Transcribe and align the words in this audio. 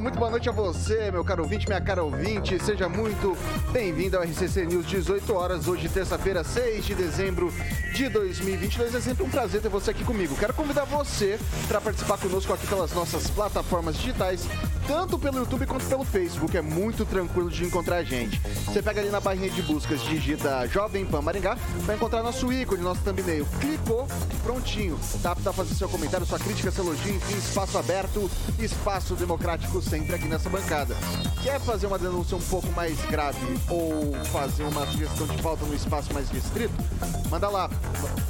Muito 0.00 0.18
boa 0.18 0.30
noite 0.30 0.48
a 0.48 0.52
você, 0.52 1.10
meu 1.10 1.24
caro 1.24 1.42
ouvinte, 1.42 1.66
minha 1.66 1.80
cara 1.80 2.02
ouvinte. 2.02 2.62
Seja 2.62 2.88
muito 2.88 3.36
bem-vindo 3.72 4.16
ao 4.16 4.22
RCC 4.22 4.66
News, 4.66 4.86
18 4.86 5.34
horas, 5.34 5.68
hoje, 5.68 5.88
terça-feira, 5.88 6.44
6 6.44 6.84
de 6.84 6.94
dezembro 6.94 7.52
de 7.94 8.08
2022. 8.08 8.94
É 8.94 9.00
sempre 9.00 9.24
um 9.24 9.30
prazer 9.30 9.62
ter 9.62 9.68
você 9.68 9.92
aqui 9.92 10.04
comigo. 10.04 10.36
Quero 10.36 10.52
convidar 10.52 10.84
você 10.84 11.38
para 11.66 11.80
participar 11.80 12.18
conosco 12.18 12.52
aqui 12.52 12.66
pelas 12.66 12.92
nossas 12.92 13.30
plataformas 13.30 13.96
digitais 13.96 14.46
tanto 14.86 15.18
pelo 15.18 15.38
YouTube 15.38 15.66
quanto 15.66 15.84
pelo 15.86 16.04
Facebook. 16.04 16.56
É 16.56 16.62
muito 16.62 17.04
tranquilo 17.04 17.50
de 17.50 17.64
encontrar 17.64 17.96
a 17.96 18.04
gente. 18.04 18.40
Você 18.66 18.80
pega 18.82 19.00
ali 19.00 19.10
na 19.10 19.20
barrinha 19.20 19.50
de 19.50 19.62
buscas, 19.62 20.00
digita 20.02 20.66
Jovem 20.68 21.04
Pan 21.04 21.20
Maringá, 21.20 21.56
vai 21.80 21.96
encontrar 21.96 22.22
nosso 22.22 22.52
ícone, 22.52 22.82
nosso 22.82 23.02
thumbnail. 23.02 23.46
Clicou, 23.60 24.06
prontinho. 24.42 24.98
Tá 25.22 25.32
apto 25.32 25.48
a 25.48 25.52
fazer 25.52 25.74
seu 25.74 25.88
comentário, 25.88 26.26
sua 26.26 26.38
crítica, 26.38 26.70
seu 26.70 26.84
elogio, 26.84 27.14
enfim, 27.14 27.36
espaço 27.36 27.78
aberto, 27.78 28.30
espaço 28.58 29.14
democrático 29.14 29.80
sempre 29.82 30.14
aqui 30.14 30.28
nessa 30.28 30.48
bancada. 30.48 30.94
Quer 31.42 31.60
fazer 31.60 31.86
uma 31.86 31.98
denúncia 31.98 32.36
um 32.36 32.42
pouco 32.42 32.70
mais 32.72 32.98
grave 33.06 33.38
ou 33.68 34.12
fazer 34.32 34.64
uma 34.64 34.86
sugestão 34.86 35.26
de 35.26 35.42
pauta 35.42 35.64
no 35.64 35.74
espaço 35.74 36.12
mais 36.12 36.28
restrito? 36.30 36.74
Manda 37.30 37.48
lá, 37.48 37.70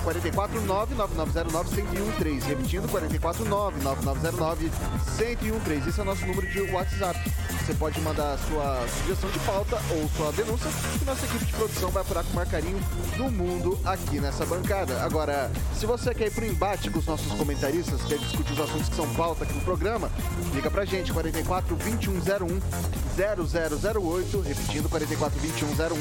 449-9909-1013. 0.05 2.43
Repetindo, 2.45 2.89
449-9909-1013. 2.89 5.89
Esse 5.89 6.01
é 6.01 6.03
o 6.03 6.07
nosso 6.07 6.27
número 6.27 6.45
de 6.52 6.61
WhatsApp. 6.72 7.19
Você 7.66 7.75
pode 7.75 8.00
mandar 8.00 8.39
sua 8.48 8.86
sugestão 8.89 9.28
de 9.30 9.39
pauta 9.41 9.77
ou 9.91 10.08
sua 10.11 10.30
denúncia 10.33 10.70
que 10.98 11.05
nossa 11.05 11.25
equipe 11.27 11.44
de 11.44 11.53
produção 11.53 11.91
vai 11.91 12.03
apurar 12.03 12.22
com 12.22 12.30
o 12.30 12.34
maior 12.34 12.48
carinho 12.48 12.78
do 13.16 13.25
mundo 13.30 13.78
aqui 13.84 14.20
nessa 14.20 14.47
bancada. 14.47 15.03
Agora, 15.03 15.50
se 15.75 15.84
você 15.84 16.14
quer 16.14 16.28
ir 16.28 16.30
pro 16.30 16.47
embate 16.47 16.91
com 16.91 17.00
os 17.00 17.06
nossos 17.06 17.33
comentaristas, 17.33 18.03
quer 18.03 18.19
discutir 18.19 18.53
os 18.53 18.61
assuntos 18.61 18.88
que 18.88 18.94
são 18.94 19.12
pauta 19.14 19.42
aqui 19.42 19.53
no 19.53 19.62
programa, 19.62 20.11
liga 20.55 20.70
pra 20.70 20.84
gente, 20.84 21.12
44 21.12 21.75
2101 21.75 22.60
0008, 23.16 24.41
repetindo, 24.41 24.88
44 24.88 25.41
2101 25.41 25.97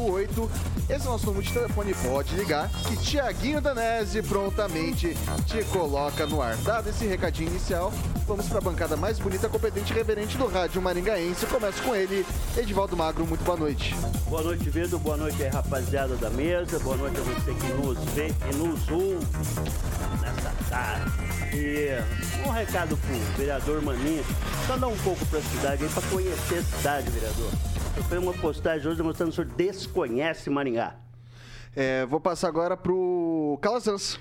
0008. 0.00 0.50
Esse 0.88 1.06
é 1.06 1.08
o 1.08 1.12
nosso 1.12 1.26
número 1.26 1.44
de 1.44 1.52
telefone, 1.52 1.94
pode 1.94 2.34
ligar, 2.34 2.70
que 2.86 2.96
Tiaguinho 2.96 3.60
Danese 3.60 4.22
prontamente 4.22 5.16
te 5.46 5.62
coloca 5.64 6.26
no 6.26 6.40
ar. 6.40 6.56
Dado 6.58 6.88
esse 6.88 7.06
recadinho 7.06 7.50
inicial, 7.50 7.92
vamos 8.30 8.48
para 8.48 8.58
a 8.58 8.60
bancada 8.60 8.96
mais 8.96 9.18
bonita, 9.18 9.48
competente 9.48 9.92
e 9.92 9.96
reverente 9.96 10.38
do 10.38 10.46
rádio 10.46 10.80
maringaense. 10.80 11.44
Começo 11.46 11.82
com 11.82 11.96
ele, 11.96 12.24
Edivaldo 12.56 12.96
Magro, 12.96 13.26
muito 13.26 13.42
boa 13.42 13.56
noite. 13.56 13.92
Boa 14.28 14.40
noite, 14.40 14.70
Vitor, 14.70 15.00
boa 15.00 15.16
noite 15.16 15.42
aí, 15.42 15.48
rapaziada 15.48 16.14
da 16.14 16.30
mesa, 16.30 16.78
boa 16.78 16.96
noite 16.96 17.18
a 17.18 17.22
você 17.22 17.52
que 17.52 17.72
nos 17.72 17.98
vê 18.14 18.28
e 18.28 18.54
nos 18.54 18.88
ouve 18.88 19.26
nessa 20.20 20.54
tarde. 20.68 21.10
E 21.56 22.46
um 22.46 22.52
recado 22.52 22.96
pro 22.96 23.36
vereador 23.36 23.82
Maninho, 23.82 24.24
só 24.64 24.76
dar 24.76 24.86
um 24.86 24.98
pouco 24.98 25.26
pra 25.26 25.40
cidade 25.40 25.82
aí, 25.82 25.90
pra 25.90 26.02
conhecer 26.02 26.58
a 26.58 26.62
cidade, 26.62 27.10
vereador. 27.10 27.50
Eu 27.96 28.04
fiz 28.04 28.18
uma 28.18 28.34
postagem 28.34 28.86
hoje 28.86 28.96
demonstrando 28.96 29.32
que 29.32 29.40
o 29.40 29.44
senhor 29.44 29.56
desconhece 29.56 30.48
Maringá. 30.48 30.94
É, 31.74 32.06
vou 32.06 32.20
passar 32.20 32.46
agora 32.46 32.76
pro 32.76 33.58
Calazans. 33.60 34.20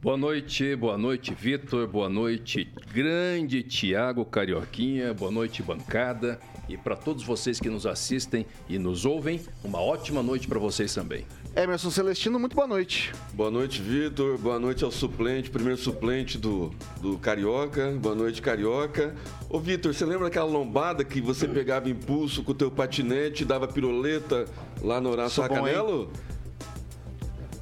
Boa 0.00 0.16
noite, 0.16 0.76
boa 0.76 0.98
noite, 0.98 1.34
Vitor. 1.34 1.88
Boa 1.88 2.08
noite, 2.08 2.70
grande 2.92 3.62
Tiago 3.62 4.24
Carioquinha. 4.26 5.12
Boa 5.14 5.30
noite, 5.30 5.62
bancada. 5.62 6.38
E 6.68 6.76
para 6.76 6.94
todos 6.94 7.24
vocês 7.24 7.58
que 7.58 7.70
nos 7.70 7.86
assistem 7.86 8.46
e 8.68 8.78
nos 8.78 9.06
ouvem, 9.06 9.40
uma 9.64 9.80
ótima 9.80 10.22
noite 10.22 10.46
para 10.46 10.58
vocês 10.58 10.94
também. 10.94 11.24
Emerson 11.56 11.90
Celestino, 11.90 12.38
muito 12.38 12.54
boa 12.54 12.66
noite. 12.66 13.10
Boa 13.32 13.50
noite, 13.50 13.80
Vitor. 13.80 14.36
Boa 14.36 14.58
noite 14.58 14.84
ao 14.84 14.90
suplente, 14.90 15.48
primeiro 15.48 15.80
suplente 15.80 16.36
do, 16.36 16.70
do 17.00 17.16
Carioca. 17.18 17.90
Boa 17.92 18.14
noite, 18.14 18.42
Carioca. 18.42 19.14
Ô, 19.48 19.58
Vitor, 19.58 19.94
você 19.94 20.04
lembra 20.04 20.26
aquela 20.28 20.46
lombada 20.46 21.04
que 21.04 21.22
você 21.22 21.48
pegava 21.48 21.88
impulso 21.88 22.42
com 22.42 22.52
o 22.52 22.54
teu 22.54 22.70
patinete, 22.70 23.46
dava 23.46 23.66
piroleta 23.66 24.44
lá 24.82 25.00
no 25.00 25.10
Horácio 25.10 25.42
Canelo? 25.48 26.12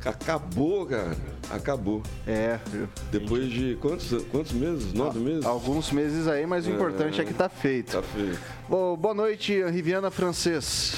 Acabou, 0.05 0.85
cara. 0.85 1.34
Acabou. 1.51 2.03
É. 2.27 2.59
Depois 3.11 3.51
de 3.51 3.77
quantos, 3.81 4.25
quantos 4.31 4.53
meses? 4.53 4.93
Nove 4.93 5.19
meses? 5.19 5.45
Alguns 5.45 5.91
meses 5.93 6.27
aí, 6.27 6.47
mas 6.47 6.67
o 6.67 6.71
é, 6.71 6.73
importante 6.73 7.21
é 7.21 7.25
que 7.25 7.35
tá 7.35 7.49
feito. 7.49 7.93
Tá 7.93 8.03
feito. 8.03 8.39
Bom, 8.69 8.97
boa 8.97 9.15
noite, 9.15 9.63
Riviana 9.65 10.11
Francês. 10.11 10.97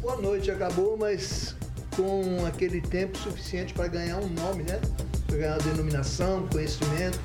Boa 0.00 0.16
noite, 0.16 0.50
acabou, 0.50 0.96
mas 0.96 1.56
com 1.96 2.46
aquele 2.46 2.80
tempo 2.80 3.18
suficiente 3.18 3.74
para 3.74 3.88
ganhar 3.88 4.18
um 4.18 4.28
nome, 4.28 4.62
né? 4.62 4.80
Para 5.26 5.36
ganhar 5.36 5.54
uma 5.54 5.62
denominação, 5.62 6.46
conhecimento, 6.46 7.18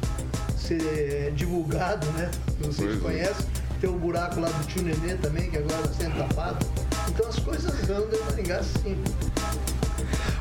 ser 0.58 1.32
divulgado, 1.36 2.06
né? 2.14 2.32
Que 2.58 2.68
vocês 2.68 2.76
pois 2.78 2.98
é. 2.98 3.00
conhecem. 3.00 3.46
É. 3.60 3.64
Tem 3.82 3.90
o 3.90 4.00
buraco 4.00 4.40
lá 4.40 4.50
do 4.50 4.66
tio 4.66 4.82
Nenê 4.82 5.16
também, 5.16 5.52
que 5.52 5.58
agora 5.58 5.82
está 5.82 6.06
sendo 6.06 6.18
tapado. 6.18 6.66
Então 7.10 7.28
as 7.28 7.38
coisas 7.38 7.90
andam 7.90 8.18
em 8.18 8.24
Maringá 8.24 8.64
sim. 8.64 8.98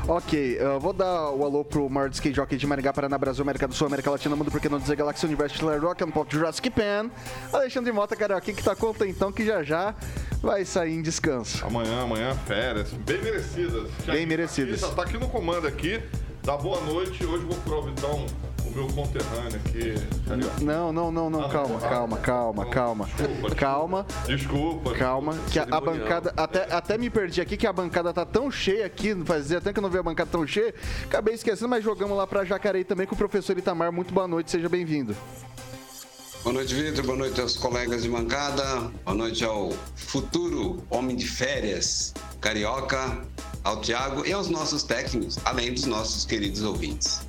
Ok, 0.05 0.57
uh, 0.59 0.79
vou 0.81 0.91
dar 0.91 1.29
o 1.29 1.45
alô 1.45 1.63
pro 1.63 1.89
maior 1.89 2.09
skate 2.09 2.35
jockey 2.35 2.57
de 2.57 2.67
Maringá, 2.67 2.91
Paraná, 2.91 3.17
Brasil, 3.17 3.41
América 3.41 3.67
do 3.69 3.73
Sul, 3.73 3.87
América 3.87 4.11
Latina, 4.11 4.35
Mundo, 4.35 4.51
porque 4.51 4.67
não 4.67 4.77
dizer 4.77 4.97
Galáxia, 4.97 5.25
Universo, 5.27 5.55
Stellar 5.55 5.79
Rock, 5.79 6.03
and 6.03 6.11
Pop, 6.11 6.29
Jurassic 6.29 6.69
Pan, 6.71 7.09
Alexandre 7.53 7.91
Mota, 7.93 8.13
cara, 8.13 8.35
aqui 8.35 8.53
que 8.53 8.61
tá 8.61 8.75
contentão 8.75 9.31
que 9.31 9.45
já 9.45 9.63
já 9.63 9.95
vai 10.41 10.65
sair 10.65 10.93
em 10.93 11.01
descanso. 11.01 11.65
Amanhã, 11.65 12.01
amanhã, 12.01 12.35
férias, 12.45 12.91
bem 12.91 13.21
merecidas. 13.21 13.89
bem 14.05 14.25
merecidas. 14.25 14.81
Tá 14.81 14.87
aqui, 14.87 14.95
tá 14.95 15.03
aqui 15.03 15.17
no 15.17 15.29
comando 15.29 15.67
aqui, 15.67 16.01
dá 16.43 16.57
boa 16.57 16.81
noite, 16.81 17.25
hoje 17.25 17.45
vou 17.45 17.57
provar 17.59 17.93
então 18.65 18.85
meu 18.85 18.87
conterrâneo 18.93 19.59
aqui. 19.65 20.63
Não, 20.63 20.91
não, 20.91 21.11
não, 21.11 21.29
não, 21.29 21.49
calma, 21.49 21.79
calma, 21.79 22.17
calma, 22.17 22.65
calma. 22.65 23.09
Desculpa, 23.17 23.55
calma. 23.55 24.05
Desculpa. 24.25 24.93
Calma, 24.93 25.37
que 25.51 25.59
a, 25.59 25.63
a 25.63 25.81
bancada. 25.81 26.33
Até, 26.35 26.73
até 26.73 26.97
me 26.97 27.09
perdi 27.09 27.41
aqui 27.41 27.57
que 27.57 27.67
a 27.67 27.73
bancada 27.73 28.13
tá 28.13 28.25
tão 28.25 28.49
cheia 28.49 28.85
aqui, 28.85 29.15
fazia 29.25 29.57
até 29.57 29.73
que 29.73 29.79
eu 29.79 29.83
não 29.83 29.89
vi 29.89 29.97
a 29.97 30.03
bancada 30.03 30.29
tão 30.31 30.45
cheia. 30.45 30.73
Acabei 31.05 31.35
esquecendo, 31.35 31.69
mas 31.69 31.83
jogamos 31.83 32.17
lá 32.17 32.25
pra 32.25 32.45
Jacareí 32.45 32.83
também 32.83 33.05
com 33.05 33.15
o 33.15 33.17
professor 33.17 33.57
Itamar. 33.57 33.91
Muito 33.91 34.13
boa 34.13 34.27
noite, 34.27 34.51
seja 34.51 34.69
bem-vindo. 34.69 35.15
Boa 36.43 36.53
noite, 36.53 36.75
Vitor. 36.75 37.05
Boa 37.05 37.17
noite 37.17 37.39
aos 37.39 37.57
colegas 37.57 38.03
de 38.03 38.09
bancada. 38.09 38.91
Boa 39.05 39.15
noite 39.15 39.45
ao 39.45 39.71
futuro 39.95 40.83
homem 40.89 41.15
de 41.15 41.25
férias, 41.25 42.13
carioca, 42.41 43.21
ao 43.63 43.79
Tiago 43.79 44.25
e 44.25 44.33
aos 44.33 44.49
nossos 44.49 44.83
técnicos, 44.83 45.37
além 45.45 45.73
dos 45.73 45.85
nossos 45.85 46.25
queridos 46.25 46.61
ouvintes. 46.61 47.21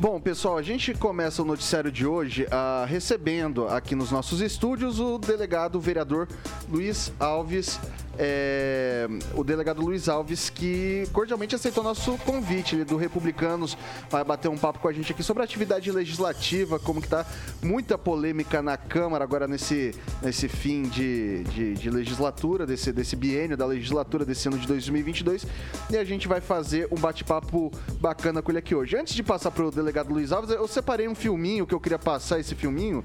Bom, 0.00 0.20
pessoal, 0.20 0.56
a 0.56 0.62
gente 0.62 0.94
começa 0.94 1.42
o 1.42 1.44
noticiário 1.44 1.90
de 1.90 2.06
hoje 2.06 2.44
uh, 2.44 2.86
recebendo 2.86 3.66
aqui 3.66 3.96
nos 3.96 4.12
nossos 4.12 4.40
estúdios 4.40 5.00
o 5.00 5.18
delegado 5.18 5.74
o 5.74 5.80
vereador 5.80 6.28
Luiz 6.70 7.12
Alves 7.18 7.80
é, 8.18 9.06
o 9.34 9.44
delegado 9.44 9.80
Luiz 9.80 10.08
Alves, 10.08 10.50
que 10.50 11.06
cordialmente 11.12 11.54
aceitou 11.54 11.84
nosso 11.84 12.18
convite 12.18 12.74
ele, 12.74 12.84
do 12.84 12.96
Republicanos, 12.96 13.78
vai 14.10 14.24
bater 14.24 14.48
um 14.48 14.58
papo 14.58 14.80
com 14.80 14.88
a 14.88 14.92
gente 14.92 15.12
aqui 15.12 15.22
sobre 15.22 15.42
a 15.42 15.44
atividade 15.44 15.90
legislativa, 15.92 16.80
como 16.80 17.00
que 17.00 17.08
tá 17.08 17.24
muita 17.62 17.96
polêmica 17.96 18.60
na 18.60 18.76
Câmara 18.76 19.22
agora 19.22 19.46
nesse, 19.46 19.94
nesse 20.20 20.48
fim 20.48 20.82
de, 20.82 21.44
de, 21.44 21.74
de 21.74 21.90
legislatura, 21.90 22.66
desse, 22.66 22.92
desse 22.92 23.14
biênio 23.14 23.56
da 23.56 23.64
legislatura 23.64 24.24
desse 24.24 24.48
ano 24.48 24.58
de 24.58 24.66
2022, 24.66 25.46
e 25.88 25.96
a 25.96 26.04
gente 26.04 26.26
vai 26.26 26.40
fazer 26.40 26.88
um 26.90 26.96
bate-papo 26.96 27.70
bacana 28.00 28.42
com 28.42 28.50
ele 28.50 28.58
aqui 28.58 28.74
hoje. 28.74 28.96
Antes 28.96 29.14
de 29.14 29.22
passar 29.22 29.52
para 29.52 29.64
o 29.64 29.70
delegado 29.70 30.12
Luiz 30.12 30.32
Alves, 30.32 30.50
eu 30.50 30.66
separei 30.66 31.06
um 31.06 31.14
filminho 31.14 31.66
que 31.66 31.74
eu 31.74 31.80
queria 31.80 31.98
passar, 31.98 32.40
esse 32.40 32.56
filminho. 32.56 33.04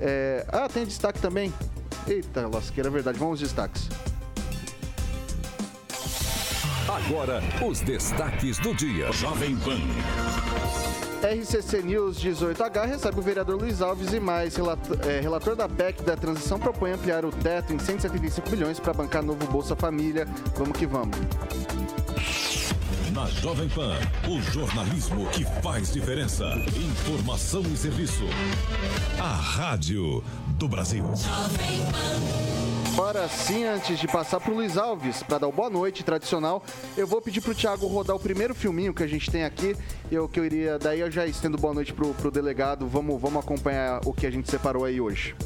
É... 0.00 0.46
Ah, 0.48 0.68
tem 0.68 0.86
destaque 0.86 1.20
também? 1.20 1.52
Eita, 2.06 2.48
lasqueira, 2.48 2.88
é 2.88 2.92
verdade. 2.92 3.18
Vamos 3.18 3.32
aos 3.32 3.40
destaques. 3.40 3.88
Agora, 6.88 7.42
os 7.66 7.80
destaques 7.80 8.58
do 8.58 8.72
dia. 8.72 9.10
Jovem 9.10 9.56
Pan. 9.56 9.80
RCC 11.20 11.82
News 11.82 12.16
18H 12.18 12.86
recebe 12.86 13.18
o 13.18 13.22
vereador 13.22 13.60
Luiz 13.60 13.82
Alves 13.82 14.12
e 14.12 14.20
mais. 14.20 14.54
Relator, 14.54 14.96
é, 15.04 15.20
relator 15.20 15.56
da 15.56 15.68
PEC 15.68 16.02
da 16.04 16.16
transição 16.16 16.60
propõe 16.60 16.92
ampliar 16.92 17.24
o 17.24 17.32
teto 17.32 17.72
em 17.72 17.78
175 17.78 18.48
milhões 18.50 18.78
para 18.78 18.92
bancar 18.92 19.24
novo 19.24 19.44
Bolsa 19.48 19.74
Família. 19.74 20.28
Vamos 20.56 20.78
que 20.78 20.86
vamos. 20.86 21.16
Na 23.12 23.26
Jovem 23.26 23.68
Pan, 23.68 23.96
o 24.28 24.40
jornalismo 24.52 25.26
que 25.30 25.44
faz 25.60 25.92
diferença. 25.92 26.44
Informação 26.76 27.62
e 27.62 27.76
serviço. 27.76 28.24
A 29.18 29.34
Rádio 29.34 30.22
do 30.50 30.68
Brasil. 30.68 31.04
Agora 32.98 33.28
sim, 33.28 33.62
antes 33.62 33.98
de 33.98 34.08
passar 34.08 34.40
para 34.40 34.50
o 34.50 34.54
Luiz 34.54 34.78
Alves, 34.78 35.22
para 35.22 35.36
dar 35.36 35.48
o 35.48 35.52
boa 35.52 35.68
noite 35.68 36.02
tradicional, 36.02 36.64
eu 36.96 37.06
vou 37.06 37.20
pedir 37.20 37.42
para 37.42 37.52
o 37.52 37.54
Thiago 37.54 37.86
rodar 37.86 38.16
o 38.16 38.18
primeiro 38.18 38.54
filminho 38.54 38.94
que 38.94 39.02
a 39.02 39.06
gente 39.06 39.30
tem 39.30 39.44
aqui. 39.44 39.76
Eu 40.10 40.26
que 40.26 40.40
eu 40.40 40.46
iria, 40.46 40.78
daí 40.78 41.00
eu 41.00 41.10
já 41.10 41.26
estendo 41.26 41.58
boa 41.58 41.74
noite 41.74 41.92
pro, 41.92 42.14
pro 42.14 42.30
delegado. 42.30 42.88
Vamos, 42.88 43.20
vamos 43.20 43.44
acompanhar 43.44 44.00
o 44.06 44.14
que 44.14 44.26
a 44.26 44.30
gente 44.30 44.50
separou 44.50 44.86
aí 44.86 44.98
hoje. 44.98 45.36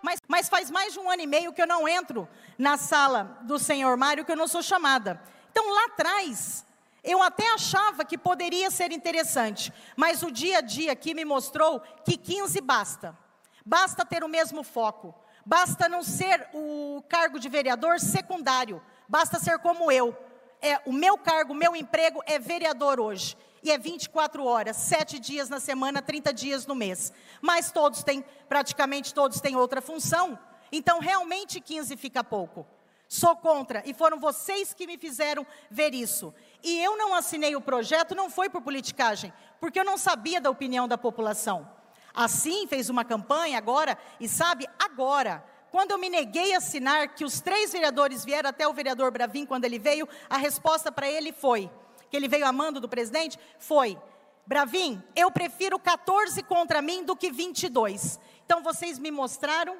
Mas, 0.00 0.20
mas 0.28 0.48
faz 0.48 0.70
mais 0.70 0.92
de 0.92 1.00
um 1.00 1.10
ano 1.10 1.22
e 1.22 1.26
meio 1.26 1.52
que 1.52 1.60
eu 1.60 1.66
não 1.66 1.88
entro 1.88 2.28
na 2.56 2.76
sala 2.76 3.40
do 3.42 3.58
senhor 3.58 3.96
Mário, 3.96 4.24
que 4.24 4.30
eu 4.30 4.36
não 4.36 4.46
sou 4.46 4.62
chamada. 4.62 5.20
Então 5.50 5.68
lá 5.68 5.86
atrás, 5.86 6.64
eu 7.02 7.20
até 7.20 7.52
achava 7.52 8.04
que 8.04 8.16
poderia 8.16 8.70
ser 8.70 8.92
interessante, 8.92 9.72
mas 9.96 10.22
o 10.22 10.30
dia 10.30 10.58
a 10.58 10.60
dia 10.60 10.92
aqui 10.92 11.12
me 11.12 11.24
mostrou 11.24 11.80
que 12.04 12.16
15 12.16 12.60
basta. 12.60 13.25
Basta 13.66 14.06
ter 14.06 14.22
o 14.22 14.28
mesmo 14.28 14.62
foco. 14.62 15.12
Basta 15.44 15.88
não 15.88 16.04
ser 16.04 16.48
o 16.54 17.02
cargo 17.08 17.40
de 17.40 17.48
vereador 17.48 17.98
secundário. 17.98 18.80
Basta 19.08 19.40
ser 19.40 19.58
como 19.58 19.90
eu. 19.90 20.16
É, 20.62 20.80
o 20.86 20.92
meu 20.92 21.18
cargo, 21.18 21.52
o 21.52 21.56
meu 21.56 21.74
emprego 21.74 22.22
é 22.26 22.38
vereador 22.38 23.00
hoje. 23.00 23.36
E 23.64 23.72
é 23.72 23.76
24 23.76 24.44
horas, 24.44 24.76
7 24.76 25.18
dias 25.18 25.48
na 25.48 25.58
semana, 25.58 26.00
30 26.00 26.32
dias 26.32 26.64
no 26.64 26.76
mês. 26.76 27.12
Mas 27.42 27.72
todos 27.72 28.04
têm, 28.04 28.24
praticamente 28.48 29.12
todos 29.12 29.40
têm 29.40 29.56
outra 29.56 29.82
função. 29.82 30.38
Então, 30.70 31.00
realmente 31.00 31.60
15 31.60 31.96
fica 31.96 32.22
pouco. 32.22 32.64
Sou 33.08 33.34
contra, 33.34 33.82
e 33.84 33.92
foram 33.92 34.20
vocês 34.20 34.72
que 34.72 34.86
me 34.86 34.96
fizeram 34.96 35.44
ver 35.68 35.92
isso. 35.92 36.32
E 36.62 36.80
eu 36.82 36.96
não 36.96 37.14
assinei 37.14 37.56
o 37.56 37.60
projeto, 37.60 38.14
não 38.14 38.30
foi 38.30 38.48
por 38.48 38.62
politicagem, 38.62 39.32
porque 39.60 39.78
eu 39.78 39.84
não 39.84 39.98
sabia 39.98 40.40
da 40.40 40.50
opinião 40.50 40.86
da 40.86 40.98
população. 40.98 41.75
Assim, 42.16 42.66
fez 42.66 42.88
uma 42.88 43.04
campanha 43.04 43.58
agora, 43.58 43.98
e 44.18 44.26
sabe, 44.26 44.66
agora, 44.78 45.44
quando 45.70 45.90
eu 45.90 45.98
me 45.98 46.08
neguei 46.08 46.54
a 46.54 46.58
assinar, 46.58 47.08
que 47.08 47.24
os 47.24 47.40
três 47.40 47.70
vereadores 47.70 48.24
vieram 48.24 48.48
até 48.48 48.66
o 48.66 48.72
vereador 48.72 49.10
Bravin, 49.10 49.44
quando 49.44 49.66
ele 49.66 49.78
veio, 49.78 50.08
a 50.30 50.38
resposta 50.38 50.90
para 50.90 51.06
ele 51.06 51.30
foi, 51.30 51.70
que 52.10 52.16
ele 52.16 52.26
veio 52.26 52.46
amando 52.46 52.80
do 52.80 52.88
presidente, 52.88 53.38
foi, 53.58 53.98
Bravin, 54.46 55.02
eu 55.14 55.30
prefiro 55.30 55.78
14 55.78 56.42
contra 56.44 56.80
mim 56.80 57.04
do 57.04 57.14
que 57.14 57.30
22. 57.30 58.18
Então, 58.44 58.62
vocês 58.62 58.98
me 58.98 59.10
mostraram 59.10 59.76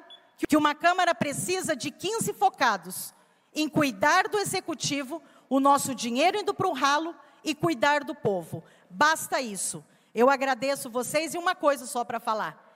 que 0.47 0.55
uma 0.55 0.75
Câmara 0.75 1.15
precisa 1.15 1.75
de 1.75 1.89
15 1.89 2.33
focados 2.33 3.13
em 3.55 3.67
cuidar 3.67 4.27
do 4.27 4.37
executivo, 4.37 5.23
o 5.49 5.59
nosso 5.59 5.95
dinheiro 5.95 6.37
indo 6.37 6.53
para 6.53 6.67
o 6.67 6.73
ralo 6.73 7.15
e 7.43 7.55
cuidar 7.55 8.03
do 8.03 8.13
povo. 8.13 8.63
Basta 8.89 9.41
isso. 9.41 9.83
Eu 10.17 10.31
agradeço 10.31 10.89
vocês 10.89 11.35
e 11.35 11.37
uma 11.37 11.53
coisa 11.53 11.85
só 11.85 12.03
para 12.03 12.19
falar. 12.19 12.75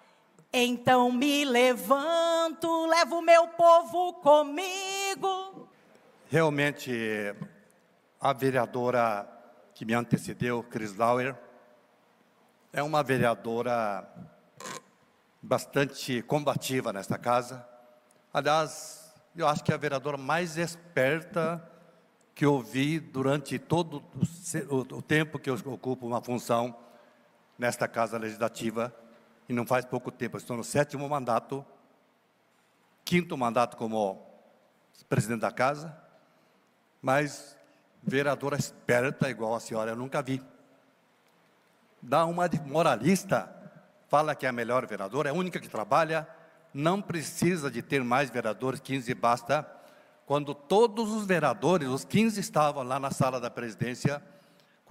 Então 0.53 1.11
me 1.11 1.43
levanto, 1.43 2.85
levo 2.85 3.17
o 3.17 3.21
meu 3.23 3.47
povo 3.47 4.13
comigo. 4.21 5.67
Realmente, 6.29 6.93
a 8.19 8.31
vereadora 8.31 9.27
que 9.73 9.85
me 9.85 9.95
antecedeu, 9.95 10.61
Chris 10.61 10.95
Lauer, 10.95 11.35
é 12.71 12.83
uma 12.83 13.01
vereadora 13.01 14.07
bastante 15.41 16.21
combativa 16.21 16.93
nesta 16.93 17.17
casa. 17.17 17.67
Aliás, 18.31 19.11
eu 19.35 19.47
acho 19.47 19.63
que 19.63 19.71
é 19.71 19.73
a 19.73 19.79
vereadora 19.79 20.15
mais 20.15 20.57
esperta 20.57 21.67
que 22.35 22.45
eu 22.45 22.59
vi 22.61 22.99
durante 22.99 23.57
todo 23.57 24.03
o 24.69 25.01
tempo 25.01 25.39
que 25.39 25.49
eu 25.49 25.55
ocupo 25.65 26.05
uma 26.05 26.21
função 26.21 26.90
nesta 27.61 27.87
Casa 27.87 28.17
Legislativa, 28.17 28.91
e 29.47 29.53
não 29.53 29.67
faz 29.67 29.85
pouco 29.85 30.09
tempo, 30.09 30.35
estou 30.35 30.57
no 30.57 30.63
sétimo 30.63 31.07
mandato, 31.07 31.63
quinto 33.05 33.37
mandato 33.37 33.77
como 33.77 34.19
presidente 35.07 35.41
da 35.41 35.51
Casa, 35.51 35.95
mas 36.99 37.55
vereadora 38.01 38.57
esperta 38.57 39.29
igual 39.29 39.53
a 39.53 39.59
senhora 39.59 39.91
eu 39.91 39.95
nunca 39.95 40.23
vi. 40.23 40.41
Dá 42.01 42.25
uma 42.25 42.49
de 42.49 42.59
moralista, 42.61 43.55
fala 44.07 44.33
que 44.33 44.47
é 44.47 44.49
a 44.49 44.51
melhor 44.51 44.87
vereadora, 44.87 45.29
é 45.29 45.31
a 45.31 45.35
única 45.35 45.59
que 45.59 45.69
trabalha, 45.69 46.27
não 46.73 46.99
precisa 46.99 47.69
de 47.69 47.83
ter 47.83 48.03
mais 48.03 48.31
vereadores, 48.31 48.79
15 48.79 49.13
basta. 49.13 49.69
Quando 50.25 50.55
todos 50.55 51.11
os 51.11 51.27
vereadores, 51.27 51.89
os 51.89 52.03
15 52.05 52.39
estavam 52.39 52.81
lá 52.81 52.99
na 52.99 53.11
sala 53.11 53.39
da 53.39 53.51
presidência, 53.51 54.19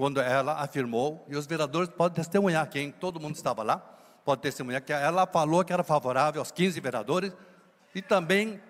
quando 0.00 0.19
ela 0.19 0.55
afirmou, 0.55 1.23
e 1.29 1.37
os 1.37 1.47
vereadores 1.47 1.91
podem 1.91 2.17
testemunhar, 2.17 2.67
quem 2.70 2.91
todo 2.91 3.20
mundo 3.20 3.35
estava 3.35 3.62
lá, 3.62 3.76
pode 4.25 4.41
testemunhar, 4.41 4.81
que 4.81 4.94
ela 4.94 5.26
falou 5.26 5.62
que 5.62 5.75
era 5.75 5.85
favorável 5.85 6.41
aos 6.41 6.50
15 6.50 6.81
vereadores, 6.81 7.37
e 7.94 8.00
também 8.00 8.62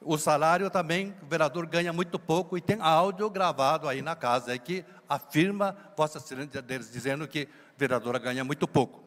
o 0.00 0.16
salário 0.16 0.70
também, 0.70 1.14
o 1.22 1.26
vereador 1.26 1.66
ganha 1.66 1.92
muito 1.92 2.18
pouco, 2.18 2.56
e 2.56 2.62
tem 2.62 2.80
áudio 2.80 3.28
gravado 3.28 3.86
aí 3.86 4.00
na 4.00 4.16
casa, 4.16 4.52
aí 4.52 4.58
que 4.58 4.86
afirma 5.06 5.76
Vossa 5.94 6.16
Excelência 6.16 6.62
deles, 6.62 6.90
dizendo 6.90 7.28
que 7.28 7.46
a 7.46 7.78
vereadora 7.78 8.18
ganha 8.18 8.42
muito 8.42 8.66
pouco. 8.66 9.04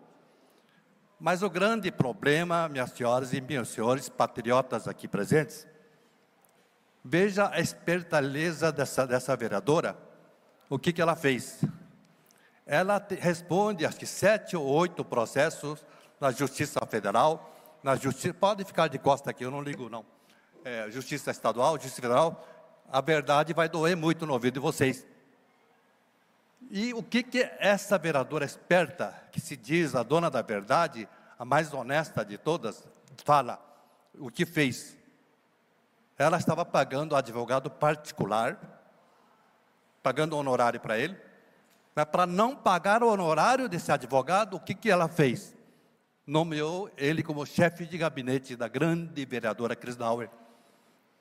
Mas 1.20 1.42
o 1.42 1.50
grande 1.50 1.92
problema, 1.92 2.70
minhas 2.70 2.92
senhoras 2.92 3.34
e 3.34 3.42
meus 3.42 3.70
senhores, 3.70 4.10
patriotas 4.10 4.88
aqui 4.88 5.08
presentes, 5.08 5.66
veja 7.04 7.50
a 7.50 7.60
espertaleza 7.60 8.72
dessa, 8.72 9.08
dessa 9.08 9.36
vereadora, 9.36 10.11
o 10.72 10.80
que, 10.80 10.94
que 10.94 11.02
ela 11.02 11.18
fez? 11.18 11.62
Ela 12.66 13.06
responde, 13.20 13.86
acho 13.86 14.00
que 14.00 14.06
sete 14.06 14.56
ou 14.56 14.66
oito 14.66 15.04
processos 15.04 15.86
na 16.18 16.32
Justiça 16.32 16.80
Federal, 16.86 17.54
na 17.84 17.98
Justiça, 17.98 18.34
pode 18.34 18.64
ficar 18.64 18.88
de 18.88 18.98
costa 18.98 19.32
aqui, 19.32 19.44
eu 19.44 19.52
não 19.52 19.62
ligo 19.62 19.90
não, 19.90 20.06
é, 20.64 20.90
Justiça 20.90 21.30
Estadual, 21.30 21.74
Justiça 21.74 22.02
Federal, 22.02 22.48
a 22.90 23.02
verdade 23.02 23.54
vai 23.54 23.68
doer 23.68 23.98
muito 23.98 24.26
no 24.26 24.32
ouvido 24.32 24.54
de 24.54 24.60
vocês. 24.62 25.06
E 26.70 26.94
o 26.94 27.04
que, 27.04 27.22
que 27.22 27.52
essa 27.60 27.98
vereadora 27.98 28.46
esperta, 28.46 29.14
que 29.30 29.42
se 29.42 29.58
diz 29.58 29.94
a 29.94 30.04
dona 30.04 30.32
da 30.32 30.42
verdade, 30.42 31.06
a 31.38 31.44
mais 31.44 31.74
honesta 31.74 32.24
de 32.24 32.38
todas, 32.38 32.88
fala? 33.26 33.60
O 34.18 34.32
que 34.32 34.46
fez? 34.46 34.96
Ela 36.18 36.38
estava 36.38 36.64
pagando 36.64 37.14
advogado 37.14 37.70
particular 37.70 38.81
pagando 40.02 40.38
honorário 40.38 40.80
para 40.80 40.98
ele. 40.98 41.16
Mas 41.96 42.06
para 42.06 42.26
não 42.26 42.56
pagar 42.56 43.04
o 43.04 43.08
honorário 43.08 43.68
desse 43.68 43.92
advogado, 43.92 44.56
o 44.56 44.60
que, 44.60 44.74
que 44.74 44.90
ela 44.90 45.08
fez? 45.08 45.56
Nomeou 46.26 46.90
ele 46.98 47.22
como 47.22 47.46
chefe 47.46 47.86
de 47.86 47.98
gabinete 47.98 48.56
da 48.56 48.68
grande 48.68 49.26
vereadora 49.26 49.76
Chris 49.76 49.96
Dauer. 49.96 50.30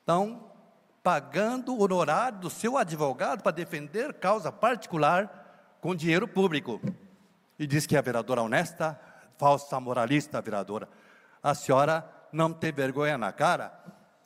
Então, 0.03 0.51
pagando 1.03 1.73
o 1.73 1.81
honorário 1.81 2.39
do 2.39 2.49
seu 2.49 2.77
advogado 2.77 3.41
para 3.41 3.51
defender 3.51 4.13
causa 4.13 4.51
particular 4.51 5.77
com 5.81 5.95
dinheiro 5.95 6.27
público. 6.27 6.79
E 7.57 7.67
diz 7.67 7.85
que 7.85 7.95
é 7.95 7.99
a 7.99 8.03
vereadora 8.03 8.41
honesta, 8.41 8.99
falsa 9.37 9.79
moralista 9.79 10.41
vereadora. 10.41 10.87
A 11.43 11.53
senhora 11.53 12.07
não 12.31 12.53
tem 12.53 12.71
vergonha 12.71 13.17
na 13.17 13.31
cara? 13.31 13.73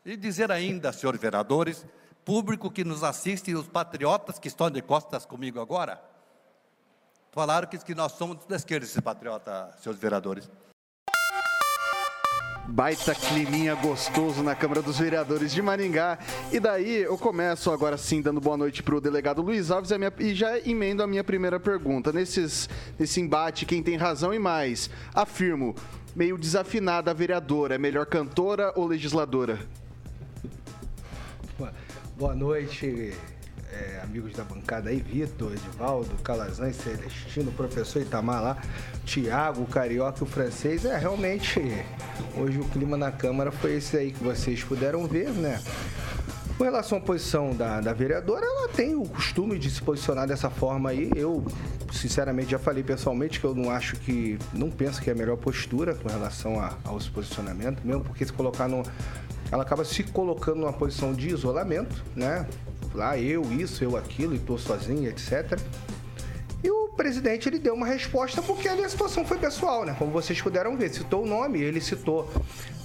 E 0.05 0.15
dizer 0.15 0.51
ainda, 0.51 0.91
senhores 0.91 1.19
vereadores, 1.19 1.85
público 2.25 2.71
que 2.71 2.83
nos 2.83 3.03
assiste 3.03 3.51
e 3.51 3.55
os 3.55 3.67
patriotas 3.67 4.39
que 4.39 4.47
estão 4.47 4.69
de 4.69 4.81
costas 4.81 5.25
comigo 5.25 5.61
agora, 5.61 6.01
falaram 7.31 7.67
que, 7.67 7.77
que 7.77 7.93
nós 7.93 8.13
somos 8.13 8.43
da 8.45 8.55
esquerda, 8.55 8.85
esses 8.85 8.99
patriotas, 8.99 9.75
seus 9.81 9.97
vereadores. 9.97 10.49
Baita 12.67 13.13
climinha 13.13 13.75
gostoso 13.75 14.41
na 14.41 14.55
Câmara 14.55 14.81
dos 14.81 14.97
Vereadores 14.97 15.53
de 15.53 15.61
Maringá. 15.61 16.17
E 16.51 16.59
daí 16.59 17.03
eu 17.03 17.15
começo 17.15 17.69
agora 17.69 17.95
sim 17.95 18.23
dando 18.23 18.41
boa 18.41 18.57
noite 18.57 18.81
para 18.81 18.95
o 18.95 18.99
delegado 18.99 19.43
Luiz 19.43 19.69
Alves 19.69 19.91
e, 19.91 19.97
minha, 19.99 20.11
e, 20.17 20.33
já 20.33 20.57
emendo 20.59 21.03
a 21.03 21.07
minha 21.07 21.23
primeira 21.23 21.59
pergunta. 21.59 22.11
Nesses, 22.11 22.67
nesse 22.97 23.21
embate, 23.21 23.67
quem 23.67 23.83
tem 23.83 23.97
razão 23.97 24.33
e 24.33 24.39
mais? 24.39 24.89
Afirmo, 25.13 25.75
meio 26.15 26.39
desafinada 26.39 27.11
a 27.11 27.13
vereadora, 27.13 27.75
é 27.75 27.77
melhor 27.77 28.07
cantora 28.07 28.73
ou 28.75 28.87
legisladora? 28.87 29.59
Boa 32.17 32.33
noite, 32.33 33.13
é, 33.73 33.99
amigos 34.01 34.31
da 34.31 34.45
bancada 34.45 34.89
aí, 34.89 35.01
Vitor, 35.01 35.51
Edivaldo, 35.51 36.15
Calazan, 36.23 36.71
Celestino, 36.71 37.51
professor 37.51 38.01
Itamar 38.01 38.41
lá, 38.41 38.57
Tiago, 39.03 39.63
o 39.63 39.65
Carioca 39.65 40.23
o 40.23 40.25
francês. 40.25 40.85
É, 40.85 40.97
realmente, 40.97 41.59
hoje 42.37 42.57
o 42.57 42.63
clima 42.69 42.95
na 42.95 43.11
Câmara 43.11 43.51
foi 43.51 43.75
esse 43.75 43.97
aí 43.97 44.11
que 44.13 44.23
vocês 44.23 44.63
puderam 44.63 45.05
ver, 45.05 45.29
né? 45.31 45.61
Com 46.57 46.63
relação 46.63 46.99
à 46.99 47.01
posição 47.01 47.53
da, 47.53 47.81
da 47.81 47.91
vereadora, 47.91 48.45
ela 48.45 48.69
tem 48.69 48.95
o 48.95 49.03
costume 49.03 49.59
de 49.59 49.69
se 49.69 49.81
posicionar 49.81 50.25
dessa 50.25 50.49
forma 50.49 50.91
aí. 50.91 51.11
Eu, 51.13 51.45
sinceramente, 51.91 52.51
já 52.51 52.59
falei 52.59 52.81
pessoalmente 52.81 53.41
que 53.41 53.45
eu 53.45 53.53
não 53.53 53.69
acho 53.69 53.97
que. 53.97 54.39
Não 54.53 54.71
penso 54.71 55.01
que 55.01 55.09
é 55.09 55.13
a 55.13 55.15
melhor 55.17 55.35
postura 55.35 55.93
com 55.93 56.07
relação 56.07 56.57
a, 56.61 56.77
ao 56.85 56.97
posicionamento, 57.13 57.85
mesmo 57.85 58.05
porque 58.05 58.25
se 58.25 58.31
colocar 58.31 58.69
no. 58.69 58.83
Ela 59.51 59.63
acaba 59.63 59.85
se 59.85 60.03
colocando 60.03 60.57
numa 60.61 60.73
posição 60.73 61.13
de 61.13 61.29
isolamento, 61.29 62.03
né? 62.15 62.47
Lá 62.93 63.17
eu, 63.17 63.43
isso, 63.51 63.83
eu, 63.83 63.97
aquilo, 63.97 64.35
e 64.35 64.39
tô 64.39 64.57
sozinha, 64.57 65.09
etc. 65.09 65.59
E 66.63 66.71
o 66.71 66.89
presidente 66.89 67.47
ele 67.47 67.59
deu 67.59 67.73
uma 67.73 67.85
resposta 67.85 68.41
porque 68.41 68.67
ali 68.67 68.83
a 68.83 68.89
situação 68.89 69.25
foi 69.25 69.37
pessoal, 69.37 69.85
né? 69.85 69.95
Como 69.99 70.11
vocês 70.11 70.41
puderam 70.41 70.75
ver, 70.77 70.89
citou 70.89 71.23
o 71.23 71.27
nome, 71.27 71.61
ele 71.61 71.81
citou 71.81 72.31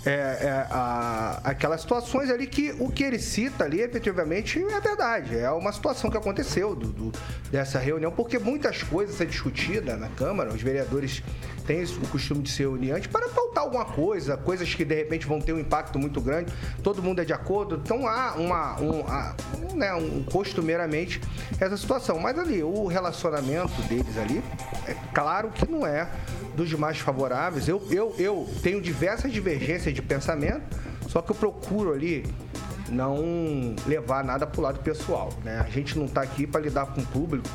é, 0.04 0.10
é, 0.10 0.66
a, 0.70 1.40
aquelas 1.44 1.82
situações 1.82 2.30
ali 2.30 2.46
que 2.46 2.74
o 2.78 2.90
que 2.90 3.04
ele 3.04 3.18
cita 3.18 3.64
ali 3.64 3.80
efetivamente 3.80 4.62
é 4.62 4.80
verdade. 4.80 5.36
É 5.36 5.50
uma 5.50 5.72
situação 5.72 6.10
que 6.10 6.16
aconteceu 6.16 6.74
do, 6.74 6.88
do, 6.88 7.12
dessa 7.50 7.78
reunião, 7.78 8.10
porque 8.10 8.38
muitas 8.38 8.82
coisas 8.82 9.16
são 9.16 9.26
discutidas 9.26 9.98
na 9.98 10.08
Câmara, 10.08 10.50
os 10.50 10.62
vereadores 10.62 11.22
têm 11.66 11.84
o 11.84 12.08
costume 12.08 12.42
de 12.42 12.50
se 12.50 12.62
reunir 12.62 12.92
antes 12.92 13.06
para 13.06 13.28
pautar 13.28 13.62
alguma 13.62 13.84
coisa, 13.84 14.36
coisas 14.36 14.74
que 14.74 14.84
de 14.84 14.94
repente 14.94 15.26
vão 15.26 15.40
ter 15.40 15.52
um 15.52 15.58
impacto 15.58 15.98
muito 15.98 16.20
grande, 16.20 16.52
todo 16.82 17.02
mundo 17.02 17.20
é 17.20 17.24
de 17.24 17.32
acordo, 17.32 17.80
então 17.84 18.08
há 18.08 18.32
uma, 18.32 18.80
um, 18.80 19.06
há, 19.06 19.36
um, 19.70 19.76
né, 19.76 19.94
um 19.94 20.22
costumeiramente 20.24 21.20
essa 21.60 21.76
situação. 21.76 22.18
Mas 22.18 22.38
ali, 22.38 22.62
o 22.62 22.86
relacionamento 22.86 23.80
deles 23.82 24.16
ali, 24.18 24.42
é 24.86 24.96
claro 25.14 25.50
que 25.50 25.70
não 25.70 25.86
é 25.86 26.08
dos 26.56 26.72
mais 26.74 26.98
favoráveis. 26.98 27.68
Eu, 27.68 27.82
eu, 27.90 28.14
eu 28.18 28.48
tenho 28.62 28.80
diversas 28.80 29.32
divergências 29.32 29.89
de 29.92 30.02
pensamento, 30.02 30.76
só 31.08 31.20
que 31.20 31.30
eu 31.30 31.36
procuro 31.36 31.92
ali 31.92 32.24
não 32.88 33.74
levar 33.86 34.24
nada 34.24 34.46
para 34.46 34.60
o 34.60 34.62
lado 34.62 34.80
pessoal. 34.80 35.32
Né? 35.44 35.58
A 35.58 35.70
gente 35.70 35.98
não 35.98 36.06
está 36.06 36.22
aqui 36.22 36.46
para 36.46 36.60
lidar 36.60 36.86
com 36.86 37.00
o 37.00 37.06
público 37.06 37.48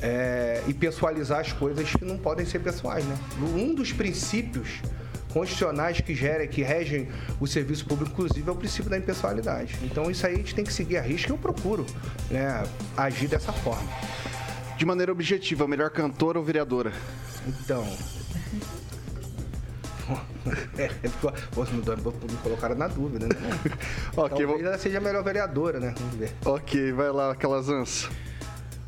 é, 0.00 0.62
e 0.66 0.74
pessoalizar 0.74 1.40
as 1.40 1.52
coisas 1.52 1.90
que 1.90 2.04
não 2.04 2.16
podem 2.16 2.46
ser 2.46 2.60
pessoais. 2.60 3.04
Né? 3.04 3.18
Um 3.56 3.74
dos 3.74 3.92
princípios 3.92 4.80
constitucionais 5.32 6.00
que, 6.00 6.14
gera, 6.14 6.46
que 6.46 6.62
regem 6.62 7.08
o 7.38 7.46
serviço 7.46 7.84
público, 7.86 8.12
inclusive, 8.12 8.48
é 8.48 8.52
o 8.52 8.56
princípio 8.56 8.90
da 8.90 8.96
impessoalidade. 8.96 9.76
Então, 9.82 10.10
isso 10.10 10.26
aí 10.26 10.34
a 10.34 10.36
gente 10.36 10.54
tem 10.54 10.64
que 10.64 10.72
seguir 10.72 10.96
a 10.96 11.02
risca 11.02 11.30
e 11.30 11.32
eu 11.32 11.38
procuro 11.38 11.84
né, 12.30 12.64
agir 12.96 13.28
dessa 13.28 13.52
forma. 13.52 13.88
De 14.76 14.86
maneira 14.86 15.12
objetiva, 15.12 15.66
melhor 15.66 15.90
cantora 15.90 16.38
ou 16.38 16.44
vereadora? 16.44 16.92
Então, 17.46 17.84
é, 20.78 20.88
Poxa, 21.52 21.72
me, 21.72 21.78
me 21.80 22.36
colocaram 22.42 22.74
na 22.74 22.88
dúvida, 22.88 23.26
né? 23.26 23.34
ok, 24.16 24.46
Talvez 24.46 24.66
ela 24.66 24.78
seja 24.78 24.98
a 24.98 25.00
melhor 25.00 25.22
vereadora, 25.22 25.80
né? 25.80 25.94
Vamos 25.98 26.16
ver. 26.16 26.32
Ok, 26.44 26.92
vai 26.92 27.10
lá, 27.10 27.34
Calazans. 27.34 28.08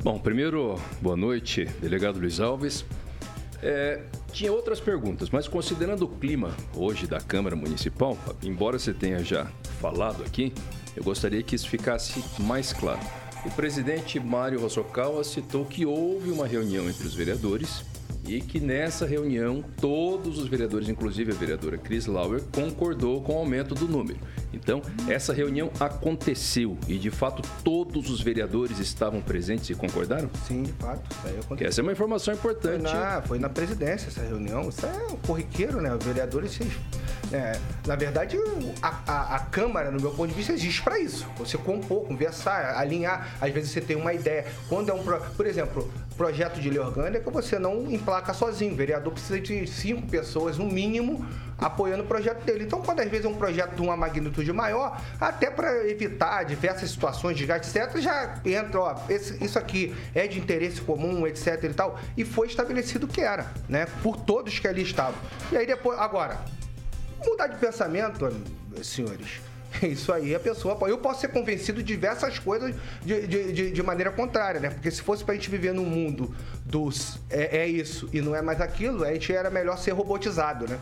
Bom, 0.03 0.19
primeiro, 0.19 0.79
boa 1.01 1.15
noite, 1.15 1.65
delegado 1.79 2.19
Luiz 2.19 2.39
Alves. 2.39 2.85
É, 3.61 4.01
tinha 4.33 4.51
outras 4.51 4.79
perguntas, 4.79 5.29
mas 5.29 5.47
considerando 5.47 6.05
o 6.05 6.07
clima 6.07 6.55
hoje 6.75 7.05
da 7.05 7.19
Câmara 7.19 7.55
Municipal, 7.55 8.17
embora 8.41 8.79
você 8.79 8.93
tenha 8.93 9.23
já 9.23 9.45
falado 9.79 10.23
aqui, 10.23 10.53
eu 10.95 11.03
gostaria 11.03 11.43
que 11.43 11.55
isso 11.55 11.69
ficasse 11.69 12.23
mais 12.39 12.73
claro. 12.73 12.99
O 13.45 13.51
presidente 13.51 14.19
Mário 14.19 14.59
Rossokawa 14.59 15.23
citou 15.23 15.65
que 15.65 15.85
houve 15.85 16.31
uma 16.31 16.47
reunião 16.47 16.89
entre 16.89 17.05
os 17.05 17.13
vereadores 17.13 17.83
e 18.27 18.41
que 18.41 18.59
nessa 18.59 19.05
reunião 19.05 19.63
todos 19.79 20.37
os 20.37 20.47
vereadores, 20.47 20.89
inclusive 20.89 21.31
a 21.31 21.35
vereadora 21.35 21.77
Chris 21.77 22.05
Lauer, 22.05 22.41
concordou 22.51 23.21
com 23.21 23.33
o 23.33 23.37
aumento 23.37 23.75
do 23.75 23.87
número. 23.87 24.19
Então, 24.53 24.81
essa 25.07 25.33
reunião 25.33 25.71
aconteceu 25.79 26.77
e 26.87 26.97
de 26.97 27.09
fato 27.09 27.41
todos 27.63 28.09
os 28.09 28.21
vereadores 28.21 28.79
estavam 28.79 29.21
presentes 29.21 29.69
e 29.69 29.75
concordaram? 29.75 30.29
Sim, 30.47 30.63
de 30.63 30.73
fato. 30.73 31.09
Isso 31.55 31.63
essa 31.63 31.81
é 31.81 31.83
uma 31.83 31.91
informação 31.91 32.33
importante. 32.33 32.81
Foi 32.81 32.91
na, 32.91 33.21
foi 33.21 33.39
na 33.39 33.49
presidência 33.49 34.07
essa 34.09 34.21
reunião. 34.21 34.67
Isso 34.69 34.85
é 34.85 35.07
um 35.11 35.17
corriqueiro, 35.17 35.81
né? 35.81 35.93
Os 35.95 36.03
vereadores, 36.03 36.59
é, 37.31 37.57
na 37.87 37.95
verdade, 37.95 38.37
a, 38.81 38.99
a, 39.07 39.35
a, 39.35 39.39
Câmara, 39.39 39.89
no 39.89 40.01
meu 40.01 40.11
ponto 40.11 40.29
de 40.29 40.35
vista, 40.35 40.51
existe 40.51 40.81
para 40.81 40.99
isso. 40.99 41.25
Você 41.37 41.57
compor, 41.57 42.05
conversar, 42.05 42.77
alinhar. 42.77 43.35
Às 43.39 43.51
vezes 43.51 43.71
você 43.71 43.81
tem 43.81 43.95
uma 43.95 44.13
ideia. 44.13 44.45
Quando 44.67 44.89
é 44.89 44.93
um. 44.93 45.01
Por 45.35 45.45
exemplo, 45.45 45.89
projeto 46.17 46.59
de 46.59 46.69
lei 46.69 46.79
orgânica, 46.79 47.31
você 47.31 47.57
não 47.57 47.89
emplaca 48.11 48.33
sozinho. 48.33 48.73
O 48.73 48.75
vereador 48.75 49.13
precisa 49.13 49.39
de 49.39 49.65
cinco 49.67 50.05
pessoas, 50.07 50.57
no 50.57 50.65
mínimo, 50.65 51.25
apoiando 51.57 52.03
o 52.03 52.05
projeto 52.05 52.43
dele. 52.43 52.65
Então, 52.65 52.81
quando 52.81 52.99
às 52.99 53.09
vezes 53.09 53.25
é 53.25 53.29
um 53.29 53.35
projeto 53.35 53.75
de 53.75 53.81
uma 53.81 53.95
magnitude 53.95 54.51
maior, 54.51 55.01
até 55.19 55.49
para 55.49 55.87
evitar 55.87 56.43
diversas 56.43 56.89
situações 56.89 57.37
de 57.37 57.45
gasto, 57.45 57.75
etc., 57.75 57.97
já 57.99 58.41
entra, 58.43 58.79
ó, 58.79 58.95
esse, 59.09 59.41
isso 59.43 59.57
aqui 59.57 59.95
é 60.13 60.27
de 60.27 60.39
interesse 60.39 60.81
comum, 60.81 61.25
etc. 61.25 61.63
e 61.63 61.73
tal, 61.73 61.97
e 62.17 62.25
foi 62.25 62.47
estabelecido 62.47 63.07
que 63.07 63.21
era, 63.21 63.49
né? 63.69 63.87
Por 64.03 64.17
todos 64.17 64.59
que 64.59 64.67
ali 64.67 64.81
estavam. 64.81 65.19
E 65.51 65.57
aí 65.57 65.65
depois, 65.65 65.97
agora, 65.97 66.37
mudar 67.25 67.47
de 67.47 67.57
pensamento, 67.57 68.27
senhores 68.83 69.50
Isso 69.81 70.11
aí 70.11 70.35
a 70.35 70.39
pessoa. 70.39 70.77
Eu 70.87 70.97
posso 70.97 71.21
ser 71.21 71.29
convencido 71.29 71.81
de 71.81 71.93
diversas 71.93 72.39
coisas 72.39 72.75
de, 73.03 73.27
de, 73.27 73.53
de, 73.53 73.71
de 73.71 73.83
maneira 73.83 74.11
contrária, 74.11 74.59
né? 74.59 74.69
Porque 74.69 74.91
se 74.91 75.01
fosse 75.01 75.23
pra 75.23 75.33
gente 75.33 75.49
viver 75.49 75.73
num 75.73 75.85
mundo 75.85 76.33
dos 76.65 77.19
é, 77.29 77.59
é 77.59 77.67
isso 77.67 78.09
e 78.13 78.21
não 78.21 78.35
é 78.35 78.41
mais 78.41 78.61
aquilo, 78.61 79.03
a 79.03 79.13
gente 79.13 79.33
era 79.33 79.49
melhor 79.49 79.77
ser 79.77 79.91
robotizado, 79.91 80.67
né? 80.67 80.79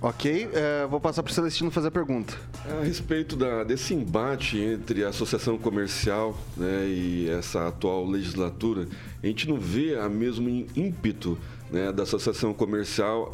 Ok, 0.00 0.48
é, 0.52 0.86
vou 0.86 1.00
passar 1.00 1.24
para 1.24 1.30
o 1.30 1.34
Celestino 1.34 1.72
fazer 1.72 1.88
a 1.88 1.90
pergunta. 1.90 2.32
A 2.80 2.84
respeito 2.84 3.34
da, 3.34 3.64
desse 3.64 3.94
embate 3.94 4.56
entre 4.56 5.04
a 5.04 5.08
associação 5.08 5.58
comercial 5.58 6.38
né, 6.56 6.86
e 6.86 7.28
essa 7.28 7.66
atual 7.66 8.06
legislatura, 8.06 8.86
a 9.20 9.26
gente 9.26 9.48
não 9.48 9.58
vê 9.58 9.96
a 9.98 10.08
mesmo 10.08 10.48
ímpeto 10.76 11.36
né, 11.70 11.92
da 11.92 12.02
associação 12.02 12.52
comercial 12.54 13.32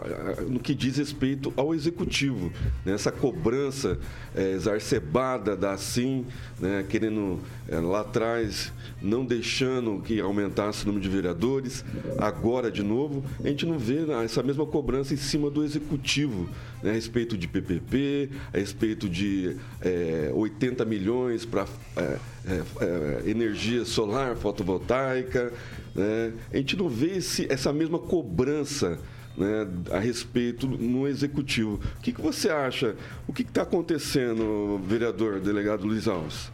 no 0.48 0.58
que 0.60 0.74
diz 0.74 0.96
respeito 0.96 1.52
ao 1.56 1.74
executivo. 1.74 2.52
Né, 2.84 2.92
essa 2.92 3.12
cobrança 3.12 3.98
é, 4.34 4.52
exacerbada 4.52 5.56
da 5.56 5.76
SIM, 5.76 6.26
né, 6.58 6.84
querendo 6.88 7.40
é, 7.68 7.78
lá 7.78 8.00
atrás, 8.00 8.72
não 9.00 9.24
deixando 9.24 10.00
que 10.02 10.20
aumentasse 10.20 10.84
o 10.84 10.86
número 10.86 11.02
de 11.02 11.08
vereadores, 11.08 11.84
agora 12.18 12.70
de 12.70 12.82
novo, 12.82 13.24
a 13.42 13.48
gente 13.48 13.66
não 13.66 13.78
vê 13.78 14.00
né, 14.00 14.24
essa 14.24 14.42
mesma 14.42 14.66
cobrança 14.66 15.14
em 15.14 15.18
cima 15.18 15.50
do 15.50 15.62
executivo, 15.64 16.48
né, 16.82 16.90
a 16.90 16.94
respeito 16.94 17.36
de 17.36 17.46
PPP, 17.46 18.30
a 18.52 18.58
respeito 18.58 19.08
de 19.08 19.56
é, 19.80 20.30
80 20.32 20.84
milhões 20.84 21.44
para 21.44 21.66
é, 21.96 22.18
é, 22.46 22.62
é, 22.80 23.30
energia 23.30 23.84
solar 23.84 24.36
fotovoltaica. 24.36 25.52
Né? 25.94 26.32
A 26.52 26.56
gente 26.56 26.76
não 26.76 26.88
vê 26.88 27.16
esse, 27.18 27.50
essa 27.50 27.72
mesma 27.72 27.98
cobrança 27.98 28.98
né, 29.36 29.66
a 29.90 29.98
respeito 29.98 30.66
no 30.66 31.06
executivo. 31.06 31.80
O 31.98 32.00
que, 32.00 32.12
que 32.12 32.20
você 32.20 32.50
acha? 32.50 32.96
O 33.26 33.32
que 33.32 33.42
está 33.42 33.62
acontecendo, 33.62 34.80
vereador, 34.86 35.40
delegado 35.40 35.86
Luiz 35.86 36.08
Alves? 36.08 36.50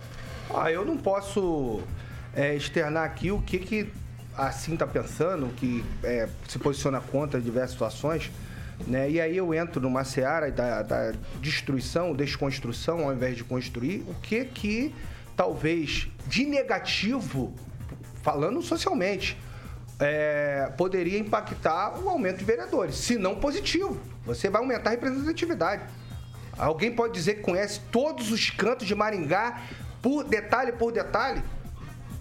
Ah, 0.54 0.70
eu 0.70 0.84
não 0.84 0.96
posso 0.96 1.80
é, 2.34 2.54
externar 2.54 3.04
aqui 3.04 3.30
o 3.30 3.40
que, 3.40 3.58
que 3.58 3.88
assim 4.36 4.74
está 4.74 4.86
pensando, 4.86 5.48
que 5.56 5.84
é, 6.02 6.28
se 6.48 6.58
posiciona 6.58 7.00
contra 7.00 7.40
diversas 7.40 7.72
situações. 7.72 8.30
Né? 8.86 9.10
E 9.10 9.20
aí 9.20 9.36
eu 9.36 9.52
entro 9.52 9.80
numa 9.80 10.04
seara 10.04 10.50
da, 10.50 10.82
da 10.82 11.12
destruição, 11.40 12.14
desconstrução, 12.14 13.04
ao 13.04 13.12
invés 13.12 13.36
de 13.36 13.44
construir, 13.44 14.04
o 14.08 14.14
que 14.14 14.44
que 14.44 14.94
talvez 15.36 16.08
de 16.26 16.44
negativo 16.44 17.54
falando 18.22 18.62
socialmente, 18.62 19.36
é, 19.98 20.72
poderia 20.76 21.18
impactar 21.18 21.98
o 21.98 22.08
aumento 22.08 22.38
de 22.38 22.44
vereadores, 22.44 22.94
se 22.96 23.16
não 23.16 23.36
positivo. 23.36 24.00
Você 24.24 24.48
vai 24.48 24.60
aumentar 24.60 24.90
a 24.90 24.92
representatividade. 24.92 25.82
Alguém 26.56 26.94
pode 26.94 27.14
dizer 27.14 27.34
que 27.34 27.42
conhece 27.42 27.80
todos 27.90 28.30
os 28.30 28.50
cantos 28.50 28.86
de 28.86 28.94
Maringá, 28.94 29.62
por 30.02 30.24
detalhe 30.24 30.72
por 30.72 30.92
detalhe? 30.92 31.42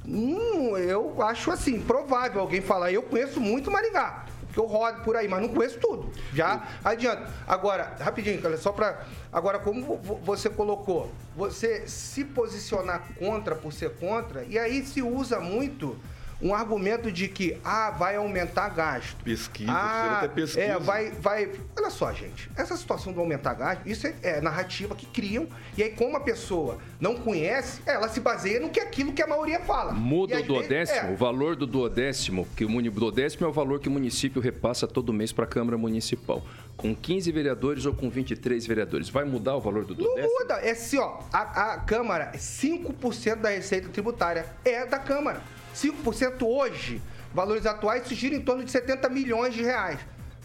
Hum, 0.05 0.77
eu 0.77 1.21
acho 1.21 1.51
assim, 1.51 1.79
provável 1.79 2.41
alguém 2.41 2.61
falar, 2.61 2.91
eu 2.91 3.03
conheço 3.03 3.39
muito 3.39 3.69
Maringá 3.69 4.28
que 4.59 4.61
eu 4.61 4.65
rodo 4.65 5.01
por 5.03 5.15
aí, 5.15 5.27
mas 5.27 5.41
não 5.41 5.49
conheço 5.49 5.79
tudo. 5.79 6.11
Já 6.33 6.67
adianta. 6.83 7.29
Agora, 7.47 7.95
rapidinho, 7.99 8.41
só 8.57 8.71
para. 8.71 9.05
Agora, 9.31 9.59
como 9.59 9.97
você 10.23 10.49
colocou, 10.49 11.09
você 11.35 11.87
se 11.87 12.25
posicionar 12.25 13.07
contra 13.17 13.55
por 13.55 13.71
ser 13.71 13.95
contra, 13.95 14.43
e 14.43 14.59
aí 14.59 14.85
se 14.85 15.01
usa 15.01 15.39
muito 15.39 15.97
um 16.41 16.53
argumento 16.53 17.12
de 17.12 17.27
que 17.27 17.58
ah, 17.63 17.91
vai 17.91 18.15
aumentar 18.15 18.69
gasto. 18.69 19.17
Pesquisa, 19.24 19.72
ah, 19.72 20.17
até 20.19 20.27
pesquisa. 20.29 20.62
É, 20.62 20.79
vai, 20.79 21.12
vai. 21.12 21.51
Olha 21.77 21.89
só, 21.89 22.12
gente. 22.13 22.50
Essa 22.55 22.77
situação 22.77 23.12
do 23.12 23.19
aumentar 23.19 23.53
gasto, 23.55 23.81
isso 23.86 24.08
é, 24.08 24.13
é, 24.24 24.41
narrativa 24.41 24.96
que 24.96 25.05
criam. 25.05 25.48
E 25.77 25.84
aí, 25.84 25.89
como 25.91 26.15
a 26.15 26.19
pessoa 26.22 26.77
não 27.00 27.15
conhece, 27.15 27.81
ela 27.86 28.08
se 28.08 28.19
baseia 28.22 28.60
no 28.60 28.69
que 28.69 28.79
aquilo 28.79 29.12
que 29.13 29.22
a 29.22 29.27
maioria 29.27 29.60
fala. 29.60 29.91
Muda 29.93 30.34
o 30.34 30.36
vezes- 30.38 30.48
duodécimo, 30.48 31.10
é. 31.10 31.12
o 31.12 31.15
valor 31.17 31.55
do 31.55 31.67
duodécimo, 31.67 32.48
que 32.55 32.63
o 32.63 32.69
muni- 32.69 32.89
duodécimo 32.89 33.46
é 33.46 33.50
o 33.50 33.53
valor 33.53 33.79
que 33.79 33.89
o 33.89 33.91
município 33.91 34.41
repassa 34.41 34.88
todo 34.88 35.12
mês 35.12 35.31
para 35.34 35.43
a 35.46 35.48
Câmara 35.48 35.77
Municipal. 35.77 36.41
Com 36.77 36.96
15 36.96 37.29
vereadores 37.34 37.86
ou 37.86 37.93
com 37.93 38.10
23 38.10 38.65
vereadores. 38.65 39.10
Vai 39.10 39.25
mudar 39.25 39.55
o 39.58 39.60
valor 39.60 39.84
do 39.84 39.93
Não 39.93 40.03
duodécimo? 40.05 40.34
muda. 40.39 40.53
É 40.62 40.72
assim, 40.72 40.98
ó. 40.98 41.19
A, 41.34 41.74
a 41.74 41.77
Câmara, 41.79 42.31
5% 42.38 43.36
da 43.41 43.50
receita 43.50 43.89
tributária 43.89 44.46
é 44.63 44.86
da 44.86 44.98
Câmara. 44.98 45.41
5% 45.75 46.43
hoje, 46.43 47.01
valores 47.33 47.65
atuais, 47.65 48.03
isso 48.03 48.15
gira 48.15 48.35
em 48.35 48.41
torno 48.41 48.63
de 48.63 48.71
70 48.71 49.09
milhões 49.09 49.53
de 49.53 49.63
reais. 49.63 49.99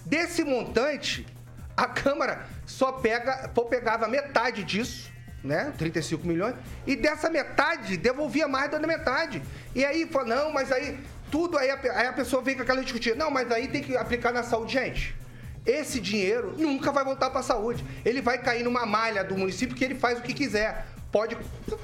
Desse 0.04 0.44
montante, 0.44 1.26
a 1.76 1.86
Câmara 1.86 2.46
só 2.66 2.92
pega, 2.92 3.48
pô, 3.54 3.64
pegava 3.64 4.06
metade 4.06 4.62
disso, 4.62 5.12
né? 5.42 5.72
35 5.76 6.26
milhões, 6.26 6.54
e 6.86 6.96
dessa 6.96 7.28
metade 7.28 7.96
devolvia 7.96 8.48
mais 8.48 8.70
da 8.70 8.78
metade. 8.80 9.42
E 9.74 9.84
aí, 9.84 10.06
fala, 10.06 10.36
não, 10.36 10.52
mas 10.52 10.70
aí 10.72 10.98
tudo 11.30 11.58
aí 11.58 11.68
a, 11.68 11.74
aí 11.74 12.06
a 12.06 12.12
pessoa 12.12 12.40
vem 12.40 12.54
com 12.54 12.62
aquela 12.62 12.80
discutir, 12.80 13.16
não, 13.16 13.30
mas 13.30 13.50
aí 13.50 13.66
tem 13.66 13.82
que 13.82 13.96
aplicar 13.96 14.32
na 14.32 14.44
saúde, 14.44 14.72
gente. 14.72 15.16
Esse 15.66 15.98
dinheiro 15.98 16.54
nunca 16.56 16.92
vai 16.92 17.04
voltar 17.04 17.30
para 17.30 17.40
a 17.40 17.42
saúde. 17.42 17.84
Ele 18.04 18.20
vai 18.20 18.38
cair 18.38 18.62
numa 18.62 18.84
malha 18.86 19.24
do 19.24 19.36
município 19.36 19.74
que 19.74 19.84
ele 19.84 19.94
faz 19.94 20.18
o 20.18 20.22
que 20.22 20.34
quiser. 20.34 20.86
Pode 21.10 21.36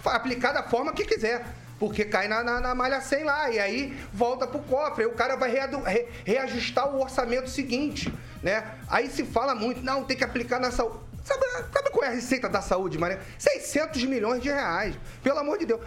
aplicar 0.04 0.52
da 0.52 0.62
forma 0.62 0.92
que 0.92 1.04
quiser. 1.04 1.44
Porque 1.80 2.04
cai 2.04 2.28
na, 2.28 2.44
na, 2.44 2.60
na 2.60 2.74
malha 2.74 3.00
100 3.00 3.24
lá. 3.24 3.50
E 3.50 3.58
aí 3.58 3.98
volta 4.12 4.46
pro 4.46 4.60
cofre. 4.60 5.02
Aí 5.04 5.10
o 5.10 5.14
cara 5.14 5.34
vai 5.34 5.50
readu- 5.50 5.80
re- 5.82 6.06
reajustar 6.24 6.88
o 6.94 7.00
orçamento 7.00 7.48
seguinte. 7.50 8.12
né? 8.42 8.62
Aí 8.88 9.08
se 9.10 9.24
fala 9.24 9.54
muito, 9.54 9.82
não, 9.82 10.04
tem 10.04 10.16
que 10.16 10.22
aplicar 10.22 10.60
na 10.60 10.70
saúde. 10.70 10.98
Sabe, 11.24 11.42
sabe 11.72 11.90
qual 11.90 12.04
é 12.04 12.08
a 12.08 12.10
receita 12.12 12.48
da 12.48 12.60
saúde, 12.62 12.98
Maria? 12.98 13.20
600 13.38 14.04
milhões 14.04 14.42
de 14.42 14.48
reais. 14.50 14.94
Pelo 15.22 15.38
amor 15.38 15.56
de 15.58 15.64
Deus. 15.66 15.80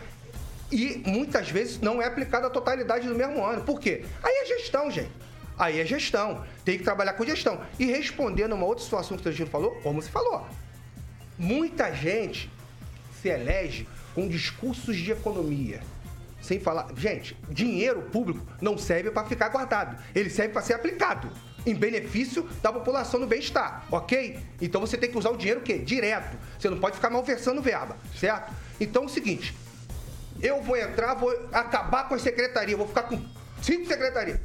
E 0.72 1.04
muitas 1.06 1.50
vezes 1.52 1.80
não 1.80 2.02
é 2.02 2.06
aplicada 2.08 2.48
a 2.48 2.50
totalidade 2.50 3.08
do 3.08 3.14
mesmo 3.16 3.46
ano. 3.46 3.62
Por 3.64 3.80
quê? 3.80 4.04
Aí 4.24 4.34
é 4.42 4.46
gestão, 4.58 4.90
gente. 4.90 5.12
Aí 5.60 5.80
é 5.80 5.86
gestão. 5.86 6.44
Tem 6.66 6.80
que 6.80 6.84
trabalhar 6.84 7.14
com 7.14 7.24
gestão. 7.24 7.62
E 7.78 7.86
respondendo 7.86 8.54
uma 8.54 8.66
outra 8.66 8.84
situação 8.84 9.16
que 9.16 9.22
o 9.22 9.24
Tangino 9.26 9.48
falou, 9.50 9.72
como 9.84 10.02
se 10.02 10.10
falou. 10.10 10.48
Muita 11.38 11.92
gente 11.94 12.52
se 13.22 13.30
elege 13.30 13.88
com 14.14 14.28
discursos 14.28 14.96
de 14.96 15.12
economia. 15.12 15.82
Sem 16.42 16.60
falar. 16.60 16.90
Gente, 16.98 17.38
dinheiro 17.50 18.02
público 18.04 18.46
não 18.62 18.78
serve 18.78 19.10
para 19.12 19.26
ficar 19.26 19.50
guardado. 19.50 19.98
Ele 20.14 20.30
serve 20.30 20.52
para 20.52 20.62
ser 20.62 20.74
aplicado. 20.74 21.32
Em 21.66 21.74
benefício 21.74 22.44
da 22.62 22.74
população 22.74 23.18
no 23.18 23.26
bem-estar, 23.26 23.86
ok? 23.90 24.38
Então 24.62 24.82
você 24.82 24.98
tem 24.98 25.10
que 25.10 25.18
usar 25.18 25.30
o 25.30 25.38
dinheiro 25.38 25.62
o 25.62 25.64
quê? 25.64 25.78
Direto. 25.78 26.38
Você 26.60 26.70
não 26.70 26.78
pode 26.78 26.98
ficar 26.98 27.10
malversando 27.10 27.62
verba, 27.62 27.96
certo? 28.20 28.54
Então 28.82 29.04
é 29.04 29.06
o 29.06 29.10
seguinte: 29.10 29.56
eu 30.42 30.62
vou 30.62 30.76
entrar, 30.76 31.14
vou 31.14 31.32
acabar 31.54 32.10
com 32.10 32.16
as 32.16 32.22
secretarias, 32.22 32.78
vou 32.78 32.88
ficar 32.88 33.04
com 33.04 33.18
cinco 33.62 33.88
secretarias. 33.88 34.42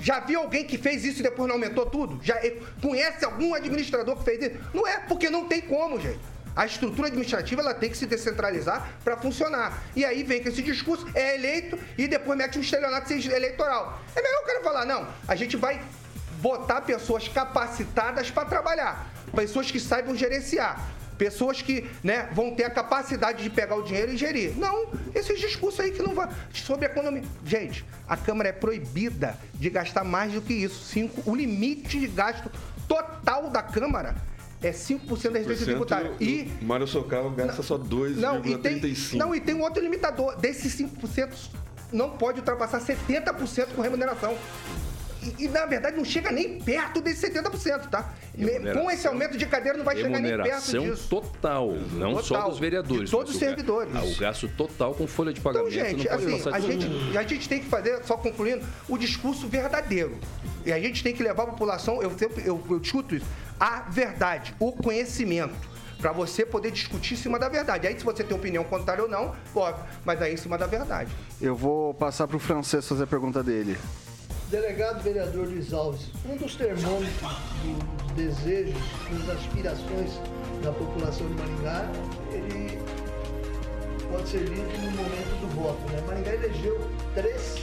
Já 0.00 0.18
viu 0.20 0.40
alguém 0.40 0.64
que 0.64 0.76
fez 0.76 1.04
isso 1.04 1.20
e 1.20 1.22
depois 1.22 1.48
não 1.48 1.54
aumentou 1.54 1.86
tudo? 1.86 2.18
Já 2.22 2.36
conhece 2.82 3.24
algum 3.24 3.54
administrador 3.54 4.16
que 4.16 4.24
fez 4.24 4.42
isso? 4.42 4.60
Não 4.74 4.86
é, 4.86 4.98
porque 4.98 5.30
não 5.30 5.46
tem 5.46 5.60
como, 5.60 6.00
gente. 6.00 6.18
A 6.56 6.64
estrutura 6.64 7.08
administrativa 7.08 7.60
ela 7.60 7.74
tem 7.74 7.90
que 7.90 7.98
se 7.98 8.06
descentralizar 8.06 8.90
para 9.04 9.14
funcionar. 9.18 9.82
E 9.94 10.06
aí 10.06 10.22
vem 10.22 10.42
com 10.42 10.48
esse 10.48 10.62
discurso, 10.62 11.06
é 11.14 11.34
eleito 11.34 11.78
e 11.98 12.08
depois 12.08 12.38
mete 12.38 12.58
um 12.58 12.62
estelionato 12.62 13.12
eleitoral. 13.12 14.00
É 14.16 14.22
melhor 14.22 14.42
o 14.42 14.46
cara 14.46 14.62
falar, 14.62 14.86
não, 14.86 15.06
a 15.28 15.36
gente 15.36 15.54
vai 15.54 15.82
botar 16.40 16.80
pessoas 16.80 17.28
capacitadas 17.28 18.30
para 18.30 18.46
trabalhar, 18.46 19.06
pessoas 19.34 19.70
que 19.70 19.78
saibam 19.78 20.16
gerenciar. 20.16 20.96
Pessoas 21.18 21.62
que 21.62 21.90
né, 22.04 22.28
vão 22.32 22.54
ter 22.54 22.64
a 22.64 22.70
capacidade 22.70 23.42
de 23.42 23.48
pegar 23.48 23.74
o 23.76 23.82
dinheiro 23.82 24.12
e 24.12 24.18
gerir. 24.18 24.54
Não, 24.54 24.92
esses 25.14 25.40
discursos 25.40 25.80
aí 25.80 25.90
que 25.90 26.02
não 26.02 26.14
vão. 26.14 26.28
Sobre 26.52 26.84
economia. 26.84 27.22
Gente, 27.42 27.86
a 28.06 28.18
Câmara 28.18 28.50
é 28.50 28.52
proibida 28.52 29.34
de 29.54 29.70
gastar 29.70 30.04
mais 30.04 30.34
do 30.34 30.42
que 30.42 30.52
isso. 30.52 30.84
Cinco, 30.84 31.22
o 31.24 31.34
limite 31.34 31.98
de 31.98 32.06
gasto 32.06 32.50
total 32.86 33.48
da 33.48 33.62
Câmara 33.62 34.14
é 34.62 34.70
5% 34.70 35.30
da 35.30 35.38
receita 35.38 35.64
tributária. 35.64 36.12
E 36.20 36.50
Mário 36.62 36.86
Socal 36.86 37.30
gasta 37.30 37.62
só 37.62 37.76
não, 37.78 38.40
tem, 38.40 38.80
2,35. 38.80 39.16
não, 39.16 39.34
e 39.34 39.40
tem 39.40 39.54
um 39.54 39.62
outro 39.62 39.82
limitador. 39.82 40.36
Desses 40.36 40.76
5%, 40.80 41.50
não 41.92 42.10
pode 42.10 42.40
ultrapassar 42.40 42.80
70% 42.80 43.74
com 43.74 43.82
remuneração. 43.82 44.36
E, 45.26 45.44
e, 45.44 45.48
na 45.48 45.66
verdade, 45.66 45.96
não 45.96 46.04
chega 46.04 46.30
nem 46.30 46.60
perto 46.60 47.00
desses 47.00 47.28
70%, 47.30 47.88
tá? 47.88 48.12
Com 48.72 48.90
esse 48.90 49.06
aumento 49.08 49.36
de 49.36 49.46
cadeira, 49.46 49.76
não 49.76 49.84
vai 49.84 49.96
chegar 49.96 50.20
nem 50.20 50.36
perto 50.36 50.80
disso. 50.80 51.08
total, 51.08 51.72
não 51.92 52.22
só 52.22 52.34
Total. 52.34 52.50
dos 52.50 52.58
vereadores. 52.58 53.04
De 53.04 53.10
todos 53.10 53.30
os 53.30 53.36
o 53.36 53.38
servidores. 53.38 53.94
Ah, 53.94 54.04
o 54.04 54.14
gasto 54.16 54.48
total 54.48 54.94
com 54.94 55.06
folha 55.06 55.32
de 55.32 55.40
Então, 55.40 55.52
pagamento 55.52 55.72
gente, 55.72 56.08
não 56.08 56.16
pode 56.16 56.34
assim, 56.34 56.50
a 56.50 56.60
gente, 56.60 57.18
a 57.18 57.22
gente 57.22 57.48
tem 57.48 57.60
que 57.60 57.66
fazer, 57.66 58.04
só 58.04 58.16
concluindo, 58.16 58.64
o 58.88 58.96
discurso 58.96 59.48
verdadeiro. 59.48 60.16
E 60.64 60.72
a 60.72 60.78
gente 60.78 61.02
tem 61.02 61.14
que 61.14 61.22
levar 61.22 61.44
a 61.44 61.46
população, 61.46 62.02
eu, 62.02 62.10
sempre, 62.16 62.46
eu, 62.46 62.62
eu 62.68 62.78
discuto 62.78 63.14
isso, 63.14 63.26
a 63.58 63.80
verdade, 63.88 64.54
o 64.58 64.72
conhecimento. 64.72 65.76
Pra 65.98 66.12
você 66.12 66.44
poder 66.44 66.70
discutir 66.70 67.14
em 67.14 67.16
cima 67.16 67.38
da 67.38 67.48
verdade. 67.48 67.86
Aí, 67.86 67.98
se 67.98 68.04
você 68.04 68.22
tem 68.22 68.36
opinião 68.36 68.62
contrária 68.64 69.02
ou 69.02 69.08
não, 69.08 69.34
óbvio, 69.54 69.82
mas 70.04 70.20
aí 70.20 70.34
em 70.34 70.36
cima 70.36 70.58
da 70.58 70.66
verdade. 70.66 71.10
Eu 71.40 71.56
vou 71.56 71.94
passar 71.94 72.28
pro 72.28 72.38
francês 72.38 72.86
fazer 72.86 73.04
a 73.04 73.06
pergunta 73.06 73.42
dele. 73.42 73.78
Delegado 74.50 75.02
vereador 75.02 75.48
Luiz 75.48 75.72
Alves, 75.72 76.02
um 76.24 76.36
dos 76.36 76.54
termômetros 76.54 77.20
dos 77.64 78.12
desejos, 78.12 78.80
das 79.26 79.38
aspirações 79.38 80.20
da 80.62 80.70
população 80.70 81.26
de 81.26 81.34
Maringá, 81.34 81.90
ele 82.30 82.78
pode 84.08 84.28
ser 84.28 84.44
lido 84.44 84.82
no 84.84 84.90
momento 84.92 85.40
do 85.40 85.48
voto. 85.60 85.90
Né? 85.90 86.00
Maringá 86.06 86.32
elegeu 86.32 86.80
três. 87.12 87.56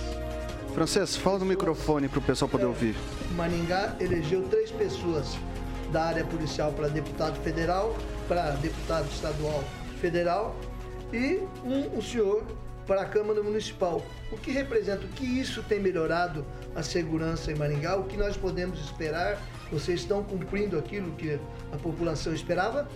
Francês, 0.74 1.16
fala 1.16 1.40
no 1.40 1.46
microfone 1.46 2.10
pro 2.10 2.22
pessoal 2.22 2.50
poder 2.50 2.66
ouvir. 2.66 2.98
Maringá 3.32 3.96
elegeu 4.02 4.44
três 4.50 4.70
pessoas 4.70 5.38
da 5.90 6.04
área 6.04 6.26
policial 6.26 6.74
para 6.74 6.90
deputado 6.90 7.42
federal, 7.44 7.96
para 8.28 8.52
deputado 8.58 9.08
estadual 9.10 9.64
federal 10.02 10.54
e 11.14 11.40
um, 11.64 11.98
o 11.98 12.02
senhor 12.02 12.44
para 12.86 13.02
a 13.02 13.06
Câmara 13.06 13.42
Municipal. 13.42 14.06
O 14.32 14.38
que 14.38 14.52
representa, 14.52 15.06
o 15.06 15.10
que 15.10 15.26
isso 15.26 15.64
tem 15.64 15.80
melhorado 15.80 16.46
a 16.76 16.84
segurança 16.84 17.52
em 17.52 17.56
Maringá? 17.56 17.96
O 17.96 18.06
que 18.06 18.18
nós 18.18 18.36
podemos 18.36 18.80
esperar? 18.80 19.38
Vocês 19.72 20.02
estão 20.02 20.24
cumprindo 20.24 20.78
aquilo 20.78 21.12
que 21.14 21.40
a 21.72 21.78
população 21.78 22.34
esperava? 22.34 22.88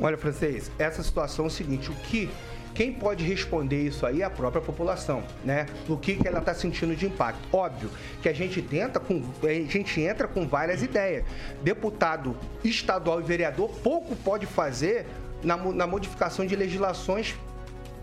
Olha, 0.00 0.16
francês, 0.16 0.70
essa 0.78 1.02
situação 1.02 1.46
é 1.46 1.48
o 1.48 1.50
seguinte, 1.50 1.90
o 1.90 1.94
que 1.94 2.30
quem 2.74 2.92
pode 2.92 3.24
responder 3.24 3.82
isso 3.82 4.06
aí 4.06 4.22
é 4.22 4.24
a 4.24 4.30
própria 4.30 4.62
população, 4.62 5.24
né? 5.44 5.66
O 5.88 5.96
que, 5.96 6.16
que 6.16 6.26
ela 6.26 6.38
está 6.38 6.54
sentindo 6.54 6.94
de 6.94 7.06
impacto. 7.06 7.40
Óbvio 7.52 7.90
que 8.22 8.28
a 8.28 8.32
gente 8.32 8.62
tenta 8.62 9.00
com, 9.00 9.22
a 9.42 9.70
gente 9.70 10.00
entra 10.00 10.28
com 10.28 10.46
várias 10.46 10.82
ideias. 10.82 11.24
Deputado 11.62 12.36
estadual 12.62 13.20
e 13.20 13.24
vereador 13.24 13.68
pouco 13.82 14.14
pode 14.16 14.46
fazer 14.46 15.06
na, 15.42 15.56
na 15.56 15.86
modificação 15.86 16.46
de 16.46 16.54
legislações 16.54 17.34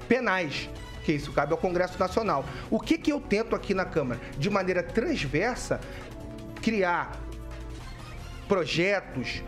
penais, 0.07 0.69
isso 1.13 1.31
cabe 1.31 1.51
ao 1.51 1.57
Congresso 1.57 1.99
Nacional. 1.99 2.45
O 2.69 2.79
que, 2.79 2.97
que 2.97 3.11
eu 3.11 3.19
tento 3.19 3.55
aqui 3.55 3.73
na 3.73 3.85
Câmara? 3.85 4.19
De 4.37 4.49
maneira 4.49 4.83
transversa, 4.83 5.79
criar 6.61 7.19
projetos, 8.47 9.43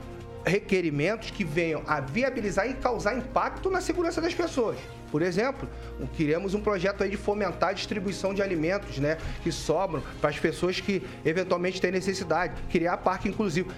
requerimentos 0.45 1.31
que 1.31 1.43
venham 1.43 1.83
a 1.87 1.99
viabilizar 1.99 2.69
e 2.69 2.73
causar 2.73 3.17
impacto 3.17 3.69
na 3.69 3.81
segurança 3.81 4.21
das 4.21 4.33
pessoas. 4.33 4.77
Por 5.11 5.21
exemplo, 5.21 5.67
queremos 6.15 6.53
um 6.53 6.61
projeto 6.61 7.03
aí 7.03 7.09
de 7.09 7.17
fomentar 7.17 7.69
a 7.69 7.73
distribuição 7.73 8.33
de 8.33 8.41
alimentos, 8.41 8.99
né, 8.99 9.17
que 9.43 9.51
sobram 9.51 10.03
para 10.21 10.29
as 10.29 10.37
pessoas 10.37 10.79
que 10.79 11.03
eventualmente 11.25 11.81
têm 11.81 11.91
necessidade, 11.91 12.61
criar 12.69 12.97
parque 12.97 13.27
inclusivo, 13.27 13.71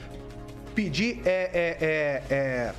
pedir 0.75 1.21
é, 1.25 1.29
é, 1.29 1.77
é, 1.81 2.23
é, 2.29 2.73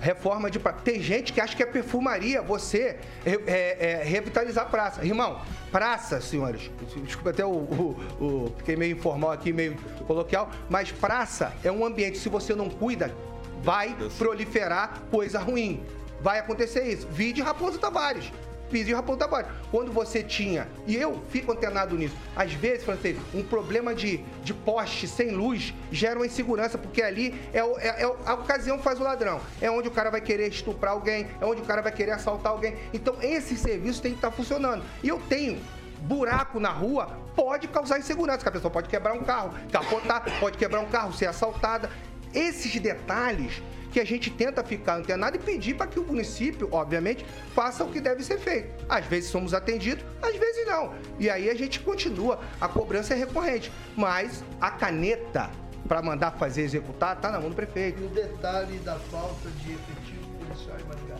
reforma 0.00 0.50
de 0.50 0.58
praça. 0.58 0.78
Tem 0.84 1.00
gente 1.00 1.32
que 1.32 1.40
acha 1.40 1.56
que 1.56 1.62
é 1.62 1.66
perfumaria 1.66 2.42
você 2.42 2.96
é, 3.24 3.32
é, 3.46 4.02
revitalizar 4.04 4.64
a 4.64 4.68
praça. 4.68 5.04
Irmão, 5.04 5.40
praça, 5.72 6.20
senhores, 6.20 6.70
desculpa 7.04 7.30
até 7.30 7.44
o, 7.44 7.50
o, 7.50 7.96
o- 8.20 8.54
Fiquei 8.58 8.76
meio 8.76 8.92
informal 8.96 9.30
aqui, 9.32 9.52
meio 9.52 9.76
coloquial, 10.06 10.50
mas 10.68 10.92
praça 10.92 11.52
é 11.64 11.70
um 11.72 11.84
ambiente, 11.84 12.18
se 12.18 12.28
você 12.28 12.54
não 12.54 12.68
cuida, 12.68 13.14
vai 13.62 13.96
proliferar 14.18 15.00
coisa 15.10 15.38
ruim. 15.38 15.82
Vai 16.20 16.38
acontecer 16.38 16.82
isso. 16.84 17.06
Vide 17.08 17.42
Raposo 17.42 17.78
Tavares. 17.78 18.32
Fiz 18.70 18.84
de 18.86 18.92
Raposo 18.92 19.18
Tavares. 19.18 19.48
Quando 19.70 19.92
você 19.92 20.22
tinha, 20.22 20.68
e 20.86 20.96
eu 20.96 21.22
fico 21.30 21.52
antenado 21.52 21.96
nisso, 21.96 22.16
às 22.34 22.52
vezes, 22.52 22.84
francês, 22.84 23.16
um 23.34 23.42
problema 23.42 23.94
de, 23.94 24.18
de 24.42 24.52
poste 24.52 25.06
sem 25.06 25.30
luz 25.30 25.72
gera 25.90 26.18
uma 26.18 26.26
insegurança, 26.26 26.76
porque 26.76 27.02
ali 27.02 27.34
é, 27.52 27.58
é- 27.58 28.02
é 28.02 28.04
a 28.24 28.34
ocasião 28.34 28.78
faz 28.78 29.00
o 29.00 29.04
ladrão. 29.04 29.40
É 29.60 29.70
onde 29.70 29.88
o 29.88 29.90
cara 29.90 30.10
vai 30.10 30.20
querer 30.20 30.48
estuprar 30.48 30.92
alguém, 30.92 31.26
é 31.40 31.44
onde 31.44 31.62
o 31.62 31.64
cara 31.64 31.80
vai 31.82 31.92
querer 31.92 32.12
assaltar 32.12 32.52
alguém. 32.52 32.76
Então, 32.92 33.16
esse 33.22 33.56
serviço 33.56 34.02
tem 34.02 34.12
que 34.12 34.18
estar 34.18 34.30
funcionando. 34.30 34.84
E 35.02 35.08
eu 35.08 35.20
tenho 35.28 35.60
buraco 36.00 36.60
na 36.60 36.70
rua 36.70 37.24
pode 37.34 37.68
causar 37.68 37.98
insegurança, 37.98 38.38
que 38.38 38.48
a 38.48 38.52
pessoa 38.52 38.70
pode 38.70 38.88
quebrar 38.88 39.12
um 39.12 39.22
carro, 39.22 39.52
capotar, 39.70 40.24
pode 40.40 40.56
quebrar 40.56 40.80
um 40.80 40.86
carro, 40.86 41.12
ser 41.12 41.26
assaltada. 41.26 41.90
Esses 42.34 42.80
detalhes 42.80 43.62
que 43.96 44.00
a 44.00 44.04
gente 44.04 44.30
tenta 44.30 44.62
ficar 44.62 44.96
antenado 44.96 45.36
e 45.36 45.38
pedir 45.38 45.74
para 45.74 45.86
que 45.86 45.98
o 45.98 46.04
município, 46.04 46.68
obviamente, 46.70 47.24
faça 47.54 47.82
o 47.82 47.90
que 47.90 47.98
deve 47.98 48.22
ser 48.22 48.38
feito. 48.38 48.84
Às 48.86 49.06
vezes 49.06 49.30
somos 49.30 49.54
atendidos, 49.54 50.04
às 50.20 50.36
vezes 50.36 50.66
não. 50.66 50.92
E 51.18 51.30
aí 51.30 51.48
a 51.48 51.54
gente 51.54 51.80
continua, 51.80 52.38
a 52.60 52.68
cobrança 52.68 53.14
é 53.14 53.16
recorrente. 53.16 53.72
Mas 53.96 54.44
a 54.60 54.70
caneta 54.70 55.50
para 55.88 56.02
mandar 56.02 56.32
fazer 56.32 56.60
executar 56.60 57.16
está 57.16 57.30
na 57.30 57.40
mão 57.40 57.48
do 57.48 57.56
prefeito. 57.56 58.02
E 58.02 58.04
o 58.04 58.08
detalhe 58.10 58.76
da 58.80 58.96
falta 58.96 59.48
de 59.48 59.72
efetivo 59.72 60.44
policial 60.44 60.76
em 60.78 60.84
Maringá. 60.84 61.16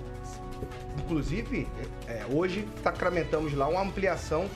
Inclusive, 0.99 1.67
é, 2.07 2.27
hoje 2.31 2.69
sacramentamos 2.83 3.55
lá 3.55 3.69
uma 3.69 3.81
ampliação 3.81 4.51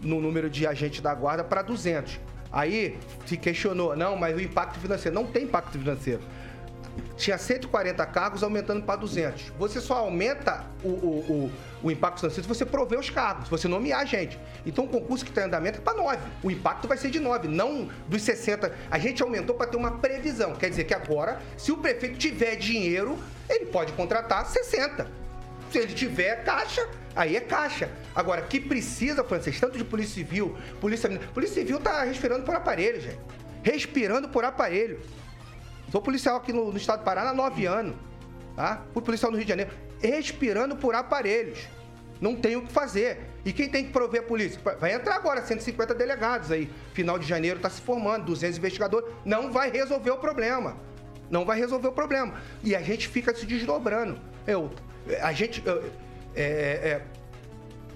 no 0.00 0.18
número 0.18 0.48
de 0.48 0.66
agentes 0.66 1.02
da 1.02 1.14
guarda 1.14 1.44
para 1.44 1.60
200. 1.60 2.20
Aí 2.50 2.98
se 3.26 3.36
questionou, 3.36 3.94
não, 3.94 4.16
mas 4.16 4.34
o 4.34 4.40
impacto 4.40 4.80
financeiro. 4.80 5.14
Não 5.14 5.26
tem 5.26 5.44
impacto 5.44 5.78
financeiro. 5.78 6.22
Tinha 7.16 7.38
140 7.38 8.04
cargos 8.06 8.42
aumentando 8.42 8.82
para 8.82 8.96
200. 8.96 9.52
Você 9.58 9.80
só 9.80 9.94
aumenta 9.94 10.64
o, 10.82 10.88
o, 10.88 11.50
o, 11.82 11.86
o 11.86 11.90
impacto 11.90 12.20
financeiro 12.20 12.42
se 12.42 12.48
você 12.48 12.64
prover 12.64 12.98
os 12.98 13.10
cargos, 13.10 13.48
você 13.48 13.66
nomear 13.66 14.06
gente. 14.06 14.38
Então 14.64 14.84
o 14.84 14.88
concurso 14.88 15.24
que 15.24 15.30
está 15.30 15.42
em 15.42 15.44
andamento 15.44 15.78
é 15.78 15.80
para 15.80 15.96
9. 15.96 16.18
O 16.42 16.50
impacto 16.50 16.86
vai 16.86 16.96
ser 16.96 17.10
de 17.10 17.20
9, 17.20 17.48
não 17.48 17.88
dos 18.08 18.22
60. 18.22 18.72
A 18.90 18.98
gente 18.98 19.22
aumentou 19.22 19.54
para 19.54 19.66
ter 19.66 19.76
uma 19.76 19.92
previsão. 19.92 20.54
Quer 20.54 20.70
dizer 20.70 20.84
que 20.84 20.94
agora, 20.94 21.40
se 21.56 21.72
o 21.72 21.78
prefeito 21.78 22.18
tiver 22.18 22.56
dinheiro, 22.56 23.18
ele 23.48 23.66
pode 23.66 23.92
contratar 23.92 24.46
60. 24.46 25.26
Se 25.70 25.78
ele 25.78 25.92
tiver 25.92 26.44
caixa, 26.44 26.86
aí 27.14 27.36
é 27.36 27.40
caixa. 27.40 27.90
Agora, 28.14 28.42
que 28.42 28.60
precisa, 28.60 29.24
francês, 29.24 29.58
tanto 29.58 29.76
de 29.76 29.84
polícia 29.84 30.14
civil, 30.14 30.56
polícia 30.80 31.08
Polícia 31.34 31.56
civil 31.56 31.80
tá 31.80 32.02
respirando 32.04 32.44
por 32.44 32.54
aparelho, 32.54 33.00
gente. 33.00 33.18
Respirando 33.62 34.28
por 34.28 34.44
aparelho. 34.44 35.00
Sou 35.90 36.00
policial 36.00 36.36
aqui 36.36 36.52
no, 36.52 36.70
no 36.70 36.76
estado 36.76 37.00
do 37.00 37.04
Paraná 37.04 37.30
há 37.30 37.34
nove 37.34 37.66
anos. 37.66 37.94
Tá? 38.54 38.82
Fui 38.92 39.02
policial 39.02 39.30
no 39.30 39.36
Rio 39.36 39.44
de 39.44 39.50
Janeiro. 39.50 39.70
Respirando 40.00 40.76
por 40.76 40.94
aparelhos. 40.94 41.60
Não 42.20 42.34
tem 42.34 42.56
o 42.56 42.62
que 42.62 42.72
fazer. 42.72 43.20
E 43.44 43.52
quem 43.52 43.68
tem 43.68 43.84
que 43.84 43.92
prover 43.92 44.22
a 44.22 44.24
polícia? 44.24 44.60
Vai 44.80 44.94
entrar 44.94 45.16
agora 45.16 45.42
150 45.42 45.94
delegados 45.94 46.50
aí. 46.50 46.70
Final 46.92 47.18
de 47.18 47.26
janeiro 47.26 47.58
está 47.58 47.70
se 47.70 47.80
formando, 47.80 48.24
200 48.24 48.58
investigadores. 48.58 49.08
Não 49.24 49.52
vai 49.52 49.70
resolver 49.70 50.10
o 50.10 50.16
problema. 50.16 50.76
Não 51.30 51.44
vai 51.44 51.58
resolver 51.58 51.88
o 51.88 51.92
problema. 51.92 52.34
E 52.64 52.74
a 52.74 52.82
gente 52.82 53.08
fica 53.08 53.34
se 53.34 53.46
desdobrando. 53.46 54.18
Eu, 54.46 54.70
a 55.20 55.32
gente. 55.32 55.62
Eu, 55.64 55.84
é, 56.34 56.42
é, 56.42 57.02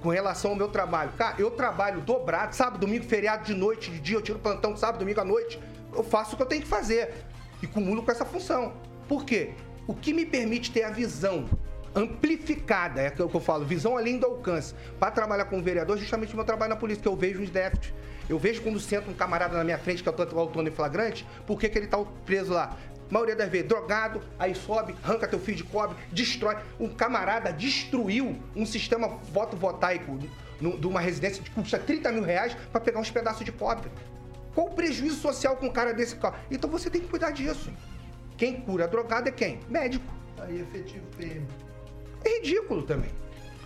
com 0.00 0.08
relação 0.08 0.52
ao 0.52 0.56
meu 0.56 0.68
trabalho. 0.68 1.12
Cara, 1.16 1.34
eu 1.38 1.50
trabalho 1.50 2.00
dobrado, 2.00 2.56
sábado, 2.56 2.78
domingo, 2.78 3.04
feriado 3.04 3.44
de 3.44 3.54
noite, 3.54 3.90
de 3.90 4.00
dia, 4.00 4.16
eu 4.16 4.22
tiro 4.22 4.38
plantão 4.38 4.74
sábado, 4.74 5.00
domingo 5.00 5.20
à 5.20 5.24
noite. 5.24 5.60
Eu 5.94 6.02
faço 6.02 6.32
o 6.32 6.36
que 6.36 6.42
eu 6.42 6.46
tenho 6.46 6.62
que 6.62 6.68
fazer 6.68 7.12
e 7.62 7.66
cumulo 7.66 8.02
com 8.02 8.10
essa 8.10 8.24
função. 8.24 8.72
Por 9.08 9.24
quê? 9.24 9.50
O 9.86 9.94
que 9.94 10.12
me 10.12 10.24
permite 10.24 10.70
ter 10.70 10.84
a 10.84 10.90
visão 10.90 11.48
amplificada, 11.94 13.00
é 13.00 13.08
o 13.08 13.28
que 13.28 13.34
eu 13.34 13.40
falo, 13.40 13.64
visão 13.64 13.96
além 13.96 14.18
do 14.18 14.26
alcance, 14.26 14.74
para 14.98 15.10
trabalhar 15.10 15.46
com 15.46 15.58
o 15.58 15.62
vereador, 15.62 15.98
justamente 15.98 16.32
o 16.32 16.36
meu 16.36 16.44
trabalho 16.44 16.70
na 16.70 16.76
polícia, 16.76 17.02
que 17.02 17.08
eu 17.08 17.16
vejo 17.16 17.42
os 17.42 17.50
déficits. 17.50 17.92
Eu 18.28 18.38
vejo 18.38 18.62
quando 18.62 18.78
senta 18.78 19.10
um 19.10 19.14
camarada 19.14 19.56
na 19.56 19.64
minha 19.64 19.78
frente, 19.78 20.02
que 20.02 20.08
é 20.08 20.12
o 20.12 20.38
autônomo 20.38 20.68
em 20.68 20.70
flagrante, 20.70 21.26
por 21.46 21.58
que, 21.58 21.68
que 21.68 21.76
ele 21.76 21.86
está 21.86 21.98
preso 22.24 22.52
lá? 22.52 22.76
A 23.10 23.12
maioria 23.12 23.34
das 23.34 23.48
vezes, 23.48 23.66
drogado, 23.66 24.22
aí 24.38 24.54
sobe, 24.54 24.94
arranca 25.02 25.26
teu 25.26 25.40
fio 25.40 25.56
de 25.56 25.64
cobre, 25.64 25.96
destrói. 26.12 26.56
Um 26.78 26.88
camarada 26.88 27.52
destruiu 27.52 28.38
um 28.54 28.64
sistema 28.64 29.18
fotovoltaico 29.32 30.16
de 30.60 30.86
uma 30.86 31.00
residência 31.00 31.42
que 31.42 31.50
custa 31.50 31.76
30 31.76 32.12
mil 32.12 32.22
reais 32.22 32.56
para 32.70 32.80
pegar 32.80 33.00
uns 33.00 33.10
pedaços 33.10 33.44
de 33.44 33.50
cobre. 33.50 33.90
Qual 34.60 34.68
o 34.68 34.74
prejuízo 34.74 35.16
social 35.16 35.56
com 35.56 35.68
um 35.68 35.72
cara 35.72 35.94
desse 35.94 36.16
carro? 36.16 36.36
Então 36.50 36.68
você 36.68 36.90
tem 36.90 37.00
que 37.00 37.08
cuidar 37.08 37.30
disso. 37.30 37.72
Quem 38.36 38.60
cura 38.60 38.86
drogado 38.86 39.26
é 39.26 39.32
quem? 39.32 39.58
Médico. 39.70 40.04
Aí 40.38 40.60
efetivo 40.60 41.06
PM. 41.16 41.46
É 42.22 42.36
ridículo 42.36 42.82
também. 42.82 43.08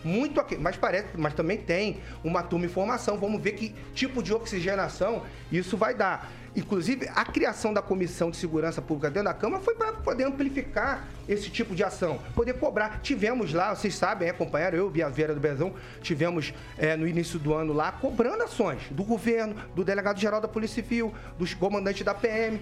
Muito 0.05 0.41
aqui, 0.41 0.57
mas 0.57 0.77
parece, 0.77 1.09
mas 1.17 1.35
também 1.35 1.59
tem 1.59 2.01
uma 2.23 2.45
turma 2.45 2.67
em 2.67 2.69
formação. 2.69 3.19
Vamos 3.19 3.43
ver 3.43 3.55
que 3.55 3.75
tipo 3.93 4.23
de 4.23 4.33
oxigenação 4.33 5.25
isso 5.51 5.77
vai 5.77 5.97
dar. 5.97 6.31
Inclusive, 6.57 7.09
a 7.15 7.25
criação 7.25 7.75
da 7.75 7.83
Comissão 7.83 8.31
de 8.31 8.37
Segurança 8.37 8.81
Pública 8.81 9.11
dentro 9.11 9.29
da 9.29 9.35
Câmara 9.35 9.63
foi 9.63 9.75
para 9.75 9.93
poder 9.93 10.25
amplificar 10.25 11.09
esse 11.29 11.51
tipo 11.51 11.75
de 11.75 11.83
ação, 11.83 12.21
poder 12.35 12.55
cobrar. 12.55 13.01
Tivemos 13.03 13.53
lá, 13.53 13.75
vocês 13.75 13.95
sabem, 13.95 14.29
acompanharam 14.29 14.79
eu 14.79 14.93
e 14.95 15.03
a 15.03 15.09
Vera 15.09 15.35
do 15.35 15.41
Bezão, 15.41 15.75
tivemos 16.01 16.55
é, 16.79 16.97
no 16.97 17.09
início 17.09 17.39
do 17.39 17.53
ano 17.55 17.73
lá 17.73 17.91
cobrando 17.91 18.43
ações 18.43 18.83
do 18.91 19.03
governo, 19.03 19.57
do 19.75 19.83
delegado-geral 19.85 20.41
da 20.41 20.47
Polícia 20.47 20.83
Civil, 20.83 21.13
dos 21.39 21.55
comandantes 21.55 22.05
da 22.05 22.15
PM. 22.15 22.61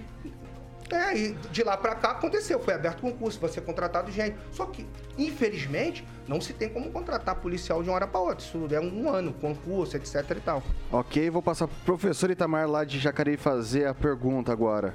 É, 0.92 1.16
e 1.16 1.32
de 1.32 1.62
lá 1.62 1.74
para 1.74 1.94
cá 1.94 2.10
aconteceu, 2.10 2.60
foi 2.60 2.74
aberto 2.74 3.00
concurso, 3.00 3.40
vai 3.40 3.48
ser 3.48 3.62
contratado 3.62 4.10
gente. 4.10 4.36
Só 4.50 4.66
que, 4.66 4.86
infelizmente, 5.16 6.06
não 6.28 6.38
se 6.38 6.52
tem 6.52 6.68
como 6.68 6.92
contratar 6.92 7.36
policial 7.36 7.82
de 7.82 7.88
uma 7.88 7.94
hora 7.94 8.06
para 8.06 8.20
outra. 8.20 8.44
Isso 8.44 8.68
é 8.70 8.78
um 8.78 9.08
ano, 9.08 9.32
concurso, 9.32 9.96
etc 9.96 10.30
e 10.36 10.40
tal. 10.40 10.62
Ok, 10.90 11.30
vou 11.30 11.40
passar 11.40 11.66
pro 11.66 11.96
professor 11.96 12.30
Itamar 12.30 12.68
lá 12.68 12.84
de 12.84 12.98
Jacareí 12.98 13.38
fazer 13.38 13.86
a 13.86 13.94
pergunta 13.94 14.52
agora. 14.52 14.94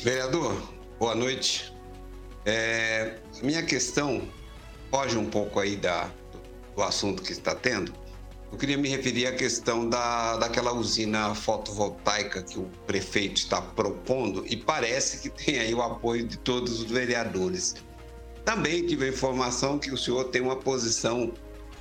Vereador, 0.00 0.72
boa 0.96 1.16
noite. 1.16 1.74
É, 2.46 3.18
minha 3.42 3.64
questão 3.64 4.28
foge 4.92 5.18
um 5.18 5.28
pouco 5.28 5.58
aí 5.58 5.76
da, 5.76 6.08
do 6.76 6.82
assunto 6.84 7.20
que 7.20 7.32
está 7.32 7.52
tendo, 7.52 7.92
eu 8.54 8.56
queria 8.56 8.78
me 8.78 8.88
referir 8.88 9.26
à 9.26 9.32
questão 9.32 9.88
da, 9.88 10.36
daquela 10.36 10.72
usina 10.72 11.34
fotovoltaica 11.34 12.40
que 12.40 12.56
o 12.56 12.70
prefeito 12.86 13.38
está 13.38 13.60
propondo 13.60 14.44
e 14.46 14.56
parece 14.56 15.18
que 15.18 15.28
tem 15.28 15.58
aí 15.58 15.74
o 15.74 15.82
apoio 15.82 16.24
de 16.24 16.38
todos 16.38 16.80
os 16.80 16.88
vereadores. 16.88 17.74
Também 18.44 18.86
tive 18.86 19.06
a 19.06 19.08
informação 19.08 19.76
que 19.76 19.90
o 19.90 19.98
senhor 19.98 20.26
tem 20.26 20.40
uma 20.40 20.54
posição 20.54 21.32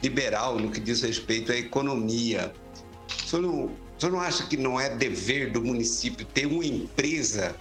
liberal 0.02 0.58
no 0.58 0.72
que 0.72 0.80
diz 0.80 1.04
respeito 1.04 1.52
à 1.52 1.56
economia. 1.56 2.52
O 3.24 3.28
senhor 3.30 3.44
não, 3.44 3.66
o 3.66 3.72
senhor 4.00 4.12
não 4.12 4.20
acha 4.20 4.44
que 4.48 4.58
não 4.58 4.80
é 4.80 4.90
dever 4.90 5.52
do 5.52 5.64
município 5.64 6.26
ter 6.26 6.48
uma 6.48 6.66
empresa 6.66 7.56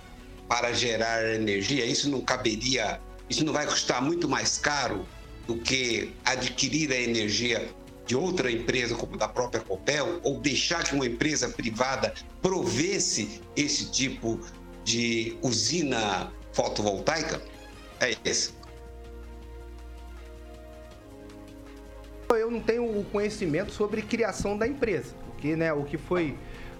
para 0.49 0.73
gerar 0.73 1.35
energia? 1.35 1.85
Isso 1.85 2.09
não 2.09 2.23
caberia, 2.23 2.99
isso 3.29 3.45
não 3.45 3.53
vai 3.53 3.67
custar 3.67 4.01
muito 4.01 4.27
mais 4.27 4.57
caro 4.57 5.07
do 5.47 5.59
que 5.59 6.15
adquirir 6.25 6.91
a 6.93 6.97
energia 6.99 7.69
de 8.07 8.17
outra 8.17 8.51
empresa, 8.51 8.95
como 8.95 9.17
da 9.17 9.29
própria 9.29 9.63
Copel, 9.63 10.21
ou 10.23 10.41
deixar 10.41 10.85
que 10.85 10.95
uma 10.95 11.07
empresa 11.07 11.49
privada 11.49 12.13
provesse 12.41 13.41
esse 13.57 13.91
tipo 13.91 14.41
de 14.85 15.37
usina 15.43 16.33
fotovoltaica? 16.53 17.41
É 18.01 18.15
isso. 18.25 18.61
Eu 22.31 22.51
não 22.51 22.61
tenho 22.61 22.85
o 22.85 23.05
conhecimento 23.05 23.73
sobre 23.73 24.01
criação 24.03 24.57
da 24.57 24.67
empresa, 24.67 25.15
porque 25.27 25.55
né, 25.55 25.73
o 25.73 25.85
que 25.85 25.99
foi 25.99 26.37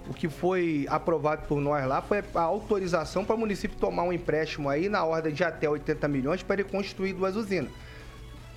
o 0.09 0.13
que 0.13 0.27
foi 0.27 0.85
aprovado 0.89 1.47
por 1.47 1.61
nós 1.61 1.85
lá 1.87 2.01
foi 2.01 2.21
a 2.35 2.41
autorização 2.41 3.23
para 3.23 3.35
o 3.35 3.37
município 3.37 3.77
tomar 3.77 4.03
um 4.03 4.11
empréstimo 4.11 4.67
aí 4.67 4.89
na 4.89 5.05
ordem 5.05 5.33
de 5.33 5.43
até 5.45 5.69
80 5.69 6.07
milhões 6.09 6.43
para 6.43 6.59
ele 6.59 6.69
construir 6.69 7.13
duas 7.13 7.37
usinas 7.37 7.71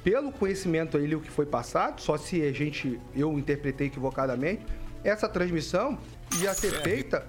pelo 0.06 0.30
conhecimento 0.30 0.96
aí 0.96 1.12
o 1.16 1.20
que 1.20 1.32
foi 1.32 1.44
passado, 1.44 2.00
só 2.00 2.16
se 2.16 2.40
a 2.40 2.52
gente 2.52 3.00
eu 3.12 3.36
interpretei 3.36 3.88
equivocadamente, 3.88 4.64
essa 5.02 5.28
transmissão 5.28 5.98
ia 6.40 6.54
ser 6.54 6.80
feita 6.80 7.26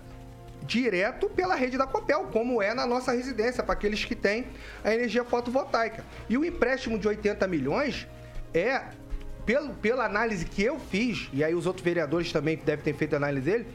direto 0.62 1.28
pela 1.28 1.56
rede 1.56 1.76
da 1.76 1.88
Copel, 1.88 2.26
como 2.32 2.62
é 2.62 2.76
na 2.76 2.86
nossa 2.86 3.14
residência, 3.14 3.64
para 3.64 3.74
aqueles 3.74 4.06
que 4.06 4.14
têm 4.14 4.46
a 4.84 4.94
energia 4.94 5.24
fotovoltaica. 5.24 6.06
E 6.30 6.38
o 6.38 6.46
empréstimo 6.46 7.00
de 7.00 7.08
80 7.08 7.48
milhões 7.48 8.08
é, 8.54 8.84
pelo, 9.44 9.74
pela 9.74 10.06
análise 10.06 10.46
que 10.46 10.62
eu 10.62 10.78
fiz, 10.78 11.30
e 11.34 11.44
aí 11.44 11.56
os 11.56 11.66
outros 11.66 11.84
vereadores 11.84 12.32
também 12.32 12.58
devem 12.58 12.86
ter 12.86 12.94
feito 12.94 13.16
a 13.16 13.18
análise 13.18 13.50
dele, 13.50 13.66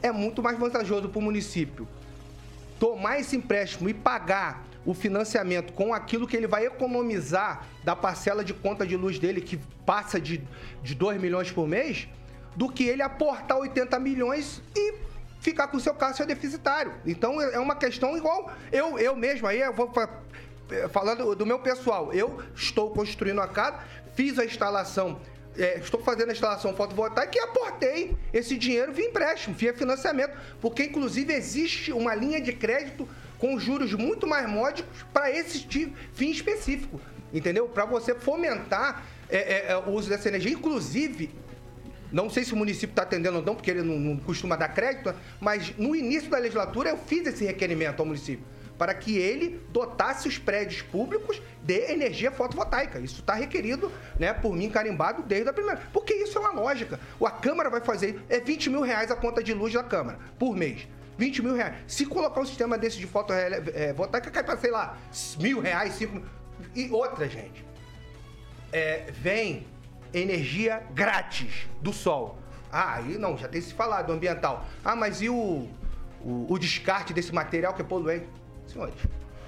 é 0.00 0.10
muito 0.10 0.42
mais 0.42 0.58
vantajoso 0.58 1.10
para 1.10 1.18
o 1.18 1.22
município 1.22 1.86
tomar 2.80 3.20
esse 3.20 3.36
empréstimo 3.36 3.90
e 3.90 3.92
pagar 3.92 4.64
o 4.86 4.94
financiamento 4.94 5.72
com 5.72 5.92
aquilo 5.92 6.26
que 6.26 6.36
ele 6.36 6.46
vai 6.46 6.64
economizar 6.64 7.66
da 7.84 7.96
parcela 7.96 8.44
de 8.44 8.54
conta 8.54 8.86
de 8.86 8.96
luz 8.96 9.18
dele, 9.18 9.40
que 9.40 9.58
passa 9.84 10.20
de, 10.20 10.40
de 10.82 10.94
2 10.94 11.20
milhões 11.20 11.50
por 11.50 11.66
mês, 11.66 12.08
do 12.54 12.68
que 12.70 12.84
ele 12.84 13.02
aportar 13.02 13.58
80 13.58 13.98
milhões 13.98 14.62
e 14.74 14.94
ficar 15.40 15.66
com 15.68 15.76
o 15.76 15.80
seu 15.80 15.92
caixa 15.92 16.24
deficitário. 16.24 16.94
Então 17.04 17.40
é 17.40 17.58
uma 17.58 17.74
questão 17.74 18.16
igual 18.16 18.50
eu, 18.72 18.98
eu 18.98 19.16
mesmo, 19.16 19.46
aí 19.46 19.60
eu 19.60 19.72
vou 19.72 19.92
falando 20.90 21.34
do 21.34 21.44
meu 21.44 21.58
pessoal, 21.58 22.12
eu 22.12 22.42
estou 22.54 22.90
construindo 22.90 23.40
a 23.40 23.48
casa, 23.48 23.78
fiz 24.14 24.38
a 24.38 24.44
instalação 24.44 25.20
é, 25.58 25.78
estou 25.78 26.00
fazendo 26.02 26.28
a 26.28 26.32
instalação 26.32 26.74
fotovoltaica 26.74 27.36
e 27.36 27.40
aportei 27.40 28.16
esse 28.32 28.56
dinheiro 28.56 28.92
via 28.92 29.06
empréstimo, 29.06 29.54
via 29.54 29.72
financiamento, 29.72 30.36
porque 30.60 30.84
inclusive 30.84 31.32
existe 31.32 31.92
uma 31.92 32.14
linha 32.14 32.40
de 32.40 32.52
crédito 32.52 33.08
com 33.38 33.58
juros 33.58 33.92
muito 33.94 34.26
mais 34.26 34.48
módicos 34.48 35.04
para 35.12 35.30
esse 35.30 35.60
tipo, 35.60 35.96
fim 36.14 36.30
específico, 36.30 37.00
entendeu? 37.32 37.68
Para 37.68 37.84
você 37.84 38.14
fomentar 38.14 39.04
é, 39.28 39.36
é, 39.36 39.72
é, 39.72 39.76
o 39.76 39.90
uso 39.90 40.08
dessa 40.08 40.28
energia. 40.28 40.52
Inclusive, 40.52 41.30
não 42.12 42.30
sei 42.30 42.44
se 42.44 42.52
o 42.52 42.56
município 42.56 42.92
está 42.92 43.02
atendendo 43.02 43.38
ou 43.38 43.44
não, 43.44 43.54
porque 43.54 43.70
ele 43.70 43.82
não, 43.82 43.98
não 43.98 44.16
costuma 44.16 44.56
dar 44.56 44.68
crédito, 44.68 45.14
mas 45.40 45.76
no 45.76 45.94
início 45.94 46.30
da 46.30 46.38
legislatura 46.38 46.90
eu 46.90 46.98
fiz 46.98 47.26
esse 47.26 47.44
requerimento 47.44 48.00
ao 48.00 48.06
município 48.06 48.44
para 48.78 48.94
que 48.94 49.16
ele 49.16 49.60
dotasse 49.70 50.28
os 50.28 50.38
prédios 50.38 50.82
públicos 50.82 51.40
de 51.62 51.90
energia 51.90 52.30
fotovoltaica. 52.30 52.98
Isso 52.98 53.20
está 53.20 53.34
requerido, 53.34 53.90
né, 54.18 54.32
por 54.32 54.54
mim, 54.54 54.68
carimbado 54.70 55.22
desde 55.22 55.48
a 55.48 55.52
primeira. 55.52 55.80
Porque 55.92 56.14
isso 56.14 56.36
é 56.38 56.40
uma 56.40 56.52
lógica. 56.52 57.00
A 57.24 57.30
Câmara 57.30 57.70
vai 57.70 57.80
fazer, 57.80 58.20
é 58.28 58.38
20 58.38 58.70
mil 58.70 58.82
reais 58.82 59.10
a 59.10 59.16
conta 59.16 59.42
de 59.42 59.52
luz 59.54 59.72
da 59.72 59.82
Câmara, 59.82 60.18
por 60.38 60.54
mês. 60.54 60.86
20 61.18 61.42
mil 61.42 61.54
reais. 61.54 61.76
Se 61.86 62.04
colocar 62.06 62.40
um 62.40 62.46
sistema 62.46 62.76
desse 62.76 62.98
de 62.98 63.06
fotovoltaica, 63.06 64.30
cai 64.30 64.44
para, 64.44 64.56
sei 64.56 64.70
lá, 64.70 64.98
mil 65.38 65.60
reais, 65.60 65.94
cinco. 65.94 66.22
E 66.74 66.90
outra, 66.90 67.28
gente. 67.28 67.64
É, 68.72 69.10
vem 69.12 69.66
energia 70.12 70.82
grátis 70.92 71.66
do 71.80 71.92
sol. 71.92 72.38
Ah, 72.70 72.96
aí 72.96 73.16
não, 73.16 73.36
já 73.36 73.48
tem 73.48 73.60
se 73.60 73.72
falado 73.72 74.12
ambiental. 74.12 74.66
Ah, 74.84 74.96
mas 74.96 75.22
e 75.22 75.28
o, 75.28 75.68
o, 76.20 76.46
o 76.48 76.58
descarte 76.58 77.12
desse 77.12 77.32
material 77.32 77.72
que 77.74 77.82
é 77.82 77.84
poluente? 77.84 78.26
Senhores, 78.66 78.94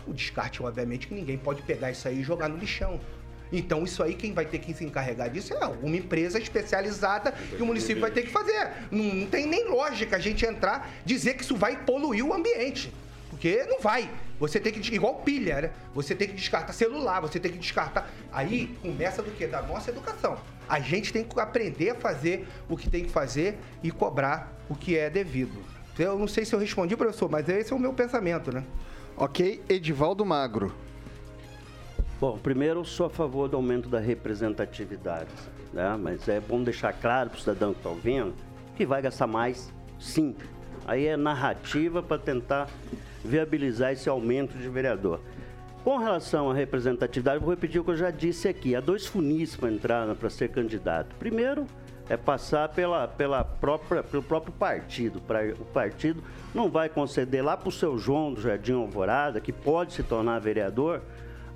o 0.06 0.12
descarte, 0.12 0.62
obviamente, 0.62 1.08
que 1.08 1.14
ninguém 1.14 1.36
pode 1.36 1.62
pegar 1.62 1.90
isso 1.90 2.06
aí 2.08 2.20
e 2.20 2.22
jogar 2.22 2.48
no 2.48 2.56
lixão. 2.56 3.00
Então, 3.52 3.84
isso 3.84 4.02
aí, 4.02 4.14
quem 4.14 4.32
vai 4.32 4.44
ter 4.44 4.58
que 4.58 4.74
se 4.74 4.84
encarregar 4.84 5.30
disso 5.30 5.54
é 5.54 5.66
uma 5.66 5.96
empresa 5.96 6.38
especializada 6.38 7.32
que 7.32 7.62
o 7.62 7.66
município 7.66 8.00
vai 8.00 8.10
ter 8.10 8.22
que 8.22 8.30
fazer. 8.30 8.68
Não, 8.90 9.04
não 9.04 9.26
tem 9.26 9.46
nem 9.46 9.68
lógica 9.68 10.16
a 10.16 10.18
gente 10.18 10.44
entrar 10.44 10.90
dizer 11.04 11.34
que 11.34 11.42
isso 11.42 11.56
vai 11.56 11.76
poluir 11.76 12.24
o 12.24 12.32
ambiente. 12.32 12.92
Porque 13.30 13.64
não 13.68 13.80
vai. 13.80 14.10
Você 14.40 14.58
tem 14.58 14.72
que. 14.72 14.94
Igual 14.94 15.16
pilha, 15.16 15.60
né? 15.60 15.70
Você 15.94 16.14
tem 16.14 16.28
que 16.28 16.34
descartar 16.34 16.72
celular, 16.72 17.20
você 17.20 17.38
tem 17.38 17.52
que 17.52 17.58
descartar. 17.58 18.10
Aí 18.32 18.76
começa 18.80 19.22
do 19.22 19.30
quê? 19.30 19.46
Da 19.46 19.62
nossa 19.62 19.90
educação. 19.90 20.38
A 20.68 20.80
gente 20.80 21.12
tem 21.12 21.24
que 21.24 21.38
aprender 21.40 21.90
a 21.90 21.94
fazer 21.94 22.46
o 22.68 22.76
que 22.76 22.88
tem 22.88 23.04
que 23.04 23.10
fazer 23.10 23.58
e 23.82 23.90
cobrar 23.90 24.52
o 24.68 24.74
que 24.74 24.96
é 24.96 25.08
devido. 25.08 25.64
Eu 25.98 26.18
não 26.18 26.28
sei 26.28 26.44
se 26.44 26.54
eu 26.54 26.58
respondi, 26.58 26.96
professor, 26.96 27.28
mas 27.28 27.48
esse 27.48 27.72
é 27.72 27.76
o 27.76 27.78
meu 27.78 27.92
pensamento, 27.92 28.52
né? 28.52 28.62
Ok, 29.16 29.60
Edivaldo 29.68 30.24
Magro. 30.24 30.72
Bom, 32.20 32.36
primeiro 32.36 32.80
eu 32.80 32.84
sou 32.84 33.06
a 33.06 33.10
favor 33.10 33.48
do 33.48 33.56
aumento 33.56 33.88
da 33.88 34.00
representatividade, 34.00 35.30
né? 35.72 35.96
mas 35.96 36.28
é 36.28 36.40
bom 36.40 36.60
deixar 36.64 36.92
claro 36.92 37.30
para 37.30 37.36
o 37.36 37.40
cidadão 37.40 37.72
que 37.72 37.78
está 37.78 37.90
ouvindo 37.90 38.34
que 38.76 38.84
vai 38.84 39.00
gastar 39.02 39.26
mais, 39.26 39.72
sim. 40.00 40.34
Aí 40.84 41.06
é 41.06 41.16
narrativa 41.16 42.02
para 42.02 42.18
tentar 42.18 42.68
viabilizar 43.24 43.92
esse 43.92 44.08
aumento 44.08 44.56
de 44.56 44.68
vereador. 44.68 45.20
Com 45.84 45.96
relação 45.96 46.50
à 46.50 46.54
representatividade, 46.54 47.40
vou 47.40 47.50
repetir 47.50 47.80
o 47.80 47.84
que 47.84 47.90
eu 47.90 47.96
já 47.96 48.10
disse 48.10 48.48
aqui. 48.48 48.74
Há 48.74 48.80
dois 48.80 49.06
funis 49.06 49.56
para 49.56 49.70
entrar, 49.70 50.14
para 50.14 50.30
ser 50.30 50.50
candidato. 50.50 51.14
Primeiro, 51.16 51.66
é 52.08 52.16
passar 52.16 52.68
pela, 52.68 53.06
pela 53.06 53.44
própria, 53.44 54.02
pelo 54.02 54.22
próprio 54.22 54.52
partido. 54.52 55.20
Pra, 55.20 55.40
o 55.58 55.64
partido 55.64 56.22
não 56.54 56.70
vai 56.70 56.88
conceder 56.88 57.44
lá 57.44 57.56
para 57.56 57.68
o 57.68 57.72
seu 57.72 57.98
João 57.98 58.32
do 58.32 58.40
Jardim 58.40 58.74
Alvorada, 58.74 59.40
que 59.40 59.52
pode 59.52 59.92
se 59.92 60.02
tornar 60.02 60.38
vereador, 60.38 61.02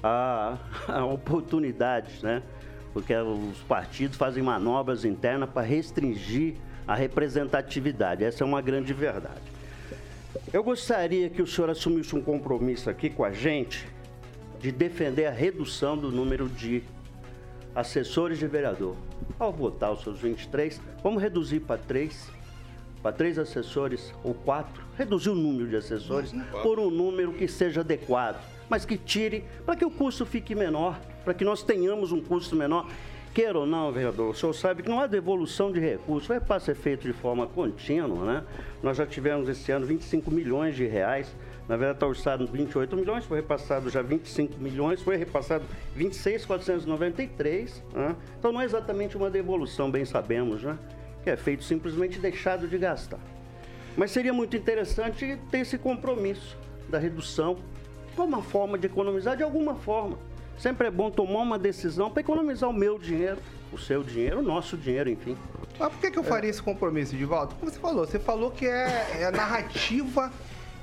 a, 0.02 0.58
a 0.88 1.04
oportunidades, 1.04 2.22
né? 2.22 2.42
Porque 2.92 3.14
os 3.14 3.58
partidos 3.60 4.16
fazem 4.16 4.42
manobras 4.42 5.04
internas 5.04 5.48
para 5.48 5.62
restringir 5.62 6.56
a 6.86 6.94
representatividade. 6.94 8.24
Essa 8.24 8.44
é 8.44 8.46
uma 8.46 8.60
grande 8.60 8.92
verdade. 8.92 9.40
Eu 10.52 10.62
gostaria 10.62 11.30
que 11.30 11.40
o 11.40 11.46
senhor 11.46 11.70
assumisse 11.70 12.14
um 12.14 12.20
compromisso 12.20 12.90
aqui 12.90 13.08
com 13.08 13.24
a 13.24 13.32
gente 13.32 13.86
de 14.60 14.70
defender 14.70 15.26
a 15.26 15.30
redução 15.30 15.96
do 15.96 16.10
número 16.10 16.48
de 16.48 16.82
assessores 17.74 18.38
de 18.38 18.46
vereador. 18.46 18.96
Ao 19.38 19.52
votar 19.52 19.92
os 19.92 20.02
seus 20.02 20.20
23, 20.20 20.80
vamos 21.02 21.22
reduzir 21.22 21.60
para 21.60 21.78
três, 21.78 22.28
para 23.02 23.12
três 23.12 23.38
assessores 23.38 24.12
ou 24.22 24.34
quatro, 24.34 24.82
reduzir 24.96 25.30
o 25.30 25.34
número 25.34 25.68
de 25.68 25.76
assessores 25.76 26.32
por 26.62 26.78
um 26.78 26.90
número 26.90 27.32
que 27.32 27.48
seja 27.48 27.80
adequado, 27.80 28.40
mas 28.72 28.86
que 28.86 28.96
tire 28.96 29.44
para 29.66 29.76
que 29.76 29.84
o 29.84 29.90
custo 29.90 30.24
fique 30.24 30.54
menor, 30.54 30.98
para 31.26 31.34
que 31.34 31.44
nós 31.44 31.62
tenhamos 31.62 32.10
um 32.10 32.22
custo 32.22 32.56
menor. 32.56 32.88
Queira 33.34 33.58
ou 33.58 33.66
não, 33.66 33.92
vereador, 33.92 34.30
o 34.30 34.34
senhor 34.34 34.54
sabe 34.54 34.82
que 34.82 34.88
não 34.88 34.98
há 34.98 35.06
devolução 35.06 35.70
de 35.70 35.78
recursos, 35.78 36.26
vai 36.26 36.40
para 36.40 36.58
ser 36.58 36.74
feito 36.74 37.02
de 37.06 37.12
forma 37.12 37.46
contínua, 37.46 38.24
né? 38.24 38.44
Nós 38.82 38.96
já 38.96 39.04
tivemos 39.04 39.46
esse 39.46 39.70
ano 39.70 39.84
25 39.84 40.30
milhões 40.30 40.74
de 40.74 40.86
reais 40.86 41.30
na 41.68 41.76
verdade, 41.76 41.96
está 41.98 42.06
orçado 42.06 42.46
28 42.46 42.96
milhões, 42.96 43.26
foi 43.26 43.40
repassado 43.40 43.90
já 43.90 44.02
25 44.02 44.58
milhões, 44.58 45.02
foi 45.02 45.16
repassado 45.16 45.64
26,493. 45.94 47.82
Né? 47.94 48.16
Então, 48.38 48.52
não 48.52 48.60
é 48.60 48.64
exatamente 48.64 49.16
uma 49.16 49.30
devolução, 49.30 49.90
bem 49.90 50.04
sabemos, 50.04 50.62
né? 50.62 50.76
que 51.22 51.30
é 51.30 51.36
feito 51.36 51.62
simplesmente 51.62 52.18
deixado 52.18 52.66
de 52.66 52.78
gastar. 52.78 53.20
Mas 53.96 54.10
seria 54.10 54.32
muito 54.32 54.56
interessante 54.56 55.38
ter 55.50 55.58
esse 55.58 55.78
compromisso 55.78 56.58
da 56.88 56.98
redução, 56.98 57.56
uma 58.20 58.42
forma 58.42 58.76
de 58.76 58.86
economizar 58.86 59.36
de 59.36 59.42
alguma 59.42 59.74
forma. 59.74 60.18
Sempre 60.58 60.88
é 60.88 60.90
bom 60.90 61.10
tomar 61.10 61.40
uma 61.40 61.58
decisão 61.58 62.10
para 62.10 62.20
economizar 62.20 62.68
o 62.68 62.72
meu 62.72 62.98
dinheiro, 62.98 63.38
o 63.72 63.78
seu 63.78 64.02
dinheiro, 64.02 64.40
o 64.40 64.42
nosso 64.42 64.76
dinheiro, 64.76 65.08
enfim. 65.08 65.36
Mas 65.78 65.88
por 65.88 66.00
que, 66.00 66.10
que 66.10 66.18
eu 66.18 66.24
faria 66.24 66.50
esse 66.50 66.62
compromisso, 66.62 67.16
Divaldo? 67.16 67.54
Como 67.54 67.70
você 67.70 67.78
falou, 67.78 68.06
você 68.06 68.18
falou 68.18 68.50
que 68.50 68.66
é, 68.66 69.22
é 69.22 69.30
narrativa 69.30 70.30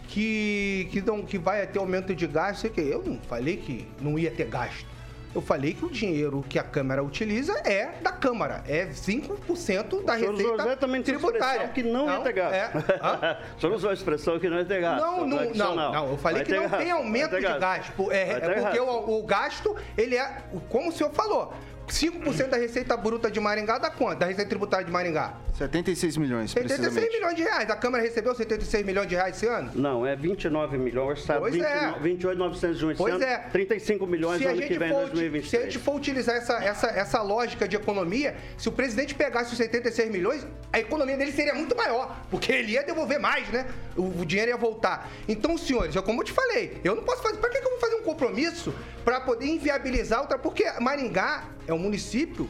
que, 0.08 0.88
que, 0.92 1.02
não, 1.02 1.22
que 1.22 1.38
vai 1.38 1.65
ter 1.68 1.80
aumento 1.80 2.13
de 2.15 2.28
gasto. 2.28 2.62
Sei 2.62 2.70
que 2.70 2.82
eu 2.82 3.04
não 3.04 3.20
falei 3.22 3.58
que 3.58 3.88
não 4.02 4.18
ia 4.18 4.32
ter 4.32 4.46
gasto. 4.46 4.86
Eu 5.34 5.42
falei 5.42 5.76
que 5.76 5.86
o 5.86 5.89
dinheiro 5.89 6.44
que 6.50 6.58
a 6.58 6.63
Câmara 6.63 7.04
utiliza 7.04 7.54
é 7.63 7.92
da 8.02 8.12
Câmara, 8.12 8.63
é 8.68 8.88
5% 8.88 10.04
da 10.04 10.15
receita 10.15 10.42
José 10.42 10.76
também 10.76 11.04
tributária. 11.04 11.68
que 11.68 11.84
não, 11.84 12.08
não 12.08 12.18
ia 12.18 12.20
ter 12.22 12.34
gasto. 12.34 12.54
É, 12.56 13.38
o 13.56 13.60
senhor 13.60 13.76
usou 13.76 13.89
a 13.92 13.94
expressão 13.94 14.39
que 14.39 14.50
não 14.50 14.58
ia 14.58 14.65
ter 14.65 14.82
gasto. 14.82 15.06
Não, 15.06 15.28
não, 15.28 15.54
não, 15.54 15.76
não, 15.76 16.10
eu 16.12 16.18
falei 16.18 16.44
vai 16.44 16.46
que 16.46 16.54
não 16.54 16.68
gasto. 16.68 16.78
tem 16.78 16.92
aumento 16.92 17.36
de 17.36 17.42
gasto. 17.42 18.12
É, 18.12 18.32
é 18.32 18.39
porque 18.39 18.80
o, 18.80 19.20
o, 19.20 19.24
gasto, 19.24 19.76
ele 19.96 20.15
é, 20.15 20.42
como 20.68 20.89
o 20.89 20.92
senhor 20.92 21.12
falou, 21.12 21.54
5% 21.93 22.49
da 22.49 22.58
receita 22.58 22.95
bruta 22.95 23.30
de 23.30 23.39
Maringá 23.39 23.78
dá 23.78 23.89
quanto? 23.89 24.19
Da 24.19 24.25
receita 24.25 24.49
tributária 24.49 24.86
de 24.86 24.91
Maringá? 24.91 25.34
76 25.60 26.15
milhões, 26.17 26.52
76 26.52 27.12
milhões 27.12 27.36
de 27.36 27.43
reais. 27.43 27.69
A 27.69 27.75
Câmara 27.75 28.02
recebeu 28.02 28.34
76 28.34 28.86
milhões 28.86 29.08
de 29.08 29.15
reais 29.15 29.36
esse 29.36 29.45
ano? 29.45 29.71
Não, 29.75 30.06
é 30.06 30.15
29 30.15 30.78
milhões, 30.78 31.21
sabe? 31.23 31.39
Pois 31.41 31.54
29, 31.54 32.10
é. 32.10 32.95
pois 32.95 33.13
ano, 33.15 33.23
é. 33.23 33.38
35 33.52 34.08
milhões 34.08 34.39
se 34.39 34.45
ano 34.45 34.62
que 34.62 34.78
vem, 34.78 34.89
2023. 34.89 35.49
Se 35.49 35.58
a 35.58 35.62
gente 35.62 35.80
for 35.80 35.95
utilizar 35.95 36.36
essa, 36.36 36.63
essa, 36.63 36.88
essa 36.88 37.21
lógica 37.21 37.67
de 37.67 37.75
economia, 37.75 38.38
se 38.58 38.69
o 38.69 38.71
presidente 38.71 39.13
pegasse 39.13 39.52
os 39.52 39.58
76 39.58 40.10
milhões, 40.10 40.47
a 40.71 40.80
economia 40.80 41.17
dele 41.17 41.32
seria 41.32 41.54
muito 41.54 41.75
maior, 41.75 42.17
porque 42.32 42.52
ele 42.52 42.73
ia 42.73 42.84
devolver 42.84 43.19
mais, 43.19 43.49
né? 43.49 43.67
O, 43.97 44.21
o 44.21 44.25
dinheiro 44.25 44.52
ia 44.52 44.58
voltar. 44.58 45.10
Então, 45.28 45.58
senhores, 45.58 45.93
eu, 45.93 46.04
como 46.04 46.21
eu 46.21 46.25
te 46.25 46.32
falei, 46.32 46.80
eu 46.84 46.95
não 46.95 47.04
posso 47.04 47.21
fazer... 47.21 47.38
Para 47.38 47.49
que, 47.49 47.60
que 47.60 47.65
eu 47.65 47.71
vou 47.71 47.80
fazer 47.80 47.95
um 47.95 48.04
compromisso 48.04 48.73
para 49.04 49.19
poder 49.19 49.47
inviabilizar 49.47 50.21
outra... 50.21 50.38
Porque 50.38 50.63
Maringá 50.80 51.49
é 51.67 51.73
um 51.73 51.79
município 51.80 52.50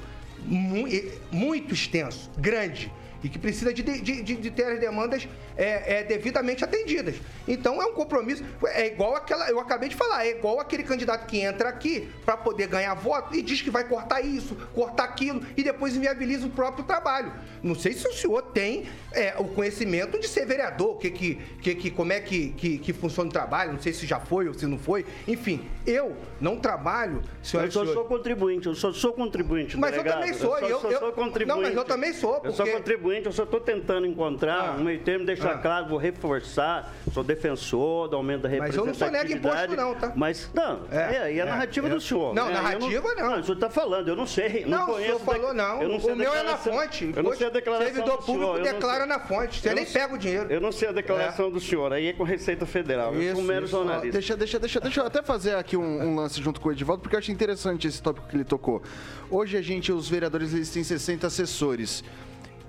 muito 1.31 1.73
extenso, 1.73 2.29
grande 2.37 2.91
e 3.23 3.29
que 3.29 3.39
precisa 3.39 3.73
de, 3.73 3.83
de, 3.83 4.21
de, 4.21 4.35
de 4.35 4.51
ter 4.51 4.65
as 4.65 4.79
demandas 4.79 5.27
é, 5.57 5.99
é, 5.99 6.03
devidamente 6.03 6.63
atendidas. 6.63 7.15
Então 7.47 7.81
é 7.81 7.85
um 7.85 7.93
compromisso, 7.93 8.43
é 8.65 8.87
igual 8.87 9.15
aquela, 9.15 9.49
eu 9.49 9.59
acabei 9.59 9.89
de 9.89 9.95
falar, 9.95 10.25
é 10.25 10.31
igual 10.31 10.59
aquele 10.59 10.83
candidato 10.83 11.25
que 11.25 11.39
entra 11.39 11.69
aqui 11.69 12.09
para 12.25 12.37
poder 12.37 12.67
ganhar 12.67 12.93
voto 12.93 13.35
e 13.35 13.41
diz 13.41 13.61
que 13.61 13.69
vai 13.69 13.83
cortar 13.87 14.21
isso, 14.21 14.55
cortar 14.73 15.03
aquilo 15.03 15.41
e 15.57 15.63
depois 15.63 15.95
inviabiliza 15.95 16.47
o 16.47 16.49
próprio 16.49 16.85
trabalho. 16.85 17.31
Não 17.61 17.75
sei 17.75 17.93
se 17.93 18.07
o 18.07 18.13
senhor 18.13 18.41
tem 18.41 18.85
é, 19.11 19.35
o 19.37 19.45
conhecimento 19.45 20.19
de 20.19 20.27
ser 20.27 20.45
vereador, 20.45 20.97
que, 20.97 21.11
que, 21.11 21.35
que, 21.61 21.75
que 21.75 21.91
como 21.91 22.13
é 22.13 22.19
que, 22.19 22.49
que, 22.51 22.77
que, 22.77 22.93
funciona 22.93 23.29
o 23.29 23.33
trabalho, 23.33 23.73
não 23.73 23.81
sei 23.81 23.93
se 23.93 24.05
já 24.05 24.19
foi 24.19 24.47
ou 24.47 24.53
se 24.53 24.65
não 24.65 24.77
foi. 24.77 25.05
Enfim, 25.27 25.65
eu 25.85 26.15
não 26.39 26.57
trabalho, 26.57 27.21
senhor. 27.41 27.65
Eu 27.65 27.71
sou, 27.71 27.85
sou 27.85 28.05
contribuinte, 28.05 28.67
eu 28.67 28.75
sou, 28.75 28.93
sou 28.93 29.13
contribuinte. 29.13 29.77
Mas 29.77 29.91
delegado. 29.91 30.15
eu 30.15 30.19
também 30.21 30.33
sou, 30.33 30.57
eu, 30.59 30.67
eu, 30.67 30.79
sou, 30.79 30.91
eu, 30.91 30.99
sou 30.99 31.11
contribuinte. 31.11 31.47
Não, 31.47 31.61
mas 31.61 31.75
eu 31.75 31.83
também 31.83 32.13
sou. 32.13 32.33
Porque... 32.33 32.47
Eu 32.47 32.53
sou 32.53 32.67
contribuinte, 32.67 33.08
eu 33.11 33.31
só 33.31 33.43
estou 33.43 33.59
tentando 33.59 34.05
encontrar 34.05 34.69
ah. 34.69 34.71
um 34.71 34.83
meio 34.83 34.99
termo, 34.99 35.25
deixar 35.25 35.55
ah. 35.55 35.57
claro, 35.57 35.87
vou 35.87 35.97
reforçar, 35.97 36.93
sou 37.13 37.23
defensor 37.23 38.07
do 38.07 38.15
aumento 38.15 38.43
da 38.43 38.49
representatividade. 38.49 38.77
Mas 38.77 38.77
eu 38.77 38.85
não 38.85 38.93
sou 38.93 39.11
nega 39.11 39.33
imposto, 39.33 39.75
não, 39.75 39.95
tá? 39.95 40.13
Mas, 40.15 40.49
não, 40.53 40.81
é, 40.91 41.31
é, 41.31 41.37
é 41.37 41.41
a 41.41 41.45
narrativa 41.45 41.87
é, 41.87 41.89
do 41.89 42.01
senhor. 42.01 42.33
Não, 42.33 42.47
né? 42.47 42.53
narrativa 42.53 43.15
não. 43.15 43.29
Não, 43.29 43.39
o 43.39 43.43
senhor 43.43 43.55
está 43.55 43.69
falando, 43.69 44.07
eu 44.07 44.15
não 44.15 44.25
sei, 44.25 44.65
não, 44.65 44.87
não 44.87 44.95
o 44.95 44.99
senhor 44.99 45.19
falou 45.19 45.53
não, 45.53 45.83
não 45.83 45.97
o 45.97 46.15
meu 46.15 46.33
é 46.33 46.43
na 46.43 46.57
fonte. 46.57 47.11
Eu 47.15 47.23
não 47.23 47.35
sei 47.35 47.47
a 47.47 47.49
declaração 47.49 47.93
Servidor 47.93 48.23
público 48.23 48.59
declara 48.59 49.05
na 49.05 49.19
fonte, 49.19 49.61
você 49.61 49.73
nem 49.73 49.85
pega 49.85 50.13
o 50.13 50.17
dinheiro. 50.17 50.51
Eu 50.51 50.61
não 50.61 50.71
sei 50.71 50.89
a 50.89 50.91
declaração 50.91 51.47
é. 51.47 51.51
do 51.51 51.59
senhor, 51.59 51.93
aí 51.93 52.07
é 52.07 52.13
com 52.13 52.23
Receita 52.23 52.65
Federal, 52.65 53.13
eu 53.13 53.35
sou 53.35 53.43
um 53.43 53.45
mero 53.45 53.67
jornalista. 53.67 54.11
Deixa, 54.11 54.37
deixa, 54.37 54.59
deixa, 54.59 54.79
deixa 54.79 55.01
eu 55.01 55.05
até 55.05 55.21
fazer 55.21 55.55
aqui 55.55 55.75
um, 55.75 55.83
um 55.83 56.15
lance 56.15 56.41
junto 56.41 56.59
com 56.61 56.69
o 56.69 56.71
Edivaldo, 56.71 57.01
porque 57.01 57.15
eu 57.15 57.19
acho 57.19 57.31
interessante 57.31 57.87
esse 57.87 58.01
tópico 58.01 58.27
que 58.27 58.35
ele 58.35 58.43
tocou. 58.43 58.81
Hoje 59.29 59.57
a 59.57 59.61
gente, 59.61 59.91
os 59.91 60.09
vereadores, 60.09 60.53
eles 60.53 60.69
têm 60.69 60.83
60 60.83 61.27
assessores 61.27 62.03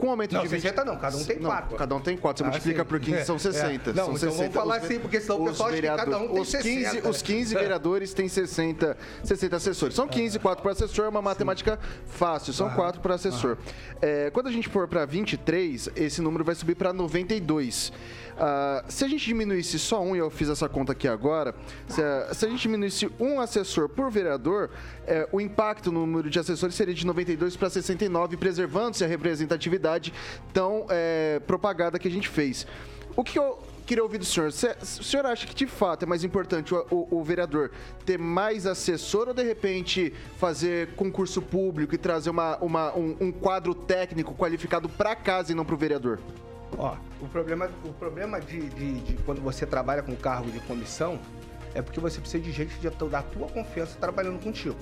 Com 0.01 0.07
o 0.07 0.11
aumento 0.11 0.33
Não, 0.35 0.41
de 0.41 0.49
20... 0.49 0.63
60 0.63 0.83
não, 0.83 0.97
cada 0.97 1.15
um 1.19 1.25
tem 1.25 1.39
Não, 1.39 1.51
quatro. 1.51 1.77
Cada 1.77 1.95
um 1.95 2.01
tem 2.01 2.17
quatro. 2.17 2.43
Você 2.43 2.49
Ah, 2.49 2.51
multiplica 2.53 2.83
sim. 2.83 2.89
por 2.89 3.01
15, 3.01 3.25
são 3.27 3.37
É. 3.37 3.39
60. 3.39 3.93
Não, 3.93 4.07
são 4.07 4.17
então 4.17 4.31
vamos 4.33 4.55
falar 4.55 4.79
Os- 4.79 4.85
assim, 4.85 4.99
porque 4.99 5.21
senão 5.21 5.43
o 5.43 5.45
pessoal 5.47 5.69
acha 5.69 5.81
que 5.83 5.87
cada 5.89 6.19
um 6.19 6.29
tem 6.29 6.41
os 6.41 6.51
15, 6.55 6.85
60. 6.85 7.09
Os 7.11 7.21
15 7.23 7.55
vereadores 7.55 8.15
têm 8.15 8.27
60, 8.27 8.97
60 9.23 9.57
assessores. 9.57 9.95
São 9.95 10.09
15, 10.09 10.39
4 10.39 10.63
para 10.63 10.73
assessor, 10.73 11.05
é 11.05 11.09
uma 11.09 11.21
matemática 11.21 11.79
fácil. 12.07 12.55
São 12.55 12.71
4 12.71 13.03
para 13.03 13.15
assessor. 13.15 13.59
É, 14.01 14.31
quando 14.31 14.47
a 14.47 14.53
gente 14.53 14.71
for 14.71 14.89
para 14.89 15.05
23, 15.05 15.91
esse 15.95 16.23
número 16.23 16.43
vai 16.45 16.55
subir 16.55 16.77
para 16.77 16.95
92. 16.95 17.93
Ah, 18.43 18.83
se 18.89 19.05
a 19.05 19.09
gente 19.09 19.23
diminuísse 19.27 19.79
só 19.79 20.01
um, 20.03 20.17
e 20.17 20.19
eu 20.19 20.31
fiz 20.31 20.49
essa 20.49 20.67
conta 20.67 20.93
aqui 20.93 21.07
agora, 21.07 21.55
se 21.87 22.03
a, 22.03 22.33
se 22.33 22.47
a 22.47 22.49
gente 22.49 22.63
diminuísse 22.63 23.07
um 23.21 23.39
assessor 23.39 23.87
por 23.87 24.11
vereador, 24.11 24.71
é, 25.07 25.29
o 25.31 25.43
impacto 25.43 25.93
no 25.93 26.07
número 26.07 26.31
de 26.31 26.39
assessores 26.39 26.75
seria 26.75 26.95
de 26.95 27.05
92 27.05 27.55
para 27.59 27.69
69, 27.69 28.39
preservando-se 28.39 29.05
a 29.05 29.07
representatividade 29.07 30.11
tão 30.55 30.87
é, 30.89 31.39
propagada 31.47 31.99
que 31.99 32.09
a 32.09 32.11
gente 32.11 32.31
fez. 32.31 32.67
O 33.15 33.23
que 33.23 33.39
eu 33.39 33.59
queria 33.85 34.03
ouvir 34.03 34.17
do 34.17 34.25
senhor, 34.25 34.51
se, 34.53 34.75
se 34.85 35.01
o 35.01 35.05
senhor 35.05 35.27
acha 35.27 35.47
que 35.47 35.55
de 35.55 35.67
fato 35.67 36.05
é 36.05 36.07
mais 36.07 36.25
importante 36.25 36.73
o, 36.75 36.87
o- 36.91 37.19
o 37.19 37.23
vereador 37.23 37.71
ter 38.07 38.19
mais 38.19 38.65
assessor 38.67 39.29
ou 39.29 39.35
de 39.35 39.43
repente 39.43 40.15
fazer 40.39 40.95
concurso 40.95 41.43
público 41.43 41.95
e 41.95 41.99
trazer 41.99 42.31
uma, 42.31 42.57
uma- 42.59 42.97
um, 42.97 43.17
um 43.21 43.33
quadro 43.33 43.75
técnico 43.75 44.33
qualificado 44.35 44.89
para 44.89 45.15
casa 45.15 45.53
e 45.53 45.55
não 45.55 45.65
para 45.65 45.75
o 45.75 45.79
vereador? 45.79 46.21
Ó, 46.79 46.97
o 47.21 47.29
problema, 47.29 47.69
o 47.85 47.93
problema 47.93 48.41
de, 48.41 48.61
de- 48.71 49.01
de 49.01 49.15
quando 49.25 49.41
você 49.41 49.67
trabalha 49.67 50.03
com 50.03 50.15
cargo 50.17 50.51
de 50.51 50.61
comissão 50.61 51.19
é 51.75 51.83
porque 51.83 52.01
você 52.01 52.21
precisa 52.21 52.43
de 52.43 52.53
gente 52.53 52.75
de, 52.79 52.89
da 53.09 53.23
tua 53.23 53.49
confiança 53.49 53.97
trabalhando 54.01 54.43
contigo. 54.43 54.77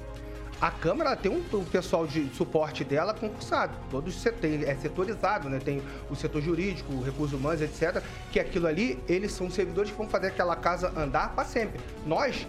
A 0.61 0.71
Câmara 0.73 1.15
tem 1.15 1.31
um, 1.31 1.45
um 1.57 1.65
pessoal 1.65 2.05
de 2.05 2.29
suporte 2.35 2.83
dela 2.83 3.15
concursado. 3.15 3.73
Todos 3.93 4.21
tem, 4.41 4.65
é 4.65 4.75
setorizado, 4.75 5.49
né? 5.49 5.61
Tem 5.61 5.81
o 6.11 6.17
setor 6.17 6.43
jurídico, 6.43 6.93
o 6.93 7.01
recursos 7.03 7.39
humanos, 7.39 7.63
etc. 7.63 8.03
Que 8.33 8.41
aquilo 8.41 8.67
ali, 8.67 8.99
eles 9.09 9.31
são 9.33 9.49
servidores 9.49 9.93
que 9.93 9.97
vão 9.97 10.09
fazer 10.09 10.29
aquela 10.29 10.57
casa 10.57 10.93
andar 10.97 11.33
para 11.33 11.45
sempre. 11.45 11.81
Nós, 12.05 12.45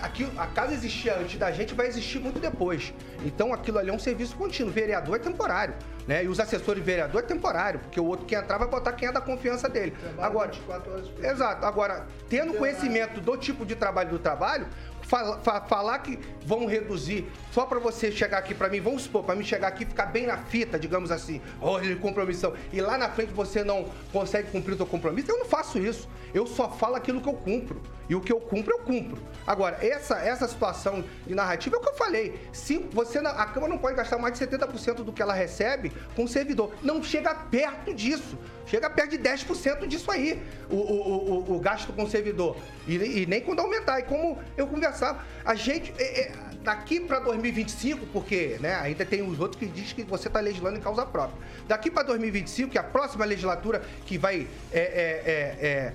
aqui, 0.00 0.26
a 0.36 0.46
casa 0.46 0.72
existia 0.74 1.16
antes 1.18 1.38
da 1.38 1.50
gente, 1.50 1.74
vai 1.74 1.86
existir 1.86 2.18
muito 2.18 2.38
depois. 2.38 2.92
Então 3.24 3.52
aquilo 3.52 3.78
ali 3.78 3.90
é 3.90 3.92
um 3.92 3.98
serviço 3.98 4.36
contínuo. 4.36 4.72
Vereador 4.72 5.16
é 5.16 5.18
temporário. 5.18 5.74
Né? 6.06 6.24
E 6.24 6.28
os 6.28 6.40
assessores 6.40 6.82
de 6.82 6.86
vereador 6.86 7.22
é 7.22 7.26
temporário, 7.26 7.80
porque 7.80 8.00
o 8.00 8.06
outro 8.06 8.24
que 8.24 8.34
entrar 8.34 8.56
vai 8.56 8.66
botar 8.68 8.92
quem 8.92 9.08
é 9.08 9.12
da 9.12 9.20
confiança 9.20 9.68
dele. 9.68 9.94
Agora, 10.18 10.50
24 10.50 10.90
horas 10.92 11.08
por. 11.08 11.22
Exato. 11.24 11.66
Agora, 11.66 12.06
tendo 12.30 12.54
conhecimento 12.54 13.20
do 13.20 13.36
tipo 13.36 13.66
de 13.66 13.76
trabalho 13.76 14.08
do 14.08 14.18
trabalho, 14.18 14.66
fala- 15.02 15.38
fa- 15.40 15.60
falar 15.60 15.98
que 15.98 16.18
vão 16.46 16.64
reduzir 16.64 17.30
só 17.52 17.66
para 17.66 17.78
você 17.78 18.10
chegar 18.10 18.38
aqui 18.38 18.54
para 18.54 18.70
mim, 18.70 18.80
vamos 18.80 19.02
supor, 19.02 19.22
para 19.22 19.34
mim 19.34 19.44
chegar 19.44 19.68
aqui 19.68 19.82
e 19.82 19.86
ficar 19.86 20.06
bem 20.06 20.26
na 20.26 20.38
fita, 20.38 20.78
digamos 20.78 21.10
assim, 21.10 21.42
olha, 21.60 21.94
compromissão, 21.96 22.54
e 22.72 22.80
lá 22.80 22.96
na 22.96 23.10
frente 23.10 23.32
você 23.34 23.62
não 23.62 23.86
consegue 24.10 24.50
cumprir 24.50 24.72
o 24.72 24.76
seu 24.78 24.86
compromisso, 24.86 25.30
eu 25.30 25.36
não 25.38 25.44
faço 25.46 25.78
isso. 25.78 26.08
Eu 26.32 26.46
só 26.46 26.70
falo 26.70 26.94
aquilo 26.94 27.20
que 27.20 27.28
eu 27.28 27.34
cumpro. 27.34 27.82
E 28.08 28.14
o 28.14 28.20
que 28.20 28.32
eu 28.32 28.40
cumpro, 28.40 28.72
eu 28.74 28.78
cumpro. 28.78 29.20
Agora, 29.46 29.78
essa, 29.84 30.18
essa 30.18 30.48
situação 30.48 31.04
de 31.26 31.34
narrativa 31.34 31.76
é 31.76 31.78
o 31.78 31.82
que 31.82 31.88
eu 31.88 31.94
falei. 31.94 32.40
Se 32.52 32.78
você 32.78 33.18
a 33.18 33.46
Câmara 33.46 33.72
não 33.72 33.78
pode 33.78 33.96
gastar 33.96 34.18
mais 34.18 34.38
de 34.38 34.46
70% 34.46 34.96
do 35.04 35.12
que 35.12 35.20
ela 35.20 35.34
recebe 35.34 35.92
com 36.16 36.24
o 36.24 36.28
servidor. 36.28 36.72
Não 36.82 37.02
chega 37.02 37.34
perto 37.34 37.92
disso. 37.92 38.38
Chega 38.66 38.90
perto 38.90 39.10
de 39.10 39.18
10% 39.18 39.86
disso 39.86 40.10
aí, 40.10 40.42
o, 40.70 40.76
o, 40.76 41.52
o, 41.52 41.56
o 41.56 41.60
gasto 41.60 41.90
com 41.92 42.02
o 42.02 42.10
servidor. 42.10 42.56
E, 42.86 42.96
e 43.22 43.26
nem 43.26 43.40
quando 43.40 43.60
aumentar. 43.60 43.98
E 43.98 44.02
como 44.02 44.38
eu 44.56 44.66
conversava, 44.66 45.24
a 45.44 45.54
gente, 45.54 45.92
é, 45.98 46.20
é, 46.20 46.32
daqui 46.62 47.00
para 47.00 47.18
2025, 47.20 48.06
porque 48.06 48.58
né, 48.60 48.74
ainda 48.74 49.06
tem 49.06 49.22
os 49.22 49.40
outros 49.40 49.58
que 49.58 49.66
dizem 49.66 49.94
que 49.94 50.02
você 50.04 50.28
está 50.28 50.38
legislando 50.40 50.76
em 50.76 50.82
causa 50.82 51.06
própria. 51.06 51.38
Daqui 51.66 51.90
para 51.90 52.02
2025, 52.02 52.72
que 52.72 52.78
é 52.78 52.80
a 52.80 52.84
próxima 52.84 53.24
legislatura 53.24 53.82
que 54.04 54.18
vai 54.18 54.46
é, 54.70 54.78
é, 54.78 54.82
é, 54.82 55.66
é, 55.66 55.92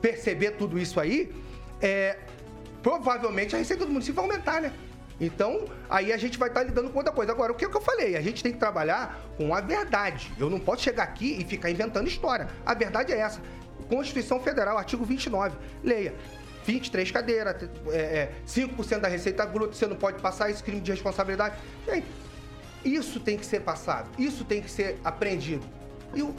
perceber 0.00 0.52
tudo 0.52 0.78
isso 0.78 0.98
aí, 0.98 1.32
é, 1.80 2.18
provavelmente 2.82 3.54
a 3.54 3.58
receita 3.58 3.84
do 3.84 3.90
município 3.92 4.14
vai 4.22 4.24
aumentar, 4.30 4.60
né? 4.60 4.72
Então, 5.20 5.64
aí 5.88 6.12
a 6.12 6.16
gente 6.18 6.38
vai 6.38 6.48
estar 6.48 6.62
lidando 6.62 6.90
com 6.90 6.98
outra 6.98 7.12
coisa. 7.12 7.32
Agora, 7.32 7.50
o 7.52 7.54
que, 7.54 7.64
é 7.64 7.68
que 7.68 7.76
eu 7.76 7.80
falei? 7.80 8.16
A 8.16 8.20
gente 8.20 8.42
tem 8.42 8.52
que 8.52 8.58
trabalhar 8.58 9.18
com 9.38 9.54
a 9.54 9.60
verdade. 9.62 10.30
Eu 10.38 10.50
não 10.50 10.60
posso 10.60 10.82
chegar 10.82 11.04
aqui 11.04 11.40
e 11.40 11.44
ficar 11.44 11.70
inventando 11.70 12.06
história. 12.06 12.48
A 12.66 12.74
verdade 12.74 13.12
é 13.12 13.18
essa. 13.18 13.40
Constituição 13.88 14.38
Federal, 14.40 14.76
artigo 14.76 15.04
29. 15.04 15.56
Leia. 15.82 16.14
23 16.66 17.10
cadeiras, 17.12 17.56
é, 17.92 17.96
é, 17.96 18.32
5% 18.46 18.98
da 18.98 19.06
receita 19.08 19.46
bruta, 19.46 19.72
você 19.72 19.86
não 19.86 19.94
pode 19.96 20.20
passar 20.20 20.50
esse 20.50 20.60
crime 20.62 20.80
de 20.80 20.90
responsabilidade. 20.90 21.54
Isso 22.84 23.20
tem 23.20 23.36
que 23.38 23.46
ser 23.46 23.60
passado, 23.60 24.08
isso 24.18 24.44
tem 24.44 24.60
que 24.60 24.70
ser 24.70 24.98
aprendido. 25.04 25.64
E, 26.12 26.22
o- 26.22 26.34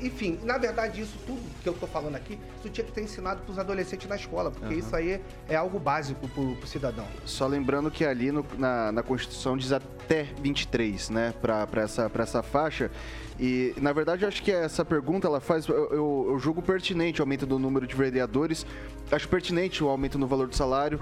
enfim, 0.00 0.38
na 0.44 0.58
verdade, 0.58 1.00
isso 1.00 1.16
tudo 1.26 1.40
que 1.62 1.68
eu 1.68 1.74
tô 1.74 1.86
falando 1.86 2.14
aqui, 2.16 2.38
isso 2.58 2.68
tinha 2.70 2.84
que 2.84 2.92
ter 2.92 3.02
ensinado 3.02 3.42
para 3.42 3.52
os 3.52 3.58
adolescentes 3.58 4.08
na 4.08 4.16
escola, 4.16 4.50
porque 4.50 4.66
Aham. 4.66 4.74
isso 4.74 4.94
aí 4.94 5.20
é 5.48 5.56
algo 5.56 5.78
básico 5.78 6.26
pro, 6.28 6.54
pro 6.56 6.66
cidadão. 6.66 7.06
Só 7.24 7.46
lembrando 7.46 7.90
que 7.90 8.04
ali 8.04 8.30
no- 8.32 8.46
na, 8.56 8.92
na 8.92 9.02
Constituição 9.02 9.56
diz 9.56 9.72
até 9.72 10.24
23, 10.40 11.10
né, 11.10 11.34
para 11.40 11.66
essa, 11.82 12.08
pra 12.08 12.22
essa 12.22 12.42
faixa. 12.42 12.90
E, 13.38 13.74
na 13.80 13.92
verdade, 13.92 14.24
eu 14.24 14.28
acho 14.28 14.42
que 14.42 14.50
essa 14.50 14.84
pergunta 14.84 15.26
ela 15.26 15.40
faz. 15.40 15.66
Eu, 15.66 16.28
eu, 16.30 16.38
julgo 16.38 16.60
pertinente 16.60 17.20
o 17.20 17.22
aumento 17.22 17.46
do 17.46 17.58
número 17.58 17.86
de 17.86 17.94
vereadores. 17.94 18.66
Acho 19.10 19.28
pertinente 19.28 19.82
o 19.82 19.88
aumento 19.88 20.18
no 20.18 20.26
valor 20.26 20.48
do 20.48 20.56
salário. 20.56 21.00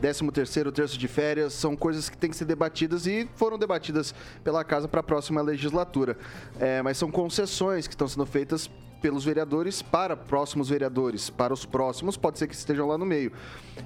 13 0.00 0.30
terceiro, 0.30 0.70
terço 0.70 0.96
de 0.96 1.08
férias, 1.08 1.52
são 1.52 1.74
coisas 1.74 2.08
que 2.08 2.16
têm 2.16 2.30
que 2.30 2.36
ser 2.36 2.44
debatidas 2.44 3.06
e 3.06 3.28
foram 3.34 3.58
debatidas 3.58 4.14
pela 4.44 4.62
casa 4.62 4.86
para 4.86 5.00
a 5.00 5.02
próxima 5.02 5.42
legislatura. 5.42 6.16
É, 6.60 6.80
mas 6.82 6.96
são 6.96 7.10
concessões 7.10 7.88
que 7.88 7.94
estão 7.94 8.06
sendo 8.06 8.24
feitas 8.24 8.70
pelos 9.00 9.24
vereadores 9.24 9.80
para 9.82 10.16
próximos 10.16 10.68
vereadores, 10.68 11.30
para 11.30 11.52
os 11.52 11.64
próximos, 11.64 12.16
pode 12.16 12.38
ser 12.38 12.46
que 12.46 12.54
estejam 12.54 12.86
lá 12.86 12.98
no 12.98 13.06
meio. 13.06 13.32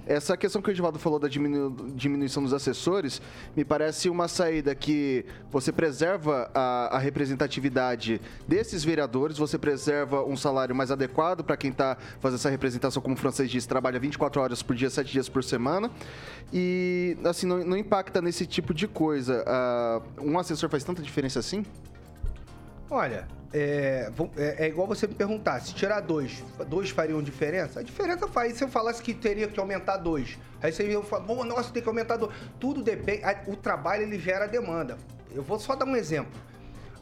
Essa 0.06 0.36
questão 0.36 0.62
que 0.62 0.70
o 0.70 0.72
Edivaldo 0.72 0.98
falou 0.98 1.18
da 1.18 1.28
diminu- 1.28 1.92
diminuição 1.94 2.42
dos 2.42 2.52
assessores, 2.54 3.20
me 3.54 3.64
parece 3.64 4.08
uma 4.08 4.26
saída 4.26 4.74
que 4.74 5.24
você 5.50 5.70
preserva 5.70 6.50
a, 6.54 6.96
a 6.96 6.98
representatividade 6.98 8.20
desses 8.48 8.82
vereadores, 8.82 9.36
você 9.36 9.58
preserva 9.58 10.24
um 10.24 10.36
salário 10.36 10.74
mais 10.74 10.90
adequado 10.90 11.44
para 11.44 11.56
quem 11.56 11.70
está 11.70 11.96
fazendo 12.20 12.38
essa 12.38 12.50
representação, 12.50 13.02
como 13.02 13.14
o 13.14 13.18
francês 13.18 13.50
diz, 13.50 13.66
trabalha 13.66 14.00
24 14.00 14.40
horas 14.40 14.62
por 14.62 14.74
dia, 14.74 14.88
7 14.88 15.12
dias 15.12 15.28
por 15.28 15.44
semana, 15.44 15.90
e 16.52 17.16
assim, 17.24 17.46
não, 17.46 17.58
não 17.58 17.76
impacta 17.76 18.20
nesse 18.22 18.46
tipo 18.46 18.72
de 18.72 18.88
coisa. 18.88 19.44
Ah, 19.46 20.00
um 20.20 20.38
assessor 20.38 20.68
faz 20.70 20.84
tanta 20.84 21.02
diferença 21.02 21.38
assim? 21.38 21.64
Olha, 22.90 23.26
é, 23.52 24.10
é- 24.36 24.64
é 24.64 24.68
igual 24.68 24.86
você 24.86 25.06
me 25.06 25.14
perguntar, 25.14 25.60
se 25.60 25.74
tirar 25.74 26.00
dois, 26.00 26.42
dois 26.68 26.90
fariam 26.90 27.22
diferença? 27.22 27.80
A 27.80 27.82
diferença 27.82 28.26
faz 28.28 28.54
se 28.54 28.64
eu 28.64 28.68
falasse 28.68 29.02
que 29.02 29.12
teria 29.14 29.46
que 29.48 29.58
aumentar 29.60 29.96
dois. 29.98 30.38
Aí 30.62 30.72
você 30.72 30.88
ia 30.88 31.02
falar, 31.02 31.22
bom, 31.24 31.44
nossa, 31.44 31.70
tem 31.72 31.82
que 31.82 31.88
aumentar 31.88 32.16
dois. 32.16 32.32
Tudo 32.58 32.82
depende, 32.82 33.22
o 33.46 33.56
trabalho 33.56 34.02
ele 34.04 34.18
gera 34.18 34.46
demanda. 34.46 34.96
Eu 35.34 35.42
vou 35.42 35.58
só 35.58 35.74
dar 35.74 35.84
um 35.86 35.96
exemplo. 35.96 36.32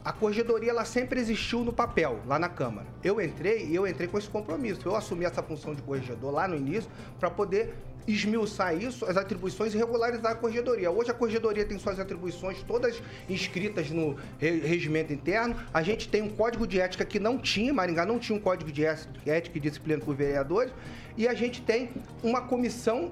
A 0.03 0.11
corregedoria 0.11 0.71
ela 0.71 0.83
sempre 0.83 1.19
existiu 1.19 1.59
no 1.63 1.71
papel, 1.71 2.19
lá 2.25 2.39
na 2.39 2.49
Câmara. 2.49 2.87
Eu 3.03 3.21
entrei 3.21 3.65
e 3.67 3.75
eu 3.75 3.85
entrei 3.87 4.07
com 4.07 4.17
esse 4.17 4.27
compromisso. 4.27 4.81
Eu 4.85 4.95
assumi 4.95 5.25
essa 5.25 5.43
função 5.43 5.75
de 5.75 5.81
corregedor 5.83 6.31
lá 6.31 6.47
no 6.47 6.55
início 6.55 6.89
para 7.19 7.29
poder 7.29 7.75
esmiuçar 8.07 8.75
isso, 8.75 9.05
as 9.05 9.15
atribuições 9.15 9.75
e 9.75 9.77
regularizar 9.77 10.31
a 10.31 10.35
corregedoria. 10.35 10.89
Hoje 10.89 11.11
a 11.11 11.13
corregedoria 11.13 11.63
tem 11.63 11.77
suas 11.77 11.99
atribuições 11.99 12.63
todas 12.63 12.99
inscritas 13.29 13.91
no 13.91 14.15
re- 14.39 14.59
regimento 14.61 15.13
interno. 15.13 15.55
A 15.71 15.83
gente 15.83 16.09
tem 16.09 16.23
um 16.23 16.29
código 16.29 16.65
de 16.65 16.81
ética 16.81 17.05
que 17.05 17.19
não 17.19 17.37
tinha, 17.37 17.71
Maringá 17.71 18.03
não 18.03 18.17
tinha 18.17 18.35
um 18.35 18.41
código 18.41 18.71
de 18.71 18.83
ética 18.83 19.11
ética 19.27 19.55
e 19.55 19.61
disciplina 19.61 20.01
os 20.03 20.17
vereadores. 20.17 20.73
E 21.15 21.27
a 21.27 21.35
gente 21.35 21.61
tem 21.61 21.91
uma 22.23 22.41
comissão 22.41 23.11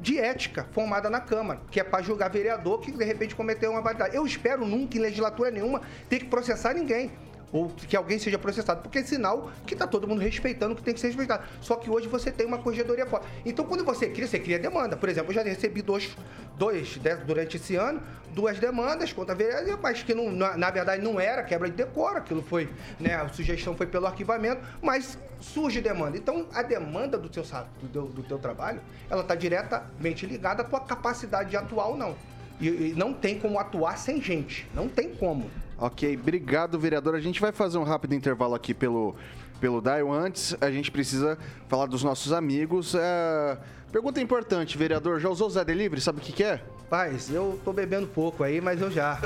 de 0.00 0.18
ética 0.18 0.66
formada 0.72 1.10
na 1.10 1.20
Câmara, 1.20 1.60
que 1.70 1.78
é 1.78 1.84
para 1.84 2.02
julgar 2.02 2.30
vereador 2.30 2.80
que 2.80 2.90
de 2.90 3.04
repente 3.04 3.34
cometeu 3.34 3.70
uma 3.70 3.82
barbaridade. 3.82 4.16
Eu 4.16 4.26
espero 4.26 4.64
nunca, 4.64 4.96
em 4.96 5.00
legislatura 5.00 5.50
nenhuma, 5.50 5.82
ter 6.08 6.20
que 6.20 6.26
processar 6.26 6.74
ninguém. 6.74 7.10
Ou 7.52 7.68
que 7.68 7.96
alguém 7.96 8.18
seja 8.18 8.38
processado, 8.38 8.80
porque 8.80 8.98
é 8.98 9.02
sinal 9.02 9.50
que 9.66 9.74
está 9.74 9.86
todo 9.86 10.06
mundo 10.06 10.20
respeitando 10.20 10.72
o 10.72 10.76
que 10.76 10.82
tem 10.82 10.94
que 10.94 11.00
ser 11.00 11.08
respeitado. 11.08 11.44
Só 11.60 11.74
que 11.76 11.90
hoje 11.90 12.06
você 12.06 12.30
tem 12.30 12.46
uma 12.46 12.58
corregedoria 12.58 13.06
forte. 13.06 13.26
Então, 13.44 13.64
quando 13.64 13.84
você 13.84 14.08
cria, 14.08 14.26
você 14.26 14.38
cria 14.38 14.58
demanda. 14.58 14.96
Por 14.96 15.08
exemplo, 15.08 15.30
eu 15.30 15.34
já 15.34 15.42
recebi 15.42 15.82
dois, 15.82 16.16
dois 16.56 17.00
durante 17.26 17.56
esse 17.56 17.74
ano, 17.74 18.00
duas 18.32 18.58
demandas 18.58 19.12
contra 19.12 19.34
vereador, 19.34 19.78
mas 19.82 20.02
que 20.02 20.14
não, 20.14 20.30
na, 20.30 20.56
na 20.56 20.70
verdade 20.70 21.02
não 21.02 21.18
era 21.18 21.42
quebra 21.42 21.68
de 21.68 21.76
decoro, 21.76 22.18
aquilo 22.18 22.42
foi, 22.42 22.68
né, 22.98 23.14
a 23.14 23.28
sugestão 23.28 23.76
foi 23.76 23.86
pelo 23.86 24.06
arquivamento, 24.06 24.62
mas 24.80 25.18
surge 25.40 25.80
demanda. 25.80 26.16
Então, 26.16 26.46
a 26.54 26.62
demanda 26.62 27.18
do 27.18 27.28
teu, 27.28 27.44
do 27.82 28.02
do 28.06 28.22
teu 28.22 28.38
trabalho, 28.38 28.80
ela 29.08 29.22
está 29.22 29.34
diretamente 29.34 30.24
ligada 30.24 30.62
à 30.62 30.64
tua 30.64 30.80
capacidade 30.80 31.50
de 31.50 31.56
atuar 31.56 31.88
ou 31.88 31.96
não. 31.96 32.14
E, 32.60 32.68
e 32.68 32.94
não 32.96 33.12
tem 33.14 33.38
como 33.38 33.58
atuar 33.58 33.96
sem 33.96 34.20
gente. 34.20 34.68
Não 34.74 34.88
tem 34.88 35.14
como. 35.14 35.50
Ok, 35.82 36.14
obrigado, 36.14 36.78
vereador. 36.78 37.14
A 37.14 37.20
gente 37.20 37.40
vai 37.40 37.52
fazer 37.52 37.78
um 37.78 37.84
rápido 37.84 38.14
intervalo 38.14 38.54
aqui 38.54 38.74
pelo, 38.74 39.16
pelo 39.58 39.80
Dial. 39.80 40.12
Antes, 40.12 40.54
a 40.60 40.70
gente 40.70 40.90
precisa 40.90 41.38
falar 41.68 41.86
dos 41.86 42.04
nossos 42.04 42.34
amigos. 42.34 42.94
É, 42.94 43.56
Pergunta 43.92 44.20
importante, 44.20 44.78
vereador. 44.78 45.18
Já 45.18 45.28
usou 45.28 45.48
o 45.48 45.50
Zé 45.50 45.64
Delivery? 45.64 46.00
Sabe 46.00 46.20
o 46.20 46.22
que, 46.22 46.32
que 46.32 46.44
é? 46.44 46.62
Paz, 46.88 47.30
eu 47.30 47.60
tô 47.64 47.72
bebendo 47.72 48.06
pouco 48.06 48.42
aí, 48.42 48.60
mas 48.60 48.80
eu 48.80 48.90
já. 48.90 49.18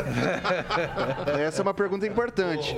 Essa 1.41 1.61
é 1.61 1.63
uma 1.63 1.75
pergunta 1.75 2.07
importante. 2.07 2.75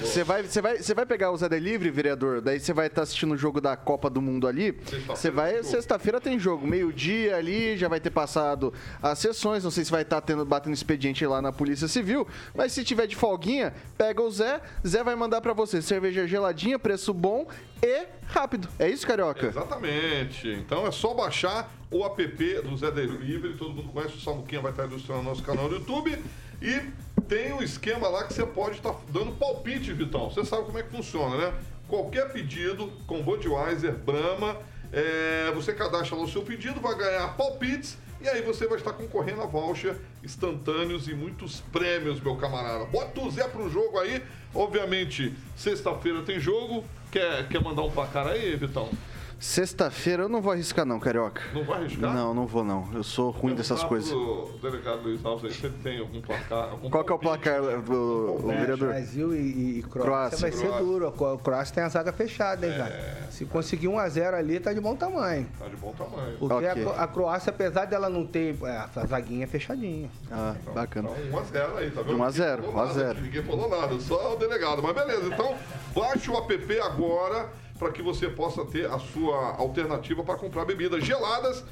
Você 0.00 0.22
vai, 0.24 0.42
você 0.42 0.60
vai, 0.60 0.78
você 0.78 0.94
vai 0.94 1.06
pegar 1.06 1.30
o 1.30 1.36
Zé 1.36 1.48
Delivery, 1.48 1.90
vereador? 1.90 2.40
Daí 2.40 2.58
você 2.58 2.72
vai 2.72 2.88
estar 2.88 3.02
assistindo 3.02 3.32
o 3.32 3.36
jogo 3.36 3.60
da 3.60 3.76
Copa 3.76 4.10
do 4.10 4.20
Mundo 4.20 4.46
ali. 4.46 4.72
Você 5.06 5.30
vai, 5.30 5.62
sexta-feira 5.62 6.20
tem 6.20 6.38
jogo, 6.38 6.66
meio-dia 6.66 7.36
ali, 7.36 7.76
já 7.76 7.88
vai 7.88 8.00
ter 8.00 8.10
passado 8.10 8.72
as 9.00 9.18
sessões. 9.18 9.62
Não 9.62 9.70
sei 9.70 9.84
se 9.84 9.90
vai 9.90 10.02
estar 10.02 10.20
tendo, 10.20 10.44
batendo 10.44 10.74
expediente 10.74 11.24
lá 11.26 11.40
na 11.40 11.52
Polícia 11.52 11.88
Civil, 11.88 12.26
mas 12.54 12.72
se 12.72 12.84
tiver 12.84 13.06
de 13.06 13.16
folguinha, 13.16 13.72
pega 13.96 14.20
o 14.20 14.30
Zé. 14.30 14.60
Zé 14.86 15.02
vai 15.02 15.14
mandar 15.14 15.40
para 15.40 15.52
você 15.52 15.80
cerveja 15.82 16.26
geladinha, 16.26 16.78
preço 16.78 17.12
bom 17.12 17.46
e 17.82 18.06
rápido. 18.26 18.68
É 18.78 18.88
isso, 18.88 19.06
Carioca? 19.06 19.46
Exatamente. 19.46 20.48
Então 20.48 20.86
é 20.86 20.90
só 20.90 21.14
baixar 21.14 21.72
o 21.90 22.04
app 22.04 22.62
do 22.62 22.76
Zé 22.76 22.90
Delivery. 22.90 23.56
Todo 23.56 23.74
mundo 23.74 23.92
conhece, 23.92 24.16
o 24.16 24.20
Samuquinha 24.20 24.60
vai 24.60 24.70
estar 24.70 24.84
ilustrando 24.84 25.22
nosso 25.22 25.42
canal 25.42 25.68
no 25.68 25.76
YouTube. 25.76 26.16
E 26.62 26.82
tem 27.28 27.52
um 27.52 27.62
esquema 27.62 28.08
lá 28.08 28.24
que 28.24 28.34
você 28.34 28.44
pode 28.44 28.76
estar 28.76 28.94
dando 29.08 29.32
palpite, 29.32 29.92
Vitão. 29.92 30.30
Você 30.30 30.44
sabe 30.44 30.64
como 30.64 30.78
é 30.78 30.82
que 30.82 30.90
funciona, 30.90 31.36
né? 31.36 31.54
Qualquer 31.88 32.32
pedido 32.32 32.92
com 33.06 33.22
Budweiser, 33.22 33.94
Brahma, 33.94 34.56
é, 34.92 35.50
você 35.54 35.72
cadastra 35.72 36.16
lá 36.16 36.22
o 36.22 36.28
seu 36.28 36.42
pedido, 36.42 36.80
vai 36.80 36.96
ganhar 36.96 37.36
palpites 37.36 37.96
e 38.20 38.28
aí 38.28 38.42
você 38.42 38.66
vai 38.66 38.76
estar 38.76 38.92
concorrendo 38.92 39.40
a 39.40 39.46
voucher 39.46 39.96
instantâneos 40.22 41.08
e 41.08 41.14
muitos 41.14 41.60
prêmios, 41.72 42.20
meu 42.20 42.36
camarada. 42.36 42.84
Bota 42.84 43.20
o 43.20 43.30
Zé 43.30 43.48
pro 43.48 43.70
jogo 43.70 43.98
aí. 43.98 44.22
Obviamente, 44.54 45.34
sexta-feira 45.56 46.22
tem 46.22 46.38
jogo. 46.38 46.84
Quer, 47.10 47.48
quer 47.48 47.60
mandar 47.62 47.82
um 47.82 47.92
placar 47.92 48.26
aí, 48.26 48.56
Vitão? 48.56 49.04
Sexta-feira 49.40 50.24
eu 50.24 50.28
não 50.28 50.42
vou 50.42 50.52
arriscar 50.52 50.84
não, 50.84 51.00
Carioca. 51.00 51.40
Não 51.54 51.64
vai 51.64 51.78
arriscar? 51.80 52.12
Não, 52.14 52.34
não 52.34 52.46
vou 52.46 52.62
não. 52.62 52.86
Eu 52.92 53.02
sou 53.02 53.30
ruim 53.30 53.54
dessas 53.54 53.82
coisas. 53.82 54.12
O 54.12 54.58
delegado 54.60 55.00
Luiz 55.02 55.24
Alves 55.24 55.46
aí, 55.50 55.58
você 55.58 55.70
tem 55.82 55.98
algum 55.98 56.20
placar? 56.20 56.72
Algum 56.72 56.90
Qual 56.90 57.02
que 57.02 57.10
é 57.10 57.14
o 57.14 57.18
placar 57.18 57.62
do 57.80 58.36
o 58.44 58.48
vereador? 58.48 58.88
Brasil 58.88 59.34
e, 59.34 59.78
e 59.78 59.82
Croácia, 59.82 60.02
Croácia. 60.02 60.38
vai 60.38 60.52
ser 60.52 60.66
Croácia. 60.66 60.84
duro. 60.84 61.06
A 61.08 61.38
Croácia 61.38 61.74
tem 61.74 61.84
a 61.84 61.88
zaga 61.88 62.12
fechada, 62.12 62.66
hein, 62.66 62.74
cara? 62.76 63.28
Se 63.30 63.46
conseguir 63.46 63.88
1 63.88 63.98
a 63.98 64.08
0 64.10 64.36
ali, 64.36 64.60
tá 64.60 64.74
de 64.74 64.80
bom 64.80 64.94
tamanho. 64.94 65.46
Tá 65.58 65.68
de 65.68 65.76
bom 65.76 65.94
tamanho. 65.94 66.36
Porque 66.38 66.66
a 66.66 66.72
Ok. 66.72 66.82
Cro- 66.84 66.94
a, 66.98 67.08
Croácia, 67.08 67.48
apesar 67.50 67.86
dela 67.86 68.10
não 68.10 68.26
ter 68.26 68.54
é, 68.62 68.76
a 68.94 69.06
zaguinha 69.06 69.44
é 69.44 69.46
fechadinha. 69.46 70.10
Ah, 70.30 70.54
bacana. 70.74 71.08
Então, 71.28 71.40
1x0 71.42 71.76
aí, 71.78 71.90
tá 71.90 72.02
vendo? 72.02 72.18
1 72.18 72.22
a 72.24 72.30
0, 72.30 72.62
Ninguém 72.62 72.72
falou 72.72 72.78
1 72.78 72.82
a 72.82 72.86
nada, 72.86 72.92
0. 73.14 73.20
Ninguém 73.22 73.42
falou 73.42 73.68
nada, 73.70 74.00
só 74.00 74.34
o 74.34 74.36
delegado. 74.36 74.82
Mas 74.82 74.94
beleza, 74.94 75.26
então 75.32 75.54
baixe 75.94 76.30
o 76.30 76.36
app 76.36 76.80
agora 76.80 77.48
para 77.80 77.90
que 77.90 78.02
você 78.02 78.28
possa 78.28 78.62
ter 78.66 78.86
a 78.86 78.98
sua 78.98 79.56
alternativa 79.56 80.22
para 80.22 80.36
comprar 80.36 80.66
bebidas 80.66 81.02
geladas, 81.02 81.64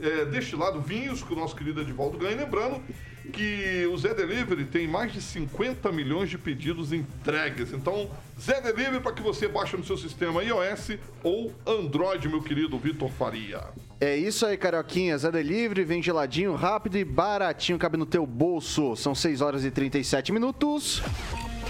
é, 0.00 0.24
destilado, 0.24 0.80
vinhos 0.80 1.22
que 1.22 1.34
o 1.34 1.36
nosso 1.36 1.54
querido 1.54 1.82
Edivaldo 1.82 2.16
ganha. 2.16 2.34
Lembrando 2.34 2.82
que 3.30 3.86
o 3.92 3.96
Zé 3.98 4.14
Delivery 4.14 4.64
tem 4.64 4.88
mais 4.88 5.12
de 5.12 5.20
50 5.20 5.92
milhões 5.92 6.30
de 6.30 6.38
pedidos 6.38 6.94
entregues. 6.94 7.74
Então, 7.74 8.10
Zé 8.40 8.62
Delivery 8.62 9.00
para 9.00 9.12
que 9.12 9.22
você 9.22 9.46
baixe 9.46 9.76
no 9.76 9.84
seu 9.84 9.98
sistema 9.98 10.42
iOS 10.42 10.92
ou 11.22 11.52
Android, 11.66 12.26
meu 12.26 12.42
querido 12.42 12.78
Vitor 12.78 13.10
Faria. 13.10 13.62
É 14.00 14.16
isso 14.16 14.46
aí, 14.46 14.56
Carioquinha. 14.56 15.18
Zé 15.18 15.30
Delivery, 15.30 15.84
vem 15.84 16.02
geladinho, 16.02 16.54
rápido 16.54 16.96
e 16.96 17.04
baratinho, 17.04 17.78
cabe 17.78 17.98
no 17.98 18.06
teu 18.06 18.26
bolso. 18.26 18.96
São 18.96 19.14
6 19.14 19.42
horas 19.42 19.64
e 19.66 19.70
37 19.70 20.32
minutos. 20.32 21.02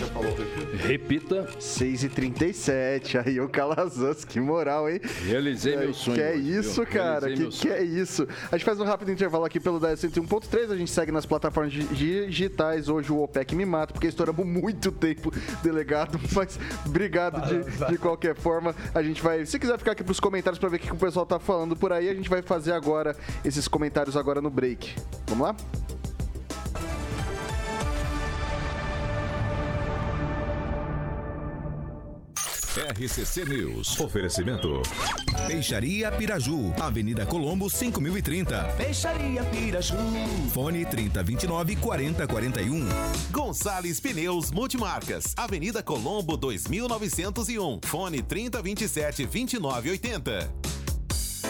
Você 0.01 0.07
falou, 0.07 0.35
repita. 0.35 0.87
Repita. 0.87 1.61
6 1.61 2.05
e 2.05 2.09
37 2.09 3.19
Aí, 3.19 3.39
ô 3.41 3.49
Calazans, 3.49 4.25
que 4.25 4.41
moral, 4.41 4.89
hein? 4.89 5.01
Realizei 5.27 5.77
meu 5.77 5.93
sonho. 5.93 6.17
Que 6.17 6.23
é 6.23 6.35
isso, 6.35 6.85
cara? 6.87 7.31
Que, 7.33 7.47
que 7.49 7.69
é 7.69 7.83
isso? 7.83 8.27
A 8.51 8.57
gente 8.57 8.65
faz 8.65 8.81
um 8.81 8.85
rápido 8.85 9.11
intervalo 9.11 9.45
aqui 9.45 9.61
pelo 9.61 9.79
10.1.3. 9.79 10.71
A 10.73 10.77
gente 10.77 10.91
segue 10.91 11.13
nas 11.13 11.27
plataformas 11.27 11.73
di- 11.73 11.87
digitais. 12.27 12.89
Hoje 12.89 13.13
o 13.13 13.23
OPEC 13.23 13.55
me 13.55 13.67
mata, 13.67 13.93
porque 13.93 14.07
estouramos 14.07 14.47
muito 14.47 14.91
tempo, 14.91 15.31
delegado. 15.63 16.19
Mas 16.35 16.59
obrigado 16.87 17.47
de, 17.47 17.89
de 17.93 17.99
qualquer 17.99 18.35
forma. 18.35 18.75
A 18.95 19.03
gente 19.03 19.23
vai. 19.23 19.45
Se 19.45 19.59
quiser 19.59 19.79
ficar 19.79 19.93
aqui 19.93 20.03
pros 20.03 20.19
comentários 20.21 20.59
pra 20.59 20.69
ver 20.69 20.77
o 20.77 20.79
que 20.81 20.87
que 20.87 20.95
o 20.95 20.97
pessoal 20.97 21.27
tá 21.27 21.39
falando 21.39 21.77
por 21.77 21.93
aí, 21.93 22.09
a 22.09 22.15
gente 22.15 22.29
vai 22.31 22.41
fazer 22.43 22.73
agora 22.73 23.15
esses 23.45 23.69
comentários 23.69 24.17
agora 24.17 24.41
no 24.41 24.51
break. 24.51 24.95
Vamos 25.29 25.47
lá? 25.47 25.57
RCC 32.77 33.45
News. 33.47 33.99
Oferecimento. 33.99 34.81
Peixaria 35.49 36.13
Piraju, 36.13 36.73
Avenida 36.81 37.27
Colombo 37.27 37.69
5030. 37.69 38.63
Peixaria 38.77 39.43
Piraju. 39.43 39.97
Fone 40.53 40.87
3029 40.87 41.75
4041. 41.75 42.87
Gonçalves 43.33 43.99
Pneus 43.99 44.53
Multimarcas, 44.53 45.35
Avenida 45.37 45.83
Colombo 45.83 46.37
2901, 46.37 47.81
fone 47.83 48.23
3027 48.23 49.27
2980. 49.27 50.49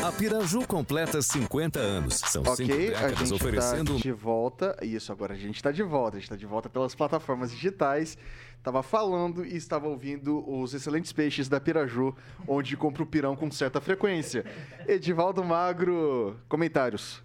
A 0.02 0.10
Piraju 0.12 0.66
completa 0.66 1.20
50 1.20 1.78
anos. 1.78 2.14
São 2.14 2.42
cinco 2.56 2.72
Ok, 2.72 2.72
a 2.72 2.76
décadas 2.78 3.18
gente 3.18 3.34
oferecendo 3.34 3.92
tá 3.96 4.00
de 4.00 4.12
volta. 4.12 4.76
Isso, 4.80 5.12
agora 5.12 5.34
a 5.34 5.36
gente 5.36 5.62
tá 5.62 5.70
de 5.70 5.82
volta. 5.82 6.16
A 6.16 6.20
gente 6.20 6.30
tá 6.30 6.36
de 6.36 6.46
volta 6.46 6.70
pelas 6.70 6.94
plataformas 6.94 7.50
digitais. 7.50 8.16
Tava 8.62 8.82
falando 8.82 9.44
e 9.44 9.56
estava 9.56 9.88
ouvindo 9.88 10.46
os 10.46 10.74
excelentes 10.74 11.12
peixes 11.12 11.48
da 11.48 11.58
Piraju, 11.58 12.14
onde 12.46 12.76
compra 12.76 13.02
o 13.02 13.06
pirão 13.06 13.34
com 13.34 13.50
certa 13.50 13.80
frequência. 13.80 14.44
Edivaldo 14.86 15.42
Magro, 15.42 16.36
comentários. 16.46 17.22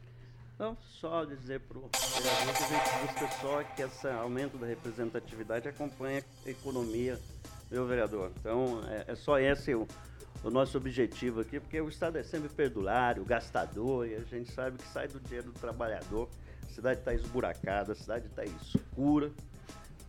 Então, 0.56 0.78
só 0.80 1.26
dizer 1.26 1.60
para 1.60 1.78
o 1.78 1.90
vereador 1.92 3.30
só 3.42 3.64
que 3.64 3.82
esse 3.82 4.08
aumento 4.08 4.58
da 4.58 4.66
representatividade 4.66 5.68
acompanhe 5.68 6.24
a 6.46 6.50
economia, 6.50 7.20
meu 7.70 7.86
vereador. 7.86 8.32
Então, 8.40 8.82
é, 8.88 9.12
é 9.12 9.16
só 9.16 9.38
esse 9.38 9.76
o, 9.76 9.86
o 10.42 10.50
nosso 10.50 10.78
objetivo 10.78 11.42
aqui, 11.42 11.60
porque 11.60 11.82
o 11.82 11.90
Estado 11.90 12.18
é 12.18 12.24
sempre 12.24 12.48
perdulário, 12.48 13.26
gastador, 13.26 14.08
e 14.08 14.16
a 14.16 14.22
gente 14.22 14.54
sabe 14.54 14.78
que 14.78 14.88
sai 14.88 15.10
do 15.10 15.20
dinheiro 15.20 15.52
do 15.52 15.60
trabalhador. 15.60 16.30
A 16.64 16.74
cidade 16.74 17.00
está 17.00 17.14
esburacada, 17.14 17.92
a 17.92 17.96
cidade 17.96 18.28
está 18.28 18.46
escura. 18.46 19.34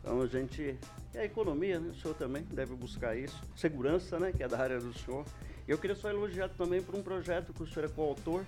Então, 0.07 0.23
a 0.23 0.27
gente. 0.29 0.79
E 1.13 1.19
a 1.19 1.25
economia, 1.25 1.81
né? 1.81 1.91
O 1.91 1.95
senhor 2.01 2.15
também 2.15 2.45
deve 2.53 2.77
buscar 2.77 3.17
isso. 3.17 3.43
Segurança, 3.57 4.21
né? 4.21 4.31
Que 4.31 4.45
é 4.45 4.49
da 4.49 4.57
área 4.57 4.79
do 4.79 4.97
senhor. 4.97 5.25
Eu 5.67 5.77
queria 5.77 5.97
só 5.97 6.09
elogiar 6.09 6.49
também 6.51 6.81
por 6.81 6.95
um 6.95 7.03
projeto 7.03 7.53
que 7.53 7.65
o 7.65 7.67
senhor 7.67 7.87
é 7.87 7.89
coautor, 7.89 8.45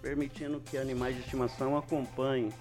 permitindo 0.00 0.60
que 0.60 0.78
animais 0.78 1.16
de 1.16 1.22
estimação 1.22 1.76
acompanhem 1.76 2.52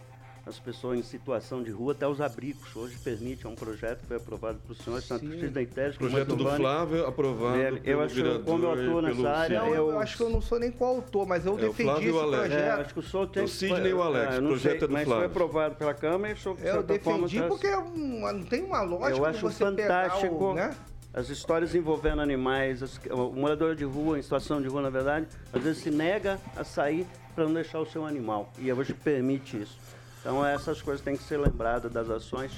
as 0.45 0.57
pessoas 0.57 0.97
em 0.97 1.03
situação 1.03 1.61
de 1.61 1.69
rua 1.69 1.91
até 1.93 2.07
os 2.07 2.19
abrigos. 2.19 2.75
Hoje 2.75 2.97
permite, 3.03 3.45
é 3.45 3.49
um 3.49 3.53
projeto 3.55 3.99
que 4.01 4.07
foi 4.07 4.17
aprovado 4.17 4.57
pelo 4.59 4.75
senhor, 4.75 4.99
Sim. 5.01 5.39
X 5.39 5.51
da 5.51 5.61
como 5.61 6.09
Projeto 6.09 6.35
do. 6.35 6.49
Flávio, 6.55 7.05
aprovado 7.05 7.57
É, 7.57 7.69
eu 7.69 7.79
pelo 7.81 8.01
acho 8.01 8.15
que 8.15 8.39
como 8.39 8.63
eu 8.65 8.71
atuo 8.71 9.01
nessa 9.01 9.29
área, 9.29 9.59
Não, 9.59 9.65
Sidney. 9.67 9.79
eu 9.79 9.99
acho 9.99 10.17
que 10.17 10.23
eu 10.23 10.29
não 10.29 10.41
sou 10.41 10.59
nem 10.59 10.71
coautor, 10.71 11.27
mas 11.27 11.45
eu 11.45 11.51
É 11.53 11.55
o 11.55 11.57
defendi 11.59 11.83
Flávio 11.83 12.03
e 12.03 12.09
esse 12.09 12.17
o 12.17 12.21
Alex. 12.21 12.43
É, 12.43 12.47
projeto. 12.47 12.79
acho 12.81 12.93
que 12.93 12.99
o 12.99 13.03
senhor 13.03 13.27
tem 13.27 13.43
O 13.43 13.47
Sidney 13.47 13.89
e 13.89 13.93
o 13.93 14.01
Alex, 14.01 14.33
é, 14.33 14.37
eu 14.37 14.41
não 14.41 14.49
projeto 14.49 14.71
sei, 14.71 14.83
é 14.83 14.87
do 14.87 14.93
mas 14.93 15.03
foi 15.03 15.11
Flávio. 15.13 15.25
aprovado 15.29 15.75
pela 15.75 15.93
Câmara 15.93 16.33
e 16.33 16.35
o 16.35 16.37
senhor, 16.37 16.57
Eu 16.59 16.63
certa 16.73 16.99
forma, 16.99 17.19
defendi 17.27 17.37
traz- 17.37 17.49
porque 17.53 17.67
é 17.67 17.77
um- 17.77 18.33
não 18.33 18.43
tem 18.43 18.63
uma 18.63 18.81
lógica 18.81 19.17
eu 19.19 19.25
acho 19.25 19.41
você 19.41 19.65
pegar 19.71 20.05
fantástico 20.09 20.43
o, 20.45 20.53
né? 20.55 20.75
as 21.13 21.29
histórias 21.29 21.75
envolvendo 21.75 22.21
animais. 22.21 22.81
as- 22.81 22.99
o 23.11 23.31
morador 23.33 23.75
de 23.75 23.83
rua, 23.83 24.17
em 24.17 24.21
situação 24.23 24.59
de 24.61 24.67
rua, 24.67 24.81
na 24.81 24.89
verdade, 24.89 25.27
às 25.53 25.61
vezes 25.61 25.83
se 25.83 25.91
nega 25.91 26.39
a 26.55 26.63
sair 26.63 27.05
para 27.35 27.43
não 27.45 27.53
deixar 27.53 27.79
o 27.79 27.85
seu 27.85 28.05
animal. 28.05 28.51
E 28.57 28.71
hoje 28.73 28.93
permite 28.93 29.61
isso. 29.61 29.77
Então 30.21 30.45
essas 30.45 30.79
coisas 30.81 31.03
têm 31.03 31.17
que 31.17 31.23
ser 31.23 31.37
lembradas 31.37 31.91
das 31.91 32.07
ações. 32.09 32.51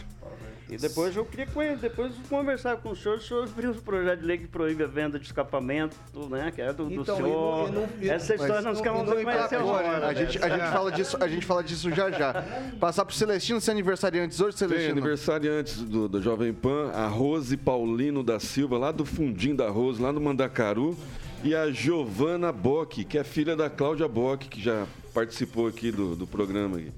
E 0.70 0.78
depois 0.78 1.16
eu 1.16 1.24
queria 1.24 1.76
depois 1.78 2.14
conversar 2.30 2.78
com 2.78 2.90
o 2.90 2.96
senhor, 2.96 3.18
o 3.18 3.22
senhor 3.22 3.46
viu 3.48 3.72
o 3.72 3.76
projeto 3.82 4.20
de 4.20 4.26
lei 4.26 4.38
que 4.38 4.48
proíbe 4.48 4.84
a 4.84 4.88
venda 4.88 5.18
de 5.20 5.26
escapamento, 5.26 5.96
né? 6.30 6.52
Que 6.54 6.62
é 6.62 6.74
do, 6.74 6.86
do 6.86 6.94
Então, 7.02 7.16
e 7.16 7.22
senhor. 7.22 7.72
não- 7.72 7.88
e 8.02 8.06
não- 8.06 8.14
Essa 8.14 8.34
história 8.36 8.62
nós 8.62 8.82
não 8.82 9.06
conhecer 9.06 9.56
agora. 9.56 10.00
né? 10.00 10.06
A 10.08 10.14
gente, 10.14 10.44
a, 10.44 10.50
gente 10.50 10.72
fala 10.72 10.92
disso, 10.92 11.18
a 11.22 11.28
gente 11.28 11.46
fala 11.46 11.64
disso 11.64 11.92
já 11.92 12.10
já. 12.12 12.44
Passar 12.80 13.06
pro 13.06 13.14
Celestino, 13.16 13.62
seu 13.62 13.72
aniversariante 13.72 14.34
hoje, 14.44 14.58
Tem 14.58 14.68
Celestino. 14.68 14.92
aniversariantes 14.94 15.82
do, 15.84 16.10
do 16.10 16.22
Jovem 16.22 16.54
Pan, 16.54 16.90
a 16.92 17.08
Rose 17.08 17.56
Paulino 17.56 18.24
da 18.24 18.40
Silva, 18.40 18.78
lá 18.78 18.92
do 18.92 19.06
Fundim 19.06 19.56
da 19.56 19.70
Rose, 19.70 20.02
lá 20.02 20.12
no 20.12 20.20
Mandacaru, 20.20 20.98
e 21.44 21.54
a 21.54 21.70
Giovana 21.72 22.52
Bock, 22.52 23.04
que 23.06 23.18
é 23.18 23.24
filha 23.24 23.56
da 23.56 23.70
Cláudia 23.70 24.08
Bock, 24.08 24.48
que 24.50 24.62
já 24.62 24.86
participou 25.14 25.68
aqui 25.68 25.92
do, 25.92 26.16
do 26.16 26.26
programa. 26.26 26.78
aqui. 26.78 26.92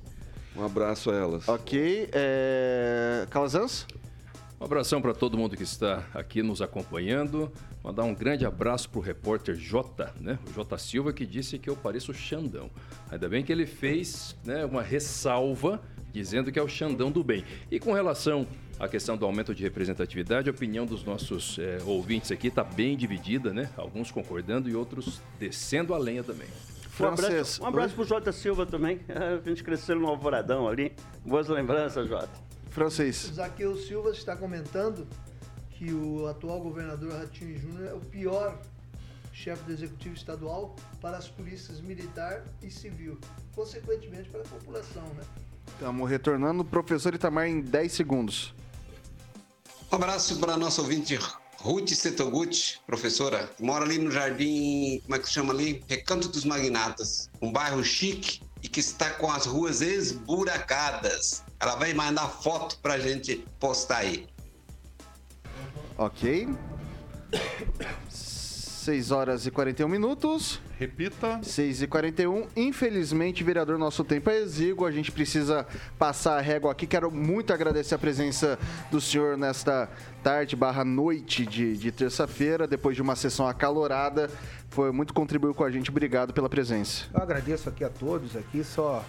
Um 0.55 0.63
abraço 0.63 1.11
a 1.11 1.15
elas. 1.15 1.47
Ok, 1.47 2.09
é... 2.13 3.27
Calazans? 3.29 3.85
Um 4.59 4.63
abração 4.63 5.01
para 5.01 5.13
todo 5.13 5.37
mundo 5.37 5.57
que 5.57 5.63
está 5.63 6.03
aqui 6.13 6.41
nos 6.41 6.61
acompanhando. 6.61 7.51
Mandar 7.83 8.03
um 8.03 8.15
grande 8.15 8.45
abraço 8.45 8.89
para 8.89 8.99
o 8.99 9.01
repórter 9.01 9.55
Jota, 9.55 10.13
né? 10.19 10.39
O 10.49 10.53
Jota 10.53 10.77
Silva, 10.77 11.11
que 11.11 11.25
disse 11.25 11.59
que 11.59 11.69
eu 11.69 11.75
pareço 11.75 12.11
o 12.11 12.15
Xandão. 12.15 12.71
Ainda 13.11 13.27
bem 13.27 13.43
que 13.43 13.51
ele 13.51 13.65
fez 13.65 14.35
né, 14.45 14.63
uma 14.63 14.81
ressalva 14.81 15.81
dizendo 16.13 16.51
que 16.51 16.57
é 16.57 16.61
o 16.63 16.69
Xandão 16.69 17.11
do 17.11 17.21
bem. 17.21 17.43
E 17.69 17.77
com 17.77 17.91
relação 17.91 18.47
a 18.79 18.87
questão 18.87 19.15
do 19.17 19.25
aumento 19.25 19.53
de 19.53 19.63
representatividade. 19.63 20.49
A 20.49 20.51
opinião 20.51 20.85
dos 20.85 21.03
nossos 21.03 21.57
é, 21.59 21.79
ouvintes 21.85 22.31
aqui 22.31 22.47
está 22.47 22.63
bem 22.63 22.97
dividida, 22.97 23.53
né? 23.53 23.69
Alguns 23.77 24.11
concordando 24.11 24.69
e 24.69 24.75
outros 24.75 25.21
descendo 25.39 25.93
a 25.93 25.97
lenha 25.97 26.23
também. 26.23 26.47
Um 26.99 27.07
abraço, 27.07 27.63
um 27.63 27.65
abraço 27.65 27.95
pro 27.95 28.03
Jota 28.05 28.31
Silva 28.31 28.65
também. 28.65 29.01
A 29.09 29.47
gente 29.47 29.63
cresceu 29.63 29.95
no 29.99 30.07
Alvoradão 30.07 30.67
ali. 30.67 30.93
Boas 31.25 31.47
lembranças, 31.47 32.07
Jota. 32.07 32.29
Francês. 32.69 33.31
Zaqueu 33.33 33.75
Silva 33.77 34.11
está 34.11 34.35
comentando 34.35 35.07
que 35.71 35.93
o 35.93 36.27
atual 36.27 36.61
governador 36.61 37.13
Ratinho 37.13 37.57
Júnior 37.59 37.87
é 37.87 37.93
o 37.93 37.99
pior 37.99 38.59
chefe 39.33 39.63
do 39.63 39.73
executivo 39.73 40.15
estadual 40.15 40.75
para 41.01 41.17
as 41.17 41.27
polícias 41.27 41.81
militar 41.81 42.43
e 42.61 42.71
civil, 42.71 43.19
consequentemente 43.53 44.29
para 44.29 44.41
a 44.41 44.45
população, 44.45 45.03
né? 45.15 45.23
Estamos 45.67 46.09
retornando. 46.09 46.63
Professor 46.63 47.13
Itamar 47.13 47.47
em 47.47 47.61
10 47.61 47.91
segundos. 47.91 48.53
Um 49.91 49.95
abraço 49.95 50.39
para 50.39 50.57
nosso 50.57 50.81
ouvinte 50.81 51.17
Ruth 51.65 51.89
Setoguchi, 51.95 52.77
professora, 52.85 53.49
mora 53.59 53.85
ali 53.85 53.97
no 53.97 54.11
Jardim, 54.11 54.99
como 55.01 55.15
é 55.15 55.17
que 55.17 55.25
se 55.25 55.33
chama 55.33 55.51
ali? 55.51 55.83
Recanto 55.87 56.29
dos 56.29 56.45
Magnatas, 56.45 57.27
um 57.41 57.51
bairro 57.51 57.83
chique 57.83 58.39
e 58.61 58.67
que 58.67 58.79
está 58.79 59.09
com 59.09 59.31
as 59.31 59.47
ruas 59.47 59.81
esburacadas. 59.81 61.43
Ela 61.59 61.73
vai 61.73 61.91
mandar 61.91 62.27
foto 62.29 62.77
pra 62.83 62.99
gente 62.99 63.43
postar 63.59 63.97
aí. 63.97 64.27
Ok. 65.97 66.47
6 68.85 69.09
horas 69.09 69.47
e 69.47 69.51
41 69.51 69.87
minutos. 69.87 70.61
Repita. 70.77 71.39
6 71.41 71.81
e 71.81 71.87
41. 71.87 72.45
Infelizmente, 72.55 73.43
vereador, 73.43 73.79
nosso 73.79 74.03
tempo 74.03 74.29
é 74.29 74.37
exíguo. 74.37 74.85
A 74.85 74.91
gente 74.91 75.11
precisa 75.11 75.65
passar 75.97 76.37
a 76.37 76.41
régua 76.41 76.71
aqui. 76.71 76.85
Quero 76.85 77.09
muito 77.09 77.51
agradecer 77.51 77.95
a 77.95 77.97
presença 77.97 78.59
do 78.91 79.01
senhor 79.01 79.37
nesta 79.37 79.89
tarde 80.21 80.55
barra 80.55 80.85
noite 80.85 81.47
de, 81.47 81.75
de 81.75 81.91
terça-feira, 81.91 82.67
depois 82.67 82.95
de 82.95 83.01
uma 83.01 83.15
sessão 83.15 83.47
acalorada. 83.47 84.29
Foi 84.69 84.91
muito 84.91 85.15
contribuiu 85.15 85.55
com 85.55 85.63
a 85.63 85.71
gente. 85.71 85.89
Obrigado 85.89 86.31
pela 86.31 86.47
presença. 86.47 87.05
Eu 87.11 87.23
agradeço 87.23 87.67
aqui 87.67 87.83
a 87.83 87.89
todos 87.89 88.35
aqui, 88.35 88.63
só 88.63 89.03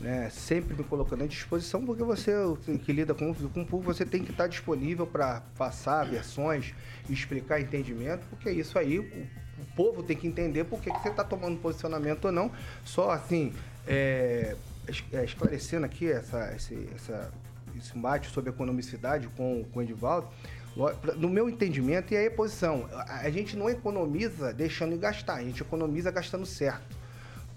né, 0.00 0.30
sempre 0.30 0.74
me 0.74 0.82
colocando 0.82 1.24
à 1.24 1.26
disposição, 1.26 1.84
porque 1.84 2.02
você 2.02 2.32
que 2.84 2.92
lida 2.92 3.14
com, 3.14 3.34
com 3.34 3.60
o 3.60 3.66
público, 3.66 3.92
você 3.92 4.06
tem 4.06 4.24
que 4.24 4.30
estar 4.30 4.46
disponível 4.46 5.06
para 5.06 5.42
passar 5.58 6.04
versões, 6.06 6.72
explicar 7.08 7.60
entendimento, 7.60 8.26
porque 8.30 8.48
é 8.48 8.52
isso 8.52 8.78
aí, 8.78 8.98
o, 8.98 9.02
o 9.02 9.66
povo 9.76 10.02
tem 10.02 10.16
que 10.16 10.26
entender 10.26 10.64
por 10.64 10.80
que, 10.80 10.90
você 10.90 11.10
está 11.10 11.22
tomando 11.22 11.58
posicionamento 11.58 12.24
ou 12.24 12.32
não. 12.32 12.50
Só 12.82 13.10
assim, 13.10 13.52
é, 13.86 14.56
é, 15.12 15.24
esclarecendo 15.24 15.84
aqui 15.84 16.10
essa, 16.10 16.50
esse, 16.56 16.88
essa, 16.94 17.30
esse 17.76 17.96
embate 17.96 18.30
sobre 18.30 18.48
economicidade 18.48 19.28
com, 19.36 19.64
com 19.70 19.80
o 19.80 19.82
Edivaldo, 19.82 20.28
no 21.16 21.28
meu 21.28 21.48
entendimento, 21.50 22.14
e 22.14 22.16
aí 22.16 22.28
a 22.28 22.30
posição, 22.30 22.88
a, 22.92 23.18
a 23.18 23.30
gente 23.30 23.54
não 23.54 23.68
economiza 23.68 24.50
deixando 24.54 24.92
de 24.92 24.98
gastar, 24.98 25.34
a 25.34 25.42
gente 25.42 25.60
economiza 25.60 26.10
gastando 26.10 26.46
certo 26.46 26.99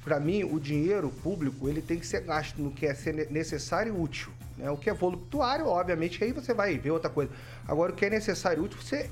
para 0.04 0.20
mim, 0.20 0.43
o 0.43 0.60
dinheiro 0.60 1.10
público 1.10 1.70
ele 1.70 1.82
tem 1.82 1.97
que 1.97 2.06
ser 2.06 2.22
gasto 2.22 2.62
no 2.62 2.72
que 2.72 2.86
é 2.86 2.95
necessário 3.30 3.95
e 3.95 3.97
útil. 3.97 4.32
Né? 4.58 4.70
O 4.70 4.78
que 4.78 4.89
é 4.89 4.93
voluptuário, 4.93 5.66
obviamente, 5.66 6.24
aí 6.24 6.32
você 6.32 6.54
vai 6.54 6.78
ver 6.78 6.91
outra 6.91 7.10
coisa. 7.10 7.32
Agora, 7.68 7.91
o 7.91 7.95
que 7.95 8.06
é 8.06 8.10
necessário 8.10 8.62
e 8.62 8.66
útil, 8.66 8.80
você 8.82 9.10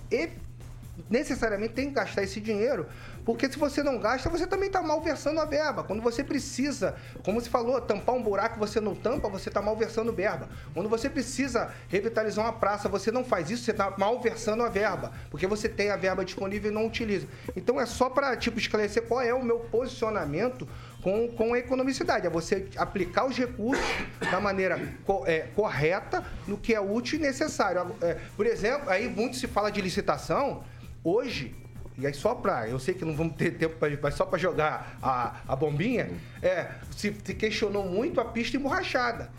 necessariamente 1.10 1.74
tem 1.74 1.88
que 1.88 1.96
gastar 1.96 2.24
esse 2.24 2.40
dinheiro, 2.40 2.88
porque 3.26 3.50
se 3.50 3.58
você 3.58 3.84
não 3.84 4.00
gasta, 4.00 4.30
você 4.30 4.48
também 4.48 4.68
está 4.68 4.82
malversando 4.82 5.40
a 5.40 5.46
verba. 5.46 5.84
Quando 5.84 6.02
você 6.02 6.24
precisa, 6.24 6.96
como 7.24 7.40
se 7.40 7.50
falou, 7.50 7.80
tampar 7.80 8.16
um 8.16 8.24
buraco 8.24 8.60
você 8.60 8.80
não 8.80 8.96
tampa, 8.96 9.30
você 9.30 9.50
está 9.50 9.62
malversando 9.62 10.12
verba. 10.12 10.50
Quando 10.74 10.90
você 10.90 11.10
precisa 11.10 11.74
revitalizar 11.88 12.46
uma 12.46 12.54
praça, 12.54 12.90
você 12.90 13.12
não 13.12 13.24
faz 13.24 13.50
isso, 13.50 13.64
você 13.64 13.72
está 13.72 13.94
malversando 13.98 14.64
a 14.64 14.70
verba, 14.70 15.12
porque 15.30 15.48
você 15.48 15.70
tem 15.70 15.92
a 15.92 15.96
verba 15.96 16.26
disponível 16.26 16.72
e 16.72 16.74
não 16.74 16.88
utiliza. 16.88 17.28
Então 17.56 17.80
é 17.80 17.86
só 17.86 18.10
para 18.10 18.36
tipo 18.36 18.58
esclarecer 18.58 19.04
qual 19.04 19.22
é 19.22 19.34
o 19.34 19.44
meu 19.44 19.60
posicionamento 19.60 20.68
com, 21.02 21.28
com 21.30 21.56
economicidade. 21.56 22.26
É 22.26 22.30
você 22.30 22.68
aplicar 22.78 23.26
os 23.26 23.38
recursos 23.38 23.86
da 24.32 24.40
maneira 24.40 24.80
co 25.06 25.24
é, 25.26 25.48
correta 25.56 26.24
no 26.48 26.58
que 26.58 26.74
é 26.74 26.80
útil 26.80 27.20
e 27.20 27.22
necessário. 27.22 27.96
É, 28.02 28.18
por 28.36 28.46
exemplo, 28.46 28.90
aí 28.90 29.10
muito 29.10 29.38
se 29.38 29.48
fala 29.48 29.72
de 29.72 29.82
licitação. 29.82 30.64
Hoje, 31.04 31.56
e 31.98 32.06
aí 32.06 32.14
só 32.14 32.36
para, 32.36 32.68
eu 32.68 32.80
sei 32.80 32.94
que 32.94 33.04
não 33.04 33.16
vamos 33.16 33.36
ter 33.36 33.52
tempo, 33.58 33.76
pra, 33.78 33.90
mas 34.02 34.16
só 34.16 34.26
para 34.26 34.38
jogar 34.38 34.98
a, 35.02 35.42
a 35.48 35.56
bombinha, 35.56 36.10
é, 36.42 36.72
se, 36.96 37.16
se 37.24 37.34
questionou 37.34 37.86
muito 37.86 38.22
a 38.22 38.26
pista 38.26 38.58
emborrachada, 38.58 39.30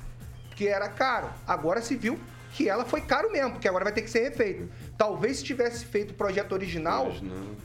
que 0.56 0.66
era 0.66 0.88
caro. 0.88 1.28
Agora 1.46 1.80
se 1.80 1.96
viu 1.96 2.18
que 2.52 2.68
ela 2.68 2.84
foi 2.84 3.00
caro 3.00 3.32
mesmo, 3.32 3.52
porque 3.52 3.66
agora 3.66 3.84
vai 3.84 3.92
ter 3.92 4.02
que 4.02 4.10
ser 4.10 4.28
refeito. 4.28 4.68
Talvez 4.98 5.38
se 5.38 5.44
tivesse 5.44 5.84
feito 5.84 6.10
o 6.10 6.14
projeto 6.14 6.52
original, 6.52 7.12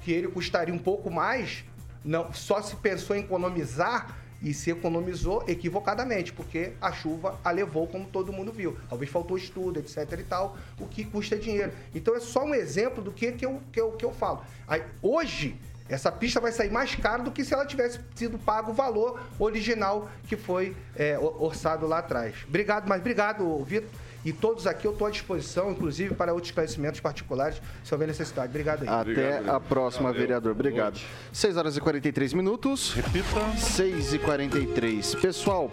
que 0.01 0.11
ele 0.11 0.27
custaria 0.29 0.73
um 0.73 0.79
pouco 0.79 1.11
mais, 1.11 1.65
não, 2.03 2.31
só 2.31 2.61
se 2.61 2.75
pensou 2.77 3.15
em 3.15 3.19
economizar 3.19 4.15
e 4.41 4.53
se 4.53 4.71
economizou 4.71 5.43
equivocadamente, 5.47 6.31
porque 6.33 6.73
a 6.81 6.91
chuva 6.91 7.39
a 7.43 7.51
levou, 7.51 7.87
como 7.87 8.05
todo 8.05 8.33
mundo 8.33 8.51
viu. 8.51 8.77
Talvez 8.89 9.09
faltou 9.09 9.37
estudo, 9.37 9.79
etc 9.79 10.19
e 10.19 10.23
tal, 10.23 10.57
o 10.79 10.87
que 10.87 11.03
custa 11.03 11.37
dinheiro. 11.37 11.71
Então 11.93 12.15
é 12.15 12.19
só 12.19 12.43
um 12.43 12.53
exemplo 12.53 13.03
do 13.03 13.11
que, 13.11 13.31
que, 13.31 13.45
eu, 13.45 13.61
que, 13.71 13.79
eu, 13.79 13.91
que 13.93 14.05
eu 14.05 14.11
falo. 14.11 14.43
Aí, 14.67 14.83
hoje, 15.01 15.59
essa 15.89 16.11
pista 16.11 16.39
vai 16.39 16.51
sair 16.51 16.69
mais 16.69 16.95
cara 16.95 17.23
do 17.23 17.31
que 17.31 17.45
se 17.45 17.53
ela 17.53 17.65
tivesse 17.65 17.99
sido 18.15 18.37
pago 18.37 18.71
o 18.71 18.73
valor 18.73 19.21
original 19.39 20.09
que 20.27 20.35
foi 20.35 20.75
é, 20.95 21.17
orçado 21.17 21.87
lá 21.87 21.99
atrás. 21.99 22.35
Obrigado, 22.47 22.87
mas 22.87 22.99
obrigado, 22.99 23.63
Vitor. 23.63 23.89
E 24.25 24.33
todos 24.33 24.67
aqui 24.67 24.85
eu 24.85 24.91
estou 24.91 25.07
à 25.07 25.11
disposição, 25.11 25.71
inclusive 25.71 26.13
para 26.13 26.33
outros 26.33 26.49
esclarecimentos 26.49 26.99
particulares, 26.99 27.61
se 27.83 27.93
houver 27.93 28.07
necessidade. 28.07 28.49
Obrigado 28.49 28.83
aí. 28.83 28.87
Até 28.87 29.01
Obrigado, 29.01 29.49
a 29.49 29.59
próxima, 29.59 30.09
Valeu. 30.09 30.19
vereador. 30.19 30.51
Obrigado. 30.51 30.99
6 31.31 31.57
horas 31.57 31.77
e 31.77 31.79
43 31.81 32.33
minutos. 32.33 32.93
Repita. 32.93 33.57
6 33.57 34.13
e 34.13 34.19
43. 34.19 35.15
Pessoal, 35.15 35.71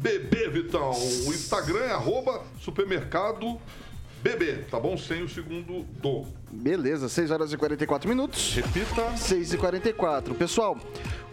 bebê, 0.01 0.49
Vitão. 0.49 0.91
O 0.91 1.29
Instagram 1.29 1.85
é 1.85 1.91
arroba 1.91 2.43
supermercado 2.59 3.59
bebê, 4.21 4.63
tá 4.69 4.79
bom? 4.79 4.97
Sem 4.97 5.21
o 5.21 5.29
segundo 5.29 5.83
do. 6.01 6.25
Beleza, 6.51 7.07
6 7.07 7.31
horas 7.31 7.53
e 7.53 7.57
44 7.57 8.09
minutos. 8.09 8.53
Repita. 8.55 9.15
6 9.15 9.53
e 9.53 9.57
44. 9.57 10.35
Pessoal, 10.35 10.77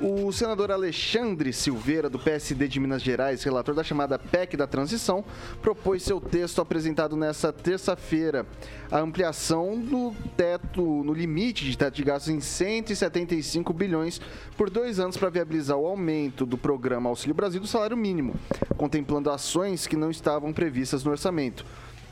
o 0.01 0.31
senador 0.33 0.71
Alexandre 0.71 1.53
Silveira, 1.53 2.09
do 2.09 2.19
PSD 2.19 2.69
de 2.69 2.79
Minas 2.79 3.03
Gerais, 3.03 3.43
relator 3.43 3.75
da 3.75 3.83
chamada 3.83 4.19
PEC 4.19 4.57
da 4.57 4.67
transição, 4.67 5.25
propôs 5.61 6.03
seu 6.03 6.21
texto 6.21 6.61
apresentado 6.61 7.17
nesta 7.17 7.53
terça-feira. 7.53 8.47
A 8.91 9.01
ampliação 9.01 9.79
do 9.79 10.15
teto, 10.37 10.83
no 10.83 11.13
limite 11.13 11.65
de 11.65 11.77
teto 11.77 11.97
de 11.97 12.05
gastos 12.05 12.33
em 12.33 12.41
175 12.41 13.73
bilhões 13.73 14.21
por 14.57 14.71
dois 14.71 15.01
anos 15.01 15.17
para 15.17 15.31
viabilizar 15.31 15.77
o 15.77 15.87
aumento 15.87 16.47
do 16.47 16.57
programa 16.57 17.09
Auxílio 17.09 17.35
Brasil 17.35 17.61
do 17.61 17.67
salário 17.67 17.97
mínimo, 17.97 18.37
contemplando 18.77 19.31
ações 19.31 19.87
que 19.87 19.97
não 19.97 20.11
estavam 20.11 20.53
previstas 20.53 21.03
no 21.03 21.11
orçamento. 21.11 21.65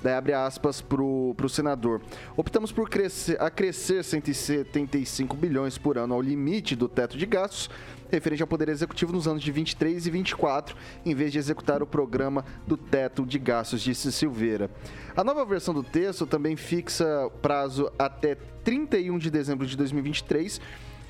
Daí 0.06 0.14
abre 0.14 0.32
aspas 0.34 0.80
pro, 0.80 1.34
pro 1.36 1.48
senador. 1.48 2.00
Optamos 2.36 2.70
por 2.70 2.88
crescer, 2.88 3.42
acrescer 3.42 4.04
175 4.04 5.36
bilhões 5.36 5.78
por 5.78 5.98
ano 5.98 6.14
ao 6.14 6.22
limite 6.22 6.76
do 6.76 6.88
teto 6.88 7.18
de 7.18 7.26
gastos 7.26 7.68
referente 8.08 8.40
ao 8.40 8.46
Poder 8.46 8.68
Executivo 8.68 9.12
nos 9.12 9.26
anos 9.26 9.42
de 9.42 9.50
23 9.50 10.06
e 10.06 10.10
24, 10.12 10.76
em 11.04 11.12
vez 11.12 11.32
de 11.32 11.38
executar 11.40 11.82
o 11.82 11.86
programa 11.88 12.44
do 12.64 12.76
teto 12.76 13.26
de 13.26 13.36
gastos, 13.36 13.82
disse 13.82 14.12
Silveira. 14.12 14.70
A 15.16 15.24
nova 15.24 15.44
versão 15.44 15.74
do 15.74 15.82
texto 15.82 16.24
também 16.24 16.54
fixa 16.54 17.28
prazo 17.42 17.90
até 17.98 18.36
31 18.62 19.18
de 19.18 19.28
dezembro 19.28 19.66
de 19.66 19.76
2023 19.76 20.60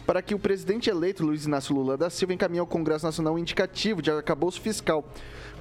para 0.06 0.22
que 0.22 0.34
o 0.34 0.38
presidente 0.38 0.88
eleito 0.88 1.22
Luiz 1.24 1.44
Inácio 1.44 1.74
Lula 1.74 1.96
da 1.96 2.08
Silva 2.08 2.32
encaminhe 2.32 2.60
ao 2.60 2.66
Congresso 2.66 3.04
Nacional 3.04 3.34
um 3.34 3.38
indicativo 3.38 4.00
de 4.00 4.10
arcabouço 4.10 4.60
fiscal 4.60 5.04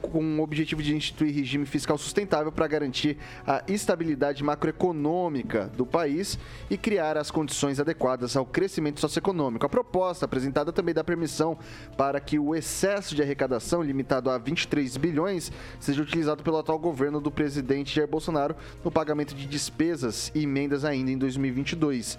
com 0.07 0.39
o 0.39 0.41
objetivo 0.41 0.81
de 0.81 0.95
instituir 0.95 1.33
regime 1.33 1.65
fiscal 1.65 1.97
sustentável 1.97 2.51
para 2.51 2.67
garantir 2.67 3.17
a 3.45 3.63
estabilidade 3.67 4.43
macroeconômica 4.43 5.71
do 5.75 5.85
país 5.85 6.37
e 6.69 6.77
criar 6.77 7.17
as 7.17 7.31
condições 7.31 7.79
adequadas 7.79 8.35
ao 8.35 8.45
crescimento 8.45 8.99
socioeconômico. 8.99 9.65
A 9.65 9.69
proposta 9.69 10.25
apresentada 10.25 10.71
também 10.71 10.93
dá 10.93 11.03
permissão 11.03 11.57
para 11.97 12.19
que 12.19 12.39
o 12.39 12.55
excesso 12.55 13.15
de 13.15 13.21
arrecadação, 13.21 13.81
limitado 13.81 14.29
a 14.29 14.37
23 14.37 14.97
bilhões, 14.97 15.51
seja 15.79 16.01
utilizado 16.01 16.43
pelo 16.43 16.57
atual 16.57 16.79
governo 16.79 17.19
do 17.19 17.31
presidente 17.31 17.95
Jair 17.95 18.07
Bolsonaro 18.07 18.55
no 18.83 18.91
pagamento 18.91 19.35
de 19.35 19.45
despesas 19.45 20.31
e 20.33 20.43
emendas 20.43 20.85
ainda 20.85 21.11
em 21.11 21.17
2022. 21.17 22.17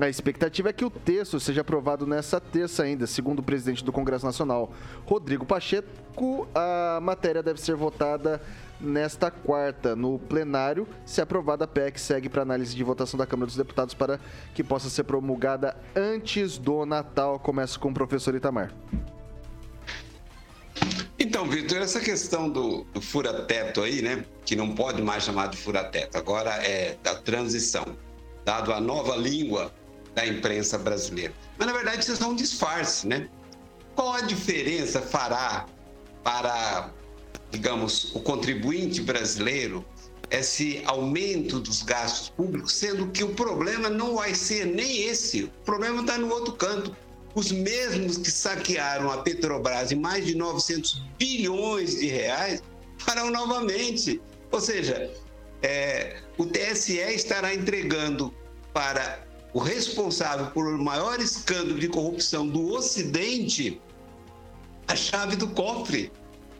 A 0.00 0.08
expectativa 0.08 0.70
é 0.70 0.72
que 0.72 0.84
o 0.84 0.90
texto 0.90 1.40
seja 1.40 1.62
aprovado 1.62 2.06
nesta 2.06 2.40
terça 2.40 2.84
ainda, 2.84 3.04
segundo 3.04 3.40
o 3.40 3.42
presidente 3.42 3.84
do 3.84 3.90
Congresso 3.90 4.24
Nacional, 4.24 4.72
Rodrigo 5.04 5.44
Pacheco. 5.44 6.46
A 6.54 7.00
matéria 7.02 7.42
deve 7.42 7.60
ser 7.60 7.74
votada 7.74 8.40
nesta 8.80 9.28
quarta 9.28 9.96
no 9.96 10.20
plenário. 10.20 10.86
Se 11.04 11.20
aprovada, 11.20 11.64
a 11.64 11.68
PEC 11.68 11.98
segue 12.00 12.28
para 12.28 12.42
análise 12.42 12.76
de 12.76 12.84
votação 12.84 13.18
da 13.18 13.26
Câmara 13.26 13.46
dos 13.46 13.56
Deputados 13.56 13.92
para 13.92 14.20
que 14.54 14.62
possa 14.62 14.88
ser 14.88 15.02
promulgada 15.02 15.76
antes 15.96 16.58
do 16.58 16.86
Natal. 16.86 17.40
Começa 17.40 17.76
com 17.76 17.90
o 17.90 17.94
professor 17.94 18.32
Itamar. 18.36 18.72
Então, 21.18 21.44
Vitor, 21.44 21.78
essa 21.78 21.98
questão 21.98 22.48
do, 22.48 22.84
do 22.94 23.00
fura-teto 23.00 23.82
aí, 23.82 24.00
né? 24.00 24.24
Que 24.44 24.54
não 24.54 24.76
pode 24.76 25.02
mais 25.02 25.24
chamar 25.24 25.48
de 25.48 25.56
fura-teto, 25.56 26.16
agora 26.16 26.50
é 26.64 26.96
da 27.02 27.16
transição, 27.16 27.84
dado 28.44 28.72
a 28.72 28.80
nova 28.80 29.16
língua 29.16 29.72
da 30.18 30.26
imprensa 30.26 30.76
brasileira. 30.76 31.32
Mas, 31.56 31.68
na 31.68 31.72
verdade, 31.72 32.00
isso 32.00 32.22
é 32.22 32.26
um 32.26 32.34
disfarce, 32.34 33.06
né? 33.06 33.28
Qual 33.94 34.12
a 34.12 34.20
diferença 34.20 35.00
fará 35.00 35.66
para, 36.24 36.90
digamos, 37.52 38.12
o 38.16 38.20
contribuinte 38.20 39.00
brasileiro 39.00 39.86
esse 40.28 40.82
aumento 40.84 41.60
dos 41.60 41.82
gastos 41.82 42.28
públicos, 42.30 42.74
sendo 42.74 43.06
que 43.12 43.24
o 43.24 43.34
problema 43.34 43.88
não 43.88 44.16
vai 44.16 44.34
ser 44.34 44.66
nem 44.66 45.04
esse, 45.04 45.44
o 45.44 45.64
problema 45.64 46.00
está 46.02 46.18
no 46.18 46.28
outro 46.30 46.52
canto. 46.54 46.94
Os 47.34 47.52
mesmos 47.52 48.18
que 48.18 48.30
saquearam 48.30 49.10
a 49.10 49.18
Petrobras 49.18 49.92
em 49.92 49.96
mais 49.96 50.26
de 50.26 50.34
900 50.34 51.02
bilhões 51.16 51.94
de 51.98 52.08
reais 52.08 52.62
farão 52.98 53.30
novamente. 53.30 54.20
Ou 54.50 54.60
seja, 54.60 55.10
é, 55.62 56.20
o 56.36 56.44
TSE 56.44 56.98
estará 56.98 57.54
entregando 57.54 58.34
para 58.74 59.27
o 59.52 59.58
responsável 59.58 60.46
por 60.46 60.66
o 60.66 60.78
maior 60.78 61.20
escândalo 61.20 61.78
de 61.78 61.88
corrupção 61.88 62.46
do 62.46 62.72
Ocidente 62.72 63.80
a 64.88 64.96
chave 64.96 65.36
do 65.36 65.46
cofre, 65.48 66.10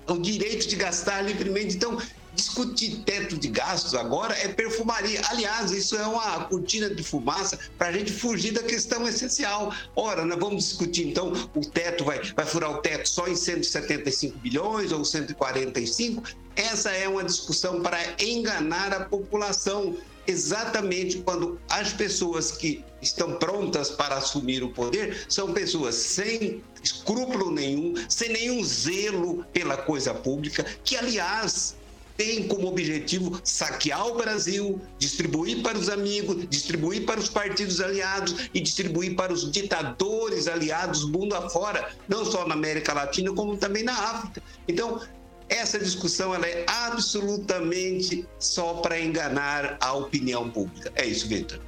o 0.06 0.18
direito 0.18 0.68
de 0.68 0.76
gastar 0.76 1.22
livremente. 1.22 1.76
Então, 1.76 1.98
discutir 2.34 3.02
teto 3.04 3.36
de 3.36 3.48
gastos 3.48 3.94
agora 3.94 4.34
é 4.38 4.48
perfumaria. 4.48 5.20
Aliás, 5.30 5.72
isso 5.72 5.96
é 5.96 6.06
uma 6.06 6.44
cortina 6.44 6.88
de 6.94 7.02
fumaça 7.02 7.58
para 7.76 7.88
a 7.88 7.92
gente 7.92 8.12
fugir 8.12 8.52
da 8.52 8.62
questão 8.62 9.08
essencial. 9.08 9.74
Ora, 9.96 10.24
nós 10.24 10.38
vamos 10.38 10.64
discutir 10.64 11.08
então 11.08 11.32
o 11.54 11.60
teto 11.60 12.04
vai, 12.04 12.20
vai 12.36 12.46
furar 12.46 12.70
o 12.70 12.82
teto 12.82 13.08
só 13.08 13.26
em 13.26 13.34
175 13.34 14.38
bilhões 14.38 14.92
ou 14.92 15.04
145? 15.04 16.22
Essa 16.54 16.90
é 16.90 17.08
uma 17.08 17.24
discussão 17.24 17.80
para 17.80 17.98
enganar 18.20 18.92
a 18.92 19.04
população 19.04 19.96
exatamente 20.28 21.18
quando 21.18 21.58
as 21.68 21.92
pessoas 21.92 22.52
que 22.52 22.84
estão 23.00 23.38
prontas 23.38 23.90
para 23.90 24.16
assumir 24.16 24.62
o 24.62 24.70
poder 24.70 25.24
são 25.28 25.52
pessoas 25.52 25.94
sem 25.94 26.62
escrúpulo 26.82 27.50
nenhum, 27.50 27.94
sem 28.08 28.28
nenhum 28.30 28.62
zelo 28.62 29.44
pela 29.52 29.76
coisa 29.76 30.14
pública, 30.14 30.64
que, 30.84 30.96
aliás, 30.96 31.76
tem 32.18 32.48
como 32.48 32.66
objetivo 32.66 33.40
saquear 33.44 34.04
o 34.08 34.16
Brasil, 34.16 34.80
distribuir 34.98 35.62
para 35.62 35.78
os 35.78 35.88
amigos, 35.88 36.48
distribuir 36.48 37.06
para 37.06 37.20
os 37.20 37.28
partidos 37.28 37.80
aliados 37.80 38.50
e 38.52 38.60
distribuir 38.60 39.14
para 39.14 39.32
os 39.32 39.50
ditadores 39.52 40.48
aliados 40.48 41.04
mundo 41.04 41.36
afora, 41.36 41.92
não 42.08 42.24
só 42.24 42.46
na 42.46 42.54
América 42.54 42.92
Latina, 42.92 43.32
como 43.32 43.56
também 43.56 43.84
na 43.84 43.92
África. 43.92 44.42
Então, 44.66 45.00
essa 45.48 45.78
discussão 45.78 46.34
ela 46.34 46.46
é 46.46 46.64
absolutamente 46.66 48.26
só 48.38 48.74
para 48.74 49.00
enganar 49.00 49.76
a 49.80 49.92
opinião 49.94 50.50
pública. 50.50 50.92
É 50.94 51.06
isso, 51.06 51.26
Vitor. 51.28 51.60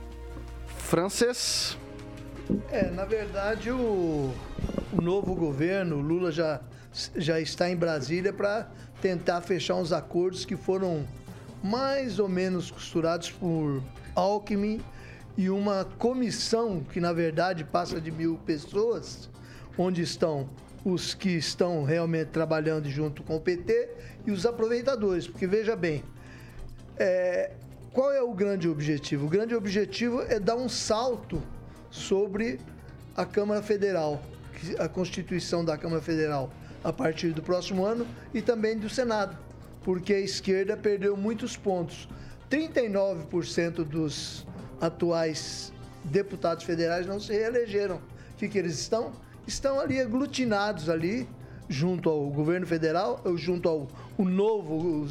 Francês. 0.78 1.76
É, 2.70 2.90
na 2.90 3.04
verdade, 3.04 3.70
o, 3.70 4.34
o 4.92 5.00
novo 5.00 5.34
governo, 5.34 5.96
o 5.96 6.00
Lula 6.00 6.32
já, 6.32 6.60
já 7.16 7.40
está 7.40 7.70
em 7.70 7.76
Brasília 7.76 8.32
para 8.32 8.68
tentar 9.00 9.40
fechar 9.40 9.76
uns 9.76 9.92
acordos 9.92 10.44
que 10.44 10.56
foram 10.56 11.06
mais 11.62 12.18
ou 12.18 12.28
menos 12.28 12.70
costurados 12.70 13.30
por 13.30 13.82
Alckmin 14.14 14.80
e 15.36 15.48
uma 15.48 15.84
comissão 15.98 16.82
que, 16.92 17.00
na 17.00 17.12
verdade, 17.12 17.64
passa 17.64 18.00
de 18.00 18.10
mil 18.10 18.38
pessoas, 18.44 19.30
onde 19.78 20.02
estão 20.02 20.48
os 20.84 21.14
que 21.14 21.30
estão 21.30 21.84
realmente 21.84 22.28
trabalhando 22.28 22.88
junto 22.88 23.22
com 23.22 23.36
o 23.36 23.40
PT 23.40 23.90
e 24.26 24.30
os 24.30 24.46
aproveitadores, 24.46 25.26
porque 25.26 25.46
veja 25.46 25.76
bem, 25.76 26.02
é, 26.96 27.52
qual 27.92 28.12
é 28.12 28.22
o 28.22 28.32
grande 28.32 28.68
objetivo? 28.68 29.26
O 29.26 29.28
grande 29.28 29.54
objetivo 29.54 30.22
é 30.22 30.38
dar 30.38 30.56
um 30.56 30.68
salto 30.68 31.42
sobre 31.90 32.60
a 33.16 33.24
Câmara 33.24 33.62
Federal, 33.62 34.22
a 34.78 34.88
Constituição 34.88 35.64
da 35.64 35.76
Câmara 35.76 36.00
Federal, 36.00 36.52
a 36.82 36.92
partir 36.92 37.32
do 37.32 37.42
próximo 37.42 37.84
ano 37.84 38.06
e 38.32 38.40
também 38.40 38.78
do 38.78 38.88
Senado, 38.88 39.36
porque 39.82 40.14
a 40.14 40.20
esquerda 40.20 40.76
perdeu 40.76 41.16
muitos 41.16 41.56
pontos. 41.56 42.08
39% 42.50 43.84
dos 43.84 44.46
atuais 44.80 45.72
deputados 46.04 46.64
federais 46.64 47.06
não 47.06 47.20
se 47.20 47.32
reelegeram. 47.32 47.96
O 47.96 48.36
que, 48.38 48.48
que 48.48 48.58
eles 48.58 48.78
estão? 48.78 49.12
Estão 49.50 49.80
ali 49.80 50.00
aglutinados 50.00 50.88
ali, 50.88 51.28
junto 51.68 52.08
ao 52.08 52.30
governo 52.30 52.66
federal, 52.66 53.22
junto 53.36 53.68
ao 53.68 53.88
o 54.16 54.24
novo 54.24 55.06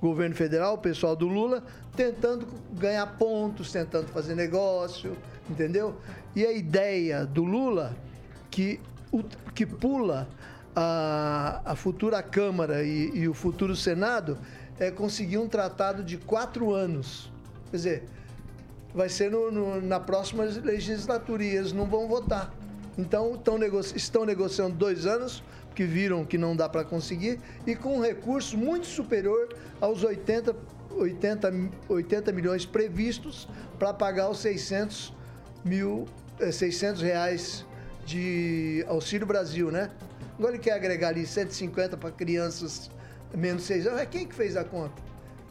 governo 0.00 0.34
federal, 0.34 0.74
o 0.74 0.78
pessoal 0.78 1.14
do 1.14 1.28
Lula, 1.28 1.62
tentando 1.94 2.46
ganhar 2.72 3.06
pontos, 3.18 3.70
tentando 3.70 4.08
fazer 4.08 4.34
negócio, 4.34 5.16
entendeu? 5.48 5.96
E 6.34 6.44
a 6.44 6.52
ideia 6.52 7.24
do 7.24 7.44
Lula, 7.44 7.94
que, 8.50 8.80
que 9.54 9.64
pula 9.64 10.28
a, 10.74 11.60
a 11.64 11.76
futura 11.76 12.22
Câmara 12.22 12.82
e, 12.82 13.10
e 13.14 13.28
o 13.28 13.34
futuro 13.34 13.76
Senado, 13.76 14.38
é 14.78 14.90
conseguir 14.90 15.38
um 15.38 15.48
tratado 15.48 16.02
de 16.02 16.16
quatro 16.18 16.72
anos. 16.72 17.30
Quer 17.70 17.76
dizer, 17.76 18.04
vai 18.94 19.08
ser 19.08 19.30
no, 19.30 19.50
no, 19.50 19.80
na 19.80 20.00
próxima 20.00 20.44
legislatura 20.44 21.44
e 21.44 21.48
eles 21.48 21.72
não 21.72 21.86
vão 21.86 22.08
votar. 22.08 22.52
Então 22.96 23.34
estão 23.34 24.26
negociando 24.26 24.76
dois 24.76 25.06
anos, 25.06 25.42
que 25.74 25.84
viram 25.84 26.24
que 26.24 26.36
não 26.36 26.54
dá 26.54 26.68
para 26.68 26.84
conseguir, 26.84 27.40
e 27.66 27.74
com 27.74 27.98
um 27.98 28.00
recurso 28.00 28.56
muito 28.58 28.86
superior 28.86 29.48
aos 29.80 30.04
80, 30.04 30.54
80, 30.90 31.52
80 31.88 32.32
milhões 32.32 32.66
previstos 32.66 33.48
para 33.78 33.94
pagar 33.94 34.28
os 34.28 34.38
600 34.40 35.14
mil, 35.64 36.06
600 36.38 37.02
eh, 37.02 37.06
reais 37.06 37.64
de 38.04 38.84
Auxílio 38.88 39.26
Brasil, 39.26 39.70
né? 39.70 39.90
Agora 40.38 40.54
ele 40.54 40.62
quer 40.62 40.72
agregar 40.72 41.08
ali 41.08 41.26
150 41.26 41.96
para 41.96 42.10
crianças 42.10 42.90
menos 43.34 43.62
de 43.62 43.68
6 43.68 43.86
anos. 43.86 44.00
É 44.00 44.06
quem 44.06 44.26
que 44.26 44.34
fez 44.34 44.56
a 44.56 44.64
conta? 44.64 45.00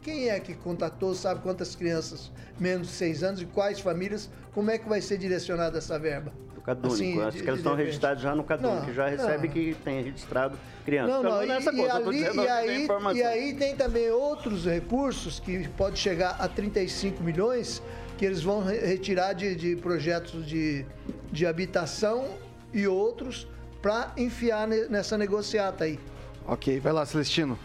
Quem 0.02 0.28
é 0.28 0.38
que 0.38 0.54
contatou, 0.54 1.14
sabe 1.14 1.40
quantas 1.42 1.74
crianças 1.74 2.30
menos 2.58 2.88
de 2.88 2.94
6 2.94 3.22
anos 3.22 3.42
e 3.42 3.46
quais 3.46 3.80
famílias? 3.80 4.28
Como 4.52 4.70
é 4.70 4.76
que 4.76 4.88
vai 4.88 5.00
ser 5.00 5.16
direcionada 5.16 5.78
essa 5.78 5.98
verba? 5.98 6.32
Cadúnico. 6.64 6.94
Assim, 6.94 7.20
Acho 7.20 7.36
de, 7.36 7.42
que 7.42 7.48
elas 7.48 7.60
estão 7.60 7.74
registradas 7.74 8.22
já 8.22 8.34
no 8.34 8.44
Cadúnico, 8.44 8.86
que 8.86 8.94
já 8.94 9.08
recebe 9.08 9.48
não. 9.48 9.54
que 9.54 9.76
tem 9.84 10.02
registrado 10.02 10.58
criança. 10.84 11.12
Não, 11.12 11.22
não, 11.22 11.46
nessa 11.46 11.72
e, 11.72 11.76
coisa, 11.76 11.94
ali, 11.96 12.20
e, 12.20 12.48
aí, 12.48 12.88
e 13.14 13.22
aí 13.22 13.54
tem 13.54 13.76
também 13.76 14.10
outros 14.10 14.64
recursos 14.64 15.40
que 15.40 15.68
pode 15.70 15.98
chegar 15.98 16.36
a 16.38 16.48
35 16.48 17.22
milhões 17.22 17.82
que 18.16 18.24
eles 18.24 18.42
vão 18.42 18.62
retirar 18.62 19.32
de, 19.32 19.54
de 19.56 19.76
projetos 19.76 20.46
de, 20.46 20.86
de 21.32 21.44
habitação 21.44 22.36
e 22.72 22.86
outros 22.86 23.48
para 23.80 24.12
enfiar 24.16 24.68
nessa 24.68 25.18
negociata 25.18 25.84
aí. 25.84 25.98
Ok, 26.46 26.78
vai 26.78 26.92
lá, 26.92 27.04
Celestino. 27.04 27.58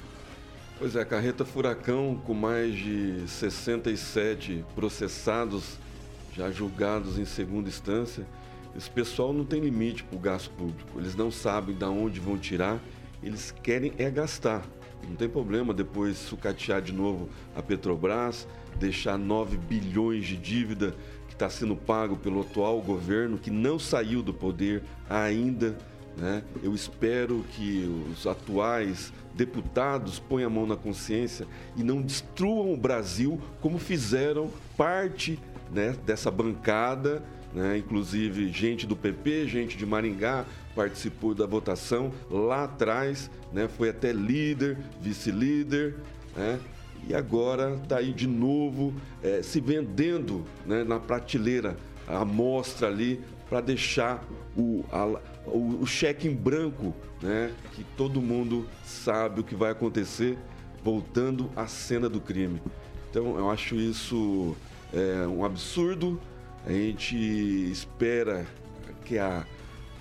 Pois 0.79 0.95
é, 0.95 1.03
carreta 1.05 1.45
furacão 1.45 2.19
com 2.25 2.33
mais 2.33 2.75
de 2.75 3.27
67 3.27 4.65
processados, 4.75 5.77
já 6.35 6.51
julgados 6.51 7.17
em 7.17 7.25
segunda 7.25 7.69
instância. 7.69 8.25
Esse 8.77 8.91
pessoal 8.91 9.33
não 9.33 9.43
tem 9.43 9.59
limite 9.59 10.03
para 10.03 10.15
o 10.15 10.21
gasto 10.21 10.51
público. 10.51 10.99
Eles 10.99 11.15
não 11.15 11.31
sabem 11.31 11.75
de 11.75 11.83
onde 11.83 12.19
vão 12.19 12.37
tirar. 12.37 12.79
Eles 13.23 13.51
querem 13.63 13.91
é 13.97 14.07
gastar. 14.11 14.63
Não 15.07 15.15
tem 15.15 15.27
problema 15.27 15.73
depois 15.73 16.17
sucatear 16.17 16.81
de 16.81 16.93
novo 16.93 17.27
a 17.55 17.63
Petrobras, 17.63 18.47
deixar 18.79 19.17
9 19.17 19.57
bilhões 19.57 20.25
de 20.25 20.37
dívida 20.37 20.93
que 21.27 21.33
está 21.33 21.49
sendo 21.49 21.75
pago 21.75 22.17
pelo 22.17 22.41
atual 22.41 22.79
governo, 22.79 23.39
que 23.39 23.49
não 23.49 23.79
saiu 23.79 24.21
do 24.21 24.33
poder 24.33 24.83
ainda. 25.09 25.75
Né? 26.15 26.43
Eu 26.61 26.75
espero 26.75 27.43
que 27.53 27.89
os 28.11 28.27
atuais 28.27 29.11
deputados 29.33 30.19
ponham 30.19 30.47
a 30.47 30.53
mão 30.53 30.67
na 30.67 30.75
consciência 30.75 31.47
e 31.75 31.83
não 31.83 32.01
destruam 32.01 32.73
o 32.73 32.77
Brasil 32.77 33.41
como 33.59 33.79
fizeram 33.79 34.51
parte 34.75 35.39
né, 35.71 35.95
dessa 36.05 36.29
bancada, 36.29 37.23
né, 37.53 37.77
inclusive 37.77 38.49
gente 38.51 38.85
do 38.85 38.95
PP, 38.95 39.47
gente 39.47 39.77
de 39.77 39.85
Maringá 39.85 40.45
participou 40.75 41.33
da 41.33 41.45
votação 41.45 42.11
lá 42.29 42.65
atrás, 42.65 43.31
né, 43.51 43.67
foi 43.67 43.89
até 43.89 44.11
líder, 44.11 44.77
vice-líder, 45.01 45.95
né, 46.35 46.59
e 47.07 47.13
agora 47.13 47.79
está 47.81 47.97
aí 47.97 48.13
de 48.13 48.27
novo 48.27 48.93
é, 49.23 49.41
se 49.41 49.59
vendendo 49.59 50.45
né, 50.65 50.83
na 50.83 50.99
prateleira, 50.99 51.77
a 52.07 52.21
amostra 52.21 52.87
ali, 52.87 53.21
para 53.49 53.61
deixar 53.61 54.23
o, 54.55 54.83
a, 54.91 55.05
o, 55.45 55.79
o, 55.81 55.85
cheque 55.85 56.27
em 56.27 56.35
branco, 56.35 56.93
né, 57.21 57.51
que 57.73 57.83
todo 57.95 58.21
mundo 58.21 58.67
sabe 58.83 59.39
o 59.39 59.43
que 59.43 59.55
vai 59.55 59.71
acontecer, 59.71 60.37
voltando 60.83 61.49
à 61.55 61.65
cena 61.67 62.09
do 62.09 62.19
crime. 62.19 62.61
Então 63.09 63.37
eu 63.37 63.49
acho 63.49 63.75
isso 63.75 64.55
é, 64.93 65.25
um 65.27 65.43
absurdo. 65.43 66.19
A 66.65 66.71
gente 66.71 67.15
espera 67.71 68.45
que 69.05 69.17
a, 69.17 69.45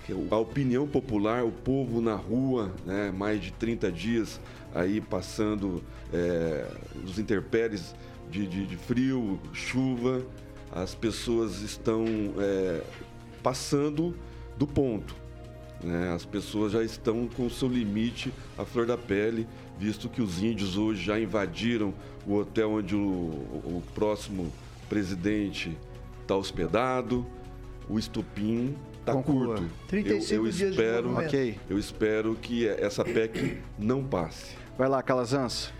que 0.05 0.13
a 0.29 0.37
opinião 0.37 0.87
popular, 0.87 1.43
o 1.43 1.51
povo 1.51 2.01
na 2.01 2.15
rua, 2.15 2.73
né, 2.85 3.11
mais 3.11 3.41
de 3.41 3.51
30 3.53 3.91
dias 3.91 4.39
aí 4.73 5.01
passando 5.01 5.83
é, 6.13 6.67
os 7.03 7.17
interpéries 7.17 7.95
de, 8.29 8.45
de, 8.45 8.65
de, 8.65 8.75
frio, 8.75 9.39
chuva, 9.53 10.23
as 10.71 10.93
pessoas 10.93 11.61
estão 11.61 12.05
é, 12.37 12.81
passando 13.41 14.15
do 14.57 14.67
ponto. 14.67 15.15
Né? 15.83 16.11
As 16.13 16.25
pessoas 16.25 16.73
já 16.73 16.83
estão 16.83 17.27
com 17.27 17.45
o 17.45 17.49
seu 17.49 17.67
limite 17.67 18.33
à 18.57 18.65
flor 18.65 18.85
da 18.85 18.97
pele, 18.97 19.47
visto 19.79 20.09
que 20.09 20.21
os 20.21 20.41
índios 20.41 20.77
hoje 20.77 21.03
já 21.03 21.19
invadiram 21.19 21.93
o 22.25 22.35
hotel 22.35 22.71
onde 22.71 22.95
o, 22.95 22.99
o 22.99 23.83
próximo 23.93 24.51
presidente 24.89 25.77
está 26.27 26.35
hospedado, 26.35 27.25
o 27.89 27.97
estupim 27.97 28.75
está 28.99 29.13
curto. 29.15 29.63
35 29.87 30.33
eu, 30.33 30.45
eu 30.45 30.51
dias 30.51 30.71
espero, 30.71 31.09
de 31.09 31.25
okay. 31.25 31.59
Eu 31.69 31.79
espero 31.79 32.35
que 32.35 32.67
essa 32.67 33.05
PEC 33.05 33.57
não 33.79 34.03
passe. 34.03 34.55
Vai 34.77 34.89
lá, 34.89 35.01
Calazans. 35.01 35.71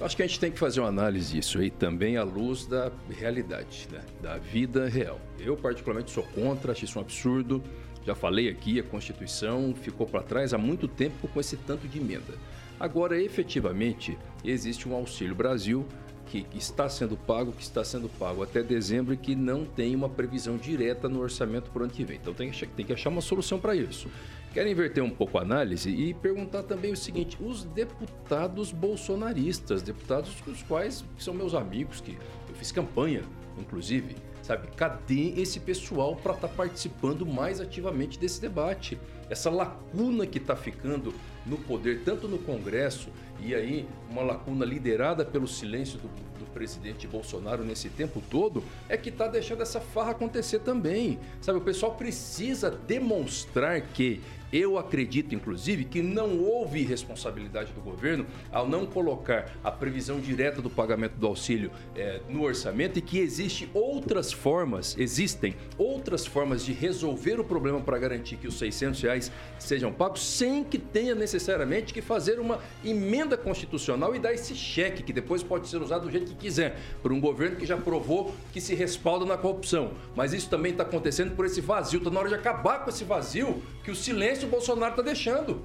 Acho 0.00 0.14
que 0.14 0.22
a 0.22 0.26
gente 0.26 0.38
tem 0.38 0.52
que 0.52 0.58
fazer 0.58 0.78
uma 0.78 0.88
análise 0.88 1.32
disso 1.32 1.58
aí 1.58 1.70
também 1.70 2.16
à 2.18 2.22
luz 2.22 2.66
da 2.66 2.92
realidade, 3.10 3.88
né? 3.90 4.00
da 4.22 4.36
vida 4.36 4.88
real. 4.88 5.18
Eu, 5.40 5.56
particularmente, 5.56 6.12
sou 6.12 6.22
contra, 6.22 6.70
acho 6.70 6.84
isso 6.84 6.98
um 6.98 7.02
absurdo. 7.02 7.60
Já 8.06 8.14
falei 8.14 8.48
aqui, 8.48 8.78
a 8.78 8.82
Constituição 8.82 9.74
ficou 9.74 10.06
para 10.06 10.22
trás 10.22 10.54
há 10.54 10.58
muito 10.58 10.86
tempo 10.86 11.26
com 11.26 11.40
esse 11.40 11.56
tanto 11.56 11.88
de 11.88 11.98
emenda. 11.98 12.34
Agora, 12.78 13.20
efetivamente, 13.20 14.16
existe 14.44 14.88
um 14.88 14.94
Auxílio 14.94 15.34
Brasil 15.34 15.84
que 16.28 16.46
está 16.54 16.88
sendo 16.88 17.16
pago, 17.16 17.52
que 17.52 17.62
está 17.62 17.82
sendo 17.82 18.08
pago 18.08 18.42
até 18.42 18.62
dezembro 18.62 19.14
e 19.14 19.16
que 19.16 19.34
não 19.34 19.64
tem 19.64 19.96
uma 19.96 20.08
previsão 20.08 20.56
direta 20.56 21.08
no 21.08 21.20
orçamento 21.20 21.70
para 21.70 21.80
o 21.80 21.84
ano 21.84 21.92
que 21.92 22.04
vem. 22.04 22.18
Então 22.20 22.34
tem 22.34 22.50
que, 22.50 22.66
tem 22.66 22.84
que 22.84 22.92
achar 22.92 23.08
uma 23.08 23.20
solução 23.20 23.58
para 23.58 23.74
isso. 23.74 24.08
Quero 24.52 24.68
inverter 24.68 25.02
um 25.02 25.10
pouco 25.10 25.38
a 25.38 25.42
análise 25.42 25.90
e 25.90 26.14
perguntar 26.14 26.62
também 26.62 26.92
o 26.92 26.96
seguinte: 26.96 27.36
os 27.40 27.64
deputados 27.64 28.72
bolsonaristas, 28.72 29.82
deputados 29.82 30.34
os 30.46 30.62
quais 30.62 31.04
são 31.18 31.32
meus 31.32 31.54
amigos, 31.54 32.00
que 32.00 32.18
eu 32.48 32.54
fiz 32.54 32.72
campanha, 32.72 33.22
inclusive, 33.58 34.16
sabe? 34.42 34.68
Cadê 34.76 35.34
esse 35.36 35.60
pessoal 35.60 36.16
para 36.16 36.34
estar 36.34 36.48
tá 36.48 36.54
participando 36.54 37.26
mais 37.26 37.60
ativamente 37.60 38.18
desse 38.18 38.40
debate? 38.40 38.98
Essa 39.30 39.50
lacuna 39.50 40.26
que 40.26 40.38
está 40.38 40.56
ficando 40.56 41.12
no 41.48 41.58
poder, 41.58 42.02
tanto 42.04 42.28
no 42.28 42.38
Congresso, 42.38 43.08
e 43.40 43.54
aí 43.54 43.86
uma 44.10 44.22
lacuna 44.22 44.64
liderada 44.64 45.24
pelo 45.24 45.46
silêncio 45.46 45.98
do, 45.98 46.08
do 46.38 46.46
presidente 46.52 47.06
Bolsonaro 47.06 47.64
nesse 47.64 47.88
tempo 47.88 48.22
todo, 48.30 48.62
é 48.88 48.96
que 48.96 49.08
está 49.08 49.26
deixando 49.26 49.62
essa 49.62 49.80
farra 49.80 50.10
acontecer 50.10 50.60
também. 50.60 51.18
Sabe, 51.40 51.58
o 51.58 51.62
pessoal 51.62 51.94
precisa 51.94 52.70
demonstrar 52.70 53.80
que 53.80 54.20
eu 54.52 54.78
acredito, 54.78 55.34
inclusive, 55.34 55.84
que 55.84 56.02
não 56.02 56.38
houve 56.40 56.82
responsabilidade 56.82 57.72
do 57.72 57.80
governo 57.80 58.26
ao 58.50 58.68
não 58.68 58.86
colocar 58.86 59.52
a 59.62 59.70
previsão 59.70 60.20
direta 60.20 60.62
do 60.62 60.70
pagamento 60.70 61.14
do 61.16 61.26
auxílio 61.26 61.70
é, 61.94 62.20
no 62.28 62.42
orçamento 62.42 62.98
e 62.98 63.02
que 63.02 63.18
existe 63.18 63.68
outras 63.74 64.32
formas, 64.32 64.96
existem 64.98 65.54
outras 65.76 66.26
formas 66.26 66.64
de 66.64 66.72
resolver 66.72 67.40
o 67.40 67.44
problema 67.44 67.80
para 67.80 67.98
garantir 67.98 68.36
que 68.36 68.46
os 68.46 68.58
600 68.58 69.00
reais 69.02 69.32
sejam 69.58 69.92
pagos 69.92 70.22
sem 70.22 70.64
que 70.64 70.78
tenha 70.78 71.14
necessariamente 71.14 71.92
que 71.92 72.00
fazer 72.00 72.38
uma 72.38 72.60
emenda 72.84 73.36
constitucional 73.36 74.14
e 74.14 74.18
dar 74.18 74.32
esse 74.32 74.54
cheque 74.54 75.02
que 75.02 75.12
depois 75.12 75.42
pode 75.42 75.68
ser 75.68 75.80
usado 75.82 76.04
do 76.04 76.10
jeito 76.10 76.32
que 76.32 76.36
quiser 76.36 76.78
por 77.02 77.12
um 77.12 77.20
governo 77.20 77.56
que 77.56 77.66
já 77.66 77.76
provou 77.76 78.34
que 78.52 78.60
se 78.60 78.74
respalda 78.74 79.24
na 79.24 79.36
corrupção. 79.36 79.92
Mas 80.14 80.32
isso 80.32 80.48
também 80.48 80.72
está 80.72 80.84
acontecendo 80.84 81.34
por 81.34 81.46
esse 81.46 81.60
vazio. 81.60 81.98
Está 81.98 82.10
na 82.10 82.20
hora 82.20 82.28
de 82.28 82.34
acabar 82.34 82.84
com 82.84 82.90
esse 82.90 83.04
vazio 83.04 83.62
que 83.82 83.90
o 83.90 83.94
silêncio 83.94 84.37
o 84.44 84.48
Bolsonaro 84.48 84.92
está 84.92 85.02
deixando. 85.02 85.62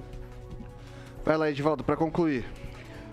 Vai 1.24 1.36
lá, 1.36 1.50
Edivaldo, 1.50 1.82
para 1.82 1.96
concluir. 1.96 2.44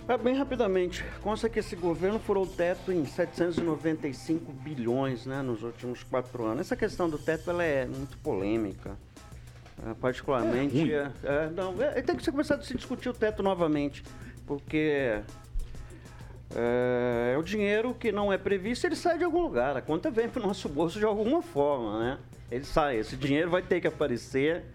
É, 0.07 0.17
bem 0.17 0.35
rapidamente, 0.35 1.05
consta 1.21 1.47
que 1.47 1.59
esse 1.59 1.75
governo 1.75 2.19
furou 2.19 2.43
o 2.43 2.47
teto 2.47 2.91
em 2.91 3.05
795 3.05 4.51
bilhões 4.51 5.25
né, 5.25 5.41
nos 5.41 5.63
últimos 5.63 6.03
quatro 6.03 6.43
anos. 6.43 6.61
Essa 6.61 6.75
questão 6.75 7.09
do 7.09 7.17
teto 7.17 7.49
ela 7.49 7.63
é 7.63 7.85
muito 7.85 8.17
polêmica. 8.17 8.97
É, 9.87 9.93
particularmente. 9.93 10.93
É, 10.93 11.11
é, 11.23 11.49
não, 11.49 11.81
é, 11.81 12.01
tem 12.01 12.15
que 12.15 12.23
ser 12.23 12.31
começado 12.31 12.59
a 12.59 12.63
se 12.63 12.75
discutir 12.75 13.09
o 13.09 13.13
teto 13.13 13.41
novamente, 13.41 14.03
porque 14.45 14.77
é, 14.77 15.23
é, 16.55 17.37
o 17.37 17.41
dinheiro 17.41 17.93
que 17.93 18.11
não 18.11 18.31
é 18.31 18.37
previsto, 18.37 18.85
ele 18.85 18.95
sai 18.95 19.17
de 19.17 19.23
algum 19.23 19.41
lugar. 19.41 19.75
A 19.77 19.81
conta 19.81 20.11
vem 20.11 20.29
para 20.29 20.41
o 20.41 20.45
nosso 20.45 20.69
bolso 20.69 20.99
de 20.99 21.05
alguma 21.05 21.41
forma, 21.41 21.99
né? 21.99 22.19
Ele 22.51 22.65
sai. 22.65 22.97
Esse 22.97 23.15
dinheiro 23.15 23.49
vai 23.49 23.61
ter 23.61 23.79
que 23.81 23.87
aparecer 23.87 24.65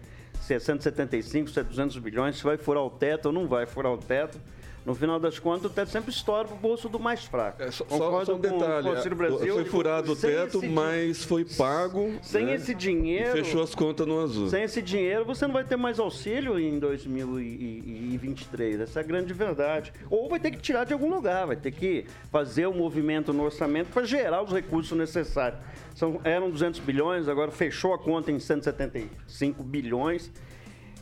se 0.47 0.53
é 0.53 0.59
175, 0.59 1.49
se 1.49 1.59
é 1.59 1.63
200 1.63 1.97
bilhões, 1.97 2.37
se 2.37 2.43
vai 2.45 2.55
furar 2.55 2.81
o 2.81 2.89
teto 2.89 3.25
ou 3.25 3.33
não 3.33 3.49
vai 3.49 3.65
furar 3.65 3.91
o 3.91 3.97
teto. 3.97 4.39
No 4.87 4.95
final 4.95 5.19
das 5.19 5.37
contas, 5.37 5.69
o 5.69 5.69
teto 5.69 5.91
sempre 5.91 6.11
estoura 6.11 6.47
o 6.47 6.55
bolso 6.55 6.87
do 6.87 6.97
mais 6.97 7.25
fraco. 7.25 7.61
É, 7.61 7.69
só, 7.69 7.83
só 7.89 8.33
um 8.33 8.39
detalhe, 8.39 8.87
com, 8.87 9.09
com 9.09 9.15
Brasil, 9.17 9.55
foi 9.55 9.65
furado 9.65 10.13
o 10.13 10.15
teto, 10.15 10.65
mas 10.65 11.25
foi 11.25 11.43
pago. 11.43 12.13
Sem 12.21 12.45
né? 12.45 12.55
esse 12.55 12.73
dinheiro. 12.73 13.33
fechou 13.33 13.61
as 13.61 13.75
contas 13.75 14.07
no 14.07 14.21
azul. 14.21 14.47
Sem 14.47 14.63
esse 14.63 14.81
dinheiro, 14.81 15.25
você 15.25 15.45
não 15.45 15.53
vai 15.53 15.65
ter 15.65 15.75
mais 15.75 15.99
auxílio 15.99 16.57
em 16.57 16.79
2023. 16.79 18.79
Essa 18.79 19.01
é 19.01 19.03
a 19.03 19.05
grande 19.05 19.33
verdade. 19.33 19.91
Ou 20.09 20.29
vai 20.29 20.39
ter 20.39 20.51
que 20.51 20.59
tirar 20.59 20.85
de 20.85 20.93
algum 20.93 21.13
lugar, 21.13 21.47
vai 21.47 21.57
ter 21.57 21.71
que 21.71 22.05
fazer 22.31 22.65
o 22.65 22.69
um 22.69 22.77
movimento 22.77 23.33
no 23.33 23.43
orçamento 23.43 23.89
para 23.89 24.05
gerar 24.05 24.41
os 24.41 24.53
recursos 24.53 24.97
necessários. 24.97 25.59
São, 25.95 26.21
eram 26.23 26.49
200 26.49 26.79
bilhões, 26.79 27.27
agora 27.27 27.51
fechou 27.51 27.93
a 27.93 27.99
conta 27.99 28.31
em 28.31 28.39
175 28.39 29.61
bilhões. 29.63 30.31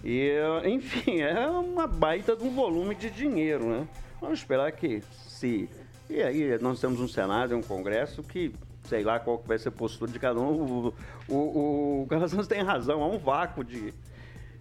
E, 0.05 0.31
enfim, 0.65 1.21
é 1.21 1.47
uma 1.47 1.87
baita 1.87 2.35
de 2.35 2.43
um 2.43 2.51
volume 2.51 2.93
de 2.93 3.09
dinheiro, 3.09 3.65
né? 3.65 3.87
Vamos 4.21 4.37
esperar 4.37 4.71
que 4.71 5.01
se. 5.27 5.67
E 6.07 6.21
aí 6.21 6.59
nós 6.59 6.79
temos 6.79 6.99
um 6.99 7.07
Senado 7.07 7.55
um 7.55 7.61
Congresso 7.63 8.21
que 8.21 8.53
sei 8.83 9.03
lá 9.03 9.19
qual 9.19 9.41
vai 9.45 9.57
ser 9.57 9.69
a 9.69 9.71
postura 9.71 10.11
de 10.11 10.19
cada 10.19 10.39
um. 10.39 10.93
O, 11.27 11.33
o, 11.33 12.01
o 12.03 12.07
Carlos 12.07 12.47
tem 12.47 12.61
razão, 12.61 13.01
há 13.01 13.07
um 13.07 13.17
vácuo 13.17 13.63
de, 13.63 13.91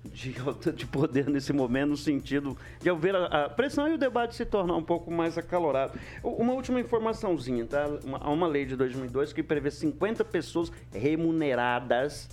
de, 0.02 0.34
de 0.74 0.86
poder 0.86 1.28
nesse 1.28 1.52
momento, 1.52 1.90
no 1.90 1.96
sentido 1.98 2.56
de 2.80 2.88
haver 2.88 3.14
a, 3.14 3.44
a, 3.44 3.48
pressão 3.50 3.86
e 3.86 3.92
o 3.92 3.98
debate 3.98 4.34
se 4.34 4.46
tornar 4.46 4.76
um 4.76 4.82
pouco 4.82 5.10
mais 5.10 5.36
acalorado. 5.36 5.98
Uma 6.22 6.54
última 6.54 6.80
informaçãozinha, 6.80 7.66
tá? 7.66 7.84
Há 8.18 8.30
uma 8.30 8.46
lei 8.46 8.64
de 8.64 8.76
2002 8.76 9.34
que 9.34 9.42
prevê 9.42 9.70
50 9.70 10.24
pessoas 10.24 10.72
remuneradas 10.90 12.28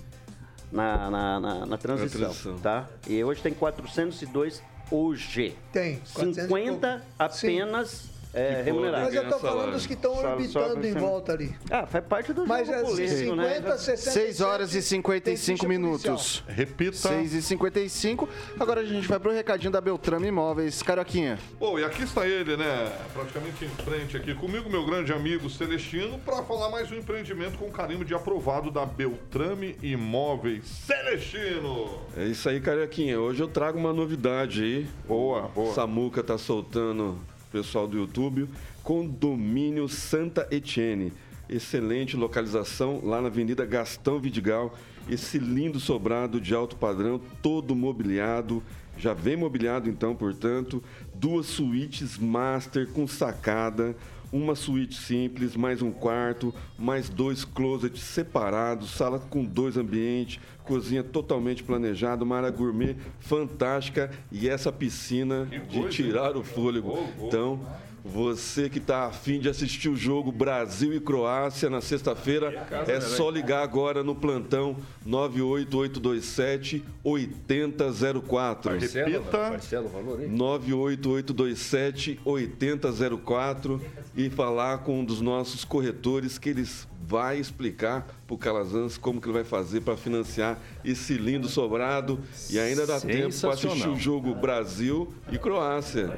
na, 0.71 1.09
na, 1.09 1.39
na, 1.39 1.65
na 1.65 1.77
transição, 1.77 2.21
transição, 2.21 2.57
tá? 2.59 2.87
E 3.07 3.23
hoje 3.23 3.41
tem 3.41 3.53
402 3.53 4.61
hoje. 4.89 5.55
Tem. 5.71 6.01
50 6.05 7.01
apenas 7.17 8.10
é, 8.33 8.61
remunerado. 8.63 9.05
Mas 9.05 9.13
eu 9.13 9.29
tô 9.29 9.39
falando 9.39 9.71
dos 9.73 9.85
que 9.85 9.93
estão 9.93 10.13
orbitando 10.13 10.87
em 10.87 10.93
volta 10.93 11.33
ali. 11.33 11.55
Ah, 11.69 11.85
faz 11.85 12.03
parte 12.05 12.33
do 12.33 12.47
Mas 12.47 12.67
jogo 12.67 12.79
é 12.79 12.83
político, 12.83 13.19
50, 13.19 13.35
né? 13.35 13.77
60. 13.77 14.11
6 14.11 14.41
horas 14.41 14.75
e 14.75 14.81
55 14.81 15.67
minutos. 15.67 16.43
Repita. 16.47 16.95
6 16.95 17.33
e 17.33 17.41
55. 17.41 18.29
Agora 18.59 18.81
a 18.81 18.85
gente 18.85 19.07
vai 19.07 19.19
pro 19.19 19.31
recadinho 19.31 19.71
da 19.71 19.81
Beltrame 19.81 20.27
Imóveis. 20.27 20.81
Carioquinha. 20.81 21.37
Bom, 21.59 21.77
e 21.77 21.83
aqui 21.83 22.03
está 22.03 22.27
ele, 22.27 22.55
né? 22.55 22.91
Praticamente 23.13 23.65
em 23.65 23.69
frente 23.83 24.17
aqui 24.17 24.33
comigo, 24.33 24.69
meu 24.69 24.85
grande 24.85 25.11
amigo 25.11 25.49
Celestino, 25.49 26.19
para 26.19 26.43
falar 26.43 26.69
mais 26.69 26.91
um 26.91 26.95
empreendimento 26.95 27.57
com 27.57 27.69
carimbo 27.69 28.05
de 28.05 28.13
aprovado 28.13 28.71
da 28.71 28.85
Beltrame 28.85 29.75
Imóveis. 29.81 30.65
Celestino! 30.65 32.01
É 32.15 32.25
isso 32.25 32.47
aí, 32.47 32.61
Carioquinha. 32.61 33.19
Hoje 33.19 33.41
eu 33.41 33.47
trago 33.47 33.77
uma 33.77 33.93
novidade 33.93 34.63
aí. 34.63 34.87
Boa, 35.07 35.43
boa. 35.49 35.73
Samuca 35.73 36.23
tá 36.23 36.37
soltando, 36.37 37.19
pessoal 37.51 37.87
do 37.87 37.97
YouTube, 37.97 38.49
Condomínio 38.81 39.87
Santa 39.87 40.47
Etienne. 40.49 41.11
Excelente 41.49 42.15
localização 42.15 43.01
lá 43.03 43.21
na 43.21 43.27
Avenida 43.27 43.65
Gastão 43.65 44.19
Vidigal. 44.19 44.73
Esse 45.09 45.37
lindo 45.37 45.79
sobrado 45.79 46.39
de 46.39 46.55
alto 46.55 46.77
padrão, 46.77 47.19
todo 47.41 47.75
mobiliado. 47.75 48.63
Já 48.97 49.13
vem 49.13 49.35
mobiliado 49.35 49.89
então, 49.89 50.15
portanto, 50.15 50.81
duas 51.13 51.47
suítes 51.47 52.17
master 52.17 52.87
com 52.87 53.05
sacada, 53.07 53.95
uma 54.31 54.55
suíte 54.55 54.95
simples, 54.95 55.55
mais 55.57 55.81
um 55.81 55.91
quarto, 55.91 56.53
mais 56.79 57.09
dois 57.09 57.43
closets 57.43 58.01
separados, 58.01 58.91
sala 58.91 59.19
com 59.19 59.43
dois 59.43 59.75
ambientes, 59.75 60.39
cozinha 60.71 61.03
totalmente 61.03 61.61
planejada, 61.63 62.23
uma 62.23 62.37
área 62.37 62.49
gourmet 62.49 62.95
fantástica 63.19 64.09
e 64.31 64.47
essa 64.47 64.71
piscina 64.71 65.45
de 65.69 65.89
tirar 65.89 66.37
o 66.37 66.43
fôlego. 66.45 66.97
Então, 67.19 67.59
você 68.05 68.69
que 68.69 68.77
está 68.77 69.05
afim 69.05 69.37
de 69.37 69.49
assistir 69.49 69.89
o 69.89 69.97
jogo 69.97 70.31
Brasil 70.31 70.93
e 70.93 71.01
Croácia 71.01 71.69
na 71.69 71.81
sexta-feira, 71.81 72.65
é 72.87 73.01
só 73.01 73.29
ligar 73.29 73.63
agora 73.63 74.01
no 74.01 74.15
plantão 74.15 74.77
98827 75.05 76.85
8004. 77.03 78.77
Repita. 78.77 79.21
Parcela 79.29 79.87
o 79.87 79.89
valor, 79.89 80.23
hein? 80.23 80.29
98827 80.29 82.17
8004 82.23 83.81
e 84.15 84.29
falar 84.29 84.77
com 84.79 85.01
um 85.01 85.05
dos 85.05 85.19
nossos 85.19 85.65
corretores 85.65 86.37
que 86.37 86.47
eles 86.47 86.87
vai 87.11 87.37
explicar 87.37 88.07
para 88.25 88.33
o 88.33 88.37
Calazans 88.37 88.97
como 88.97 89.19
que 89.19 89.27
ele 89.27 89.33
vai 89.33 89.43
fazer 89.43 89.81
para 89.81 89.97
financiar 89.97 90.57
esse 90.81 91.15
lindo 91.15 91.49
sobrado 91.49 92.21
e 92.49 92.57
ainda 92.57 92.87
dá 92.87 93.01
tempo 93.01 93.37
para 93.37 93.51
assistir 93.51 93.89
o 93.89 93.97
jogo 93.97 94.33
Brasil 94.33 95.13
e 95.29 95.37
Croácia. 95.37 96.17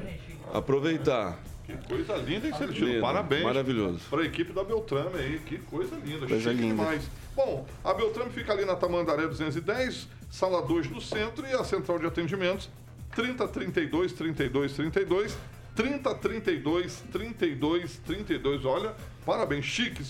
Aproveitar. 0.52 1.36
Que 1.64 1.76
coisa 1.88 2.14
linda, 2.14 2.46
hein, 2.46 2.54
Celestino? 2.56 2.86
Lindo, 2.86 3.00
Parabéns. 3.00 3.42
maravilhoso. 3.42 4.00
Para 4.08 4.22
a 4.22 4.24
equipe 4.24 4.52
da 4.52 4.62
Beltrame 4.62 5.18
aí. 5.18 5.40
Que 5.44 5.58
coisa 5.58 5.96
linda. 5.96 6.28
Coisa 6.28 6.50
chique 6.52 6.62
linda. 6.62 6.76
demais. 6.76 7.02
Bom, 7.34 7.66
a 7.82 7.92
Beltrame 7.92 8.30
fica 8.30 8.52
ali 8.52 8.64
na 8.64 8.76
Tamandaré 8.76 9.26
210, 9.26 10.06
sala 10.30 10.62
2 10.62 10.90
no 10.90 11.00
centro 11.00 11.44
e 11.44 11.52
a 11.54 11.64
central 11.64 11.98
de 11.98 12.06
atendimentos 12.06 12.70
3032 13.16 14.12
32 14.12 14.72
32 14.74 15.36
30 15.74 16.14
32 16.14 17.02
32 17.10 18.00
32. 18.06 18.64
Olha, 18.64 18.94
parabéns, 19.26 19.64
chique. 19.64 20.04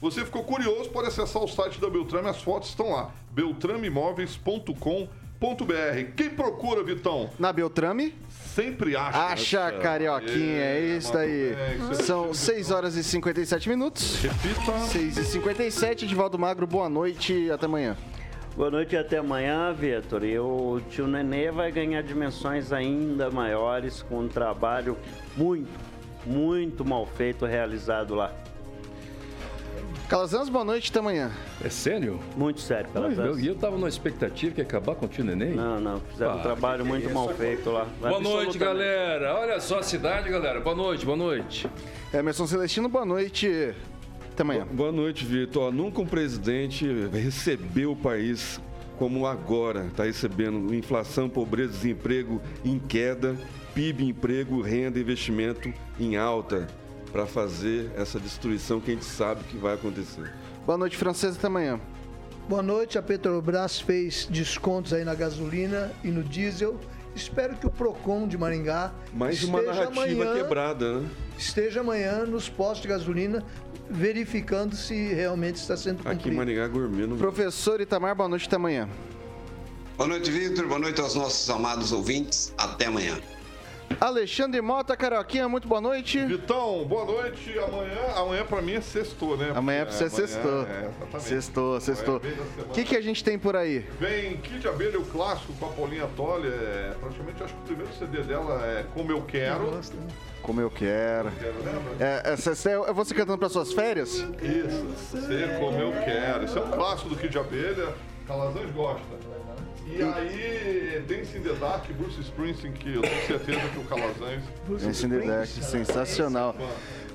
Você 0.00 0.24
ficou 0.24 0.44
curioso, 0.44 0.90
pode 0.90 1.08
acessar 1.08 1.42
o 1.42 1.48
site 1.48 1.80
da 1.80 1.88
Beltrame, 1.88 2.28
as 2.28 2.42
fotos 2.42 2.68
estão 2.68 2.90
lá. 2.90 3.10
beltrameimóveis.com.br. 3.32 5.06
Quem 6.16 6.30
procura, 6.30 6.82
Vitão? 6.82 7.30
Na 7.38 7.52
Beltrame? 7.52 8.14
Sempre 8.28 8.96
acha. 8.96 9.18
Acha, 9.18 9.72
Carioquinha. 9.72 10.62
É 10.62 10.96
isso 10.96 11.16
aí. 11.16 11.54
São 12.02 12.32
6 12.32 12.70
horas 12.70 12.96
e 12.96 13.04
57 13.04 13.68
minutos. 13.68 14.16
Repita. 14.16 14.78
6 14.78 15.18
e 15.18 15.24
57. 15.24 16.06
Divaldo 16.06 16.38
Magro, 16.38 16.66
boa 16.66 16.88
noite. 16.88 17.50
Até 17.50 17.66
amanhã. 17.66 17.96
Boa 18.56 18.70
noite 18.70 18.94
e 18.94 18.98
até 18.98 19.18
amanhã, 19.18 19.74
Vitor. 19.74 20.24
E 20.24 20.38
o 20.38 20.80
tio 20.88 21.06
Nenê 21.06 21.50
vai 21.50 21.70
ganhar 21.70 22.02
dimensões 22.02 22.72
ainda 22.72 23.30
maiores 23.30 24.02
com 24.02 24.20
um 24.20 24.28
trabalho 24.28 24.96
muito, 25.36 25.68
muito 26.24 26.82
mal 26.82 27.04
feito 27.04 27.44
realizado 27.44 28.14
lá. 28.14 28.32
Calazans, 30.08 30.48
boa 30.48 30.64
noite. 30.64 30.90
Até 30.90 31.00
amanhã. 31.00 31.32
É 31.64 31.68
sério? 31.68 32.20
Muito 32.36 32.60
sério, 32.60 32.88
Calazans. 32.92 33.16
meu, 33.18 33.38
E 33.40 33.46
eu 33.48 33.56
tava 33.56 33.76
numa 33.76 33.88
expectativa 33.88 34.54
que 34.54 34.60
ia 34.60 34.64
acabar 34.64 34.94
com 34.94 35.06
o 35.06 35.08
tio 35.08 35.24
Neném? 35.24 35.50
Não, 35.54 35.80
não. 35.80 36.00
Fizeram 36.00 36.36
um 36.36 36.38
Ah, 36.38 36.42
trabalho 36.42 36.84
que 36.84 36.90
que 36.90 36.96
é 36.96 37.00
muito 37.00 37.10
mal 37.14 37.28
feito 37.30 37.70
lá. 37.70 37.86
Boa 38.00 38.20
noite, 38.20 38.56
galera. 38.56 39.34
Olha 39.34 39.58
só 39.60 39.80
a 39.80 39.82
cidade, 39.82 40.28
galera. 40.30 40.60
Boa 40.60 40.76
noite, 40.76 41.04
boa 41.04 41.16
noite. 41.16 41.68
Emerson 42.14 42.46
Celestino, 42.46 42.88
boa 42.88 43.04
noite. 43.04 43.74
Até 44.32 44.42
amanhã. 44.42 44.64
Boa 44.70 44.92
noite, 44.92 45.24
Vitor. 45.24 45.72
Nunca 45.72 46.00
um 46.00 46.06
presidente 46.06 46.86
recebeu 47.12 47.92
o 47.92 47.96
país 47.96 48.60
como 48.98 49.26
agora 49.26 49.86
está 49.86 50.04
recebendo 50.04 50.72
inflação, 50.72 51.28
pobreza, 51.28 51.72
desemprego 51.72 52.40
em 52.64 52.78
queda, 52.78 53.36
PIB, 53.74 54.04
emprego, 54.08 54.60
renda, 54.62 54.98
investimento 55.00 55.72
em 55.98 56.16
alta 56.16 56.66
para 57.16 57.26
fazer 57.26 57.90
essa 57.96 58.20
destruição 58.20 58.78
que 58.78 58.90
a 58.90 58.94
gente 58.94 59.06
sabe 59.06 59.42
que 59.44 59.56
vai 59.56 59.72
acontecer. 59.72 60.30
Boa 60.66 60.76
noite, 60.76 60.98
Francesa. 60.98 61.38
Até 61.38 61.46
amanhã. 61.46 61.80
Boa 62.46 62.62
noite, 62.62 62.98
a 62.98 63.02
Petrobras 63.02 63.80
fez 63.80 64.26
descontos 64.26 64.92
aí 64.92 65.02
na 65.02 65.14
gasolina 65.14 65.90
e 66.04 66.08
no 66.08 66.22
diesel. 66.22 66.78
Espero 67.14 67.56
que 67.56 67.66
o 67.66 67.70
Procon 67.70 68.28
de 68.28 68.36
Maringá 68.36 68.92
Mais 69.14 69.42
uma 69.44 69.62
narrativa 69.62 70.34
quebrada, 70.34 71.00
né? 71.00 71.08
esteja 71.38 71.80
amanhã 71.80 72.26
nos 72.26 72.50
postos 72.50 72.82
de 72.82 72.88
gasolina 72.88 73.42
verificando 73.88 74.76
se 74.76 75.14
realmente 75.14 75.56
está 75.56 75.74
sendo 75.74 76.00
Aqui 76.00 76.10
em 76.10 76.16
cumprido. 76.16 76.36
Maringá 76.36 76.68
Gourmet 76.68 77.06
não 77.06 77.16
Professor 77.16 77.80
Itamar, 77.80 78.14
boa 78.14 78.28
noite. 78.28 78.46
Até 78.46 78.56
amanhã. 78.56 78.86
Boa 79.96 80.06
noite, 80.06 80.30
Vitor. 80.30 80.66
Boa 80.66 80.78
noite 80.78 81.00
aos 81.00 81.14
nossos 81.14 81.48
amados 81.48 81.92
ouvintes. 81.92 82.52
Até 82.58 82.84
amanhã. 82.84 83.18
Alexandre 84.00 84.60
Mota, 84.60 84.96
Carioquinha, 84.96 85.48
muito 85.48 85.66
boa 85.66 85.80
noite. 85.80 86.24
Vitão, 86.26 86.84
boa 86.84 87.04
noite. 87.04 87.58
Amanhã, 87.58 88.00
amanhã 88.14 88.44
pra 88.44 88.60
mim 88.60 88.74
é 88.74 88.80
sextou, 88.80 89.36
né? 89.36 89.52
Amanhã 89.54 89.84
pra 89.84 89.92
você 89.92 90.04
é 90.04 90.06
amanhã 90.06 90.26
sextou. 90.26 90.62
É, 90.62 90.78
exatamente. 90.80 91.22
Sextou, 91.22 91.80
sextou. 91.80 92.16
É 92.16 92.20
semana. 92.28 92.62
O 92.68 92.72
que, 92.72 92.84
que 92.84 92.96
a 92.96 93.00
gente 93.00 93.24
tem 93.24 93.38
por 93.38 93.56
aí? 93.56 93.86
Vem 93.98 94.36
Kid 94.38 94.66
Abelha, 94.68 94.98
o 94.98 95.04
clássico 95.04 95.52
com 95.54 95.66
a 95.66 95.68
Paulinha 95.70 96.08
Tolle. 96.16 96.48
É, 96.48 96.94
praticamente 97.00 97.42
acho 97.42 97.54
que 97.54 97.60
o 97.60 97.64
primeiro 97.64 97.92
CD 97.94 98.22
dela 98.22 98.60
é 98.66 98.84
Como 98.92 99.10
Eu 99.10 99.22
Quero. 99.22 99.80
Como 100.42 100.60
eu 100.60 100.70
quero. 100.70 101.30
Quero, 101.32 101.56
lembra? 101.64 101.96
É, 101.98 102.32
essa, 102.32 102.50
essa 102.52 102.70
é 102.70 102.92
você 102.92 103.14
cantando 103.14 103.38
para 103.38 103.48
suas 103.48 103.72
férias? 103.72 104.14
Isso, 104.14 105.26
ser 105.26 105.58
como 105.58 105.78
eu 105.80 105.92
quero. 106.04 106.44
Isso 106.44 106.58
é 106.58 106.62
um 106.62 106.70
clássico 106.70 107.08
do 107.08 107.16
Kid 107.16 107.36
Abelha. 107.36 107.94
Calazans 108.28 108.70
gosta. 108.72 109.35
E 109.88 110.02
aí, 110.02 111.04
Dance 111.06 111.38
in 111.38 111.42
the 111.42 111.52
Dark, 111.54 111.86
Bruce 111.92 112.20
Springsteen, 112.20 112.72
que 112.72 112.94
eu 112.96 113.02
tenho 113.02 113.26
certeza 113.26 113.68
que 113.68 113.78
o 113.78 113.84
Calazans. 113.84 114.42
Dance 114.68 115.06
in 115.06 115.10
the 115.10 115.20
Dark, 115.20 115.46
sensacional. 115.46 116.56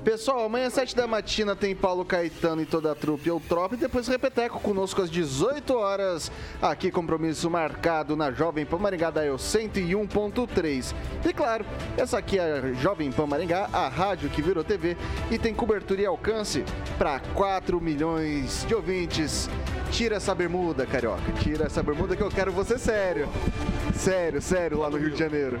Pessoal, 0.04 0.46
amanhã 0.46 0.66
às 0.66 0.72
7 0.72 0.96
da 0.96 1.06
matina 1.06 1.54
tem 1.54 1.76
Paulo 1.76 2.04
Caetano 2.04 2.60
e 2.60 2.66
toda 2.66 2.90
a 2.90 2.94
trupe 2.94 3.28
Eutrop 3.28 3.74
e 3.74 3.76
depois 3.76 4.08
Repeteco 4.08 4.58
conosco 4.58 5.00
às 5.00 5.08
18 5.08 5.72
horas. 5.76 6.30
Aqui 6.60 6.90
compromisso 6.90 7.48
marcado 7.48 8.16
na 8.16 8.32
Jovem 8.32 8.66
Pan 8.66 8.78
Maringá 8.78 9.10
da 9.10 9.24
Eu 9.24 9.36
101.3. 9.36 10.92
E 11.24 11.32
claro, 11.32 11.64
essa 11.96 12.18
aqui 12.18 12.36
é 12.36 12.42
a 12.42 12.72
Jovem 12.72 13.12
Pan 13.12 13.26
Maringá, 13.26 13.68
a 13.72 13.88
rádio 13.88 14.28
que 14.28 14.42
virou 14.42 14.64
TV 14.64 14.96
e 15.30 15.38
tem 15.38 15.54
cobertura 15.54 16.02
e 16.02 16.06
alcance 16.06 16.64
para 16.98 17.20
4 17.34 17.80
milhões 17.80 18.66
de 18.66 18.74
ouvintes. 18.74 19.48
Tira 19.92 20.16
essa 20.16 20.34
bermuda, 20.34 20.84
carioca. 20.84 21.30
Tira 21.40 21.66
essa 21.66 21.80
bermuda 21.80 22.16
que 22.16 22.22
eu 22.22 22.28
quero 22.28 22.50
você 22.50 22.76
sério. 22.76 23.28
Sério, 23.94 24.42
sério, 24.42 24.80
lá 24.80 24.90
no 24.90 24.96
Rio 24.96 25.12
de 25.12 25.18
Janeiro. 25.18 25.60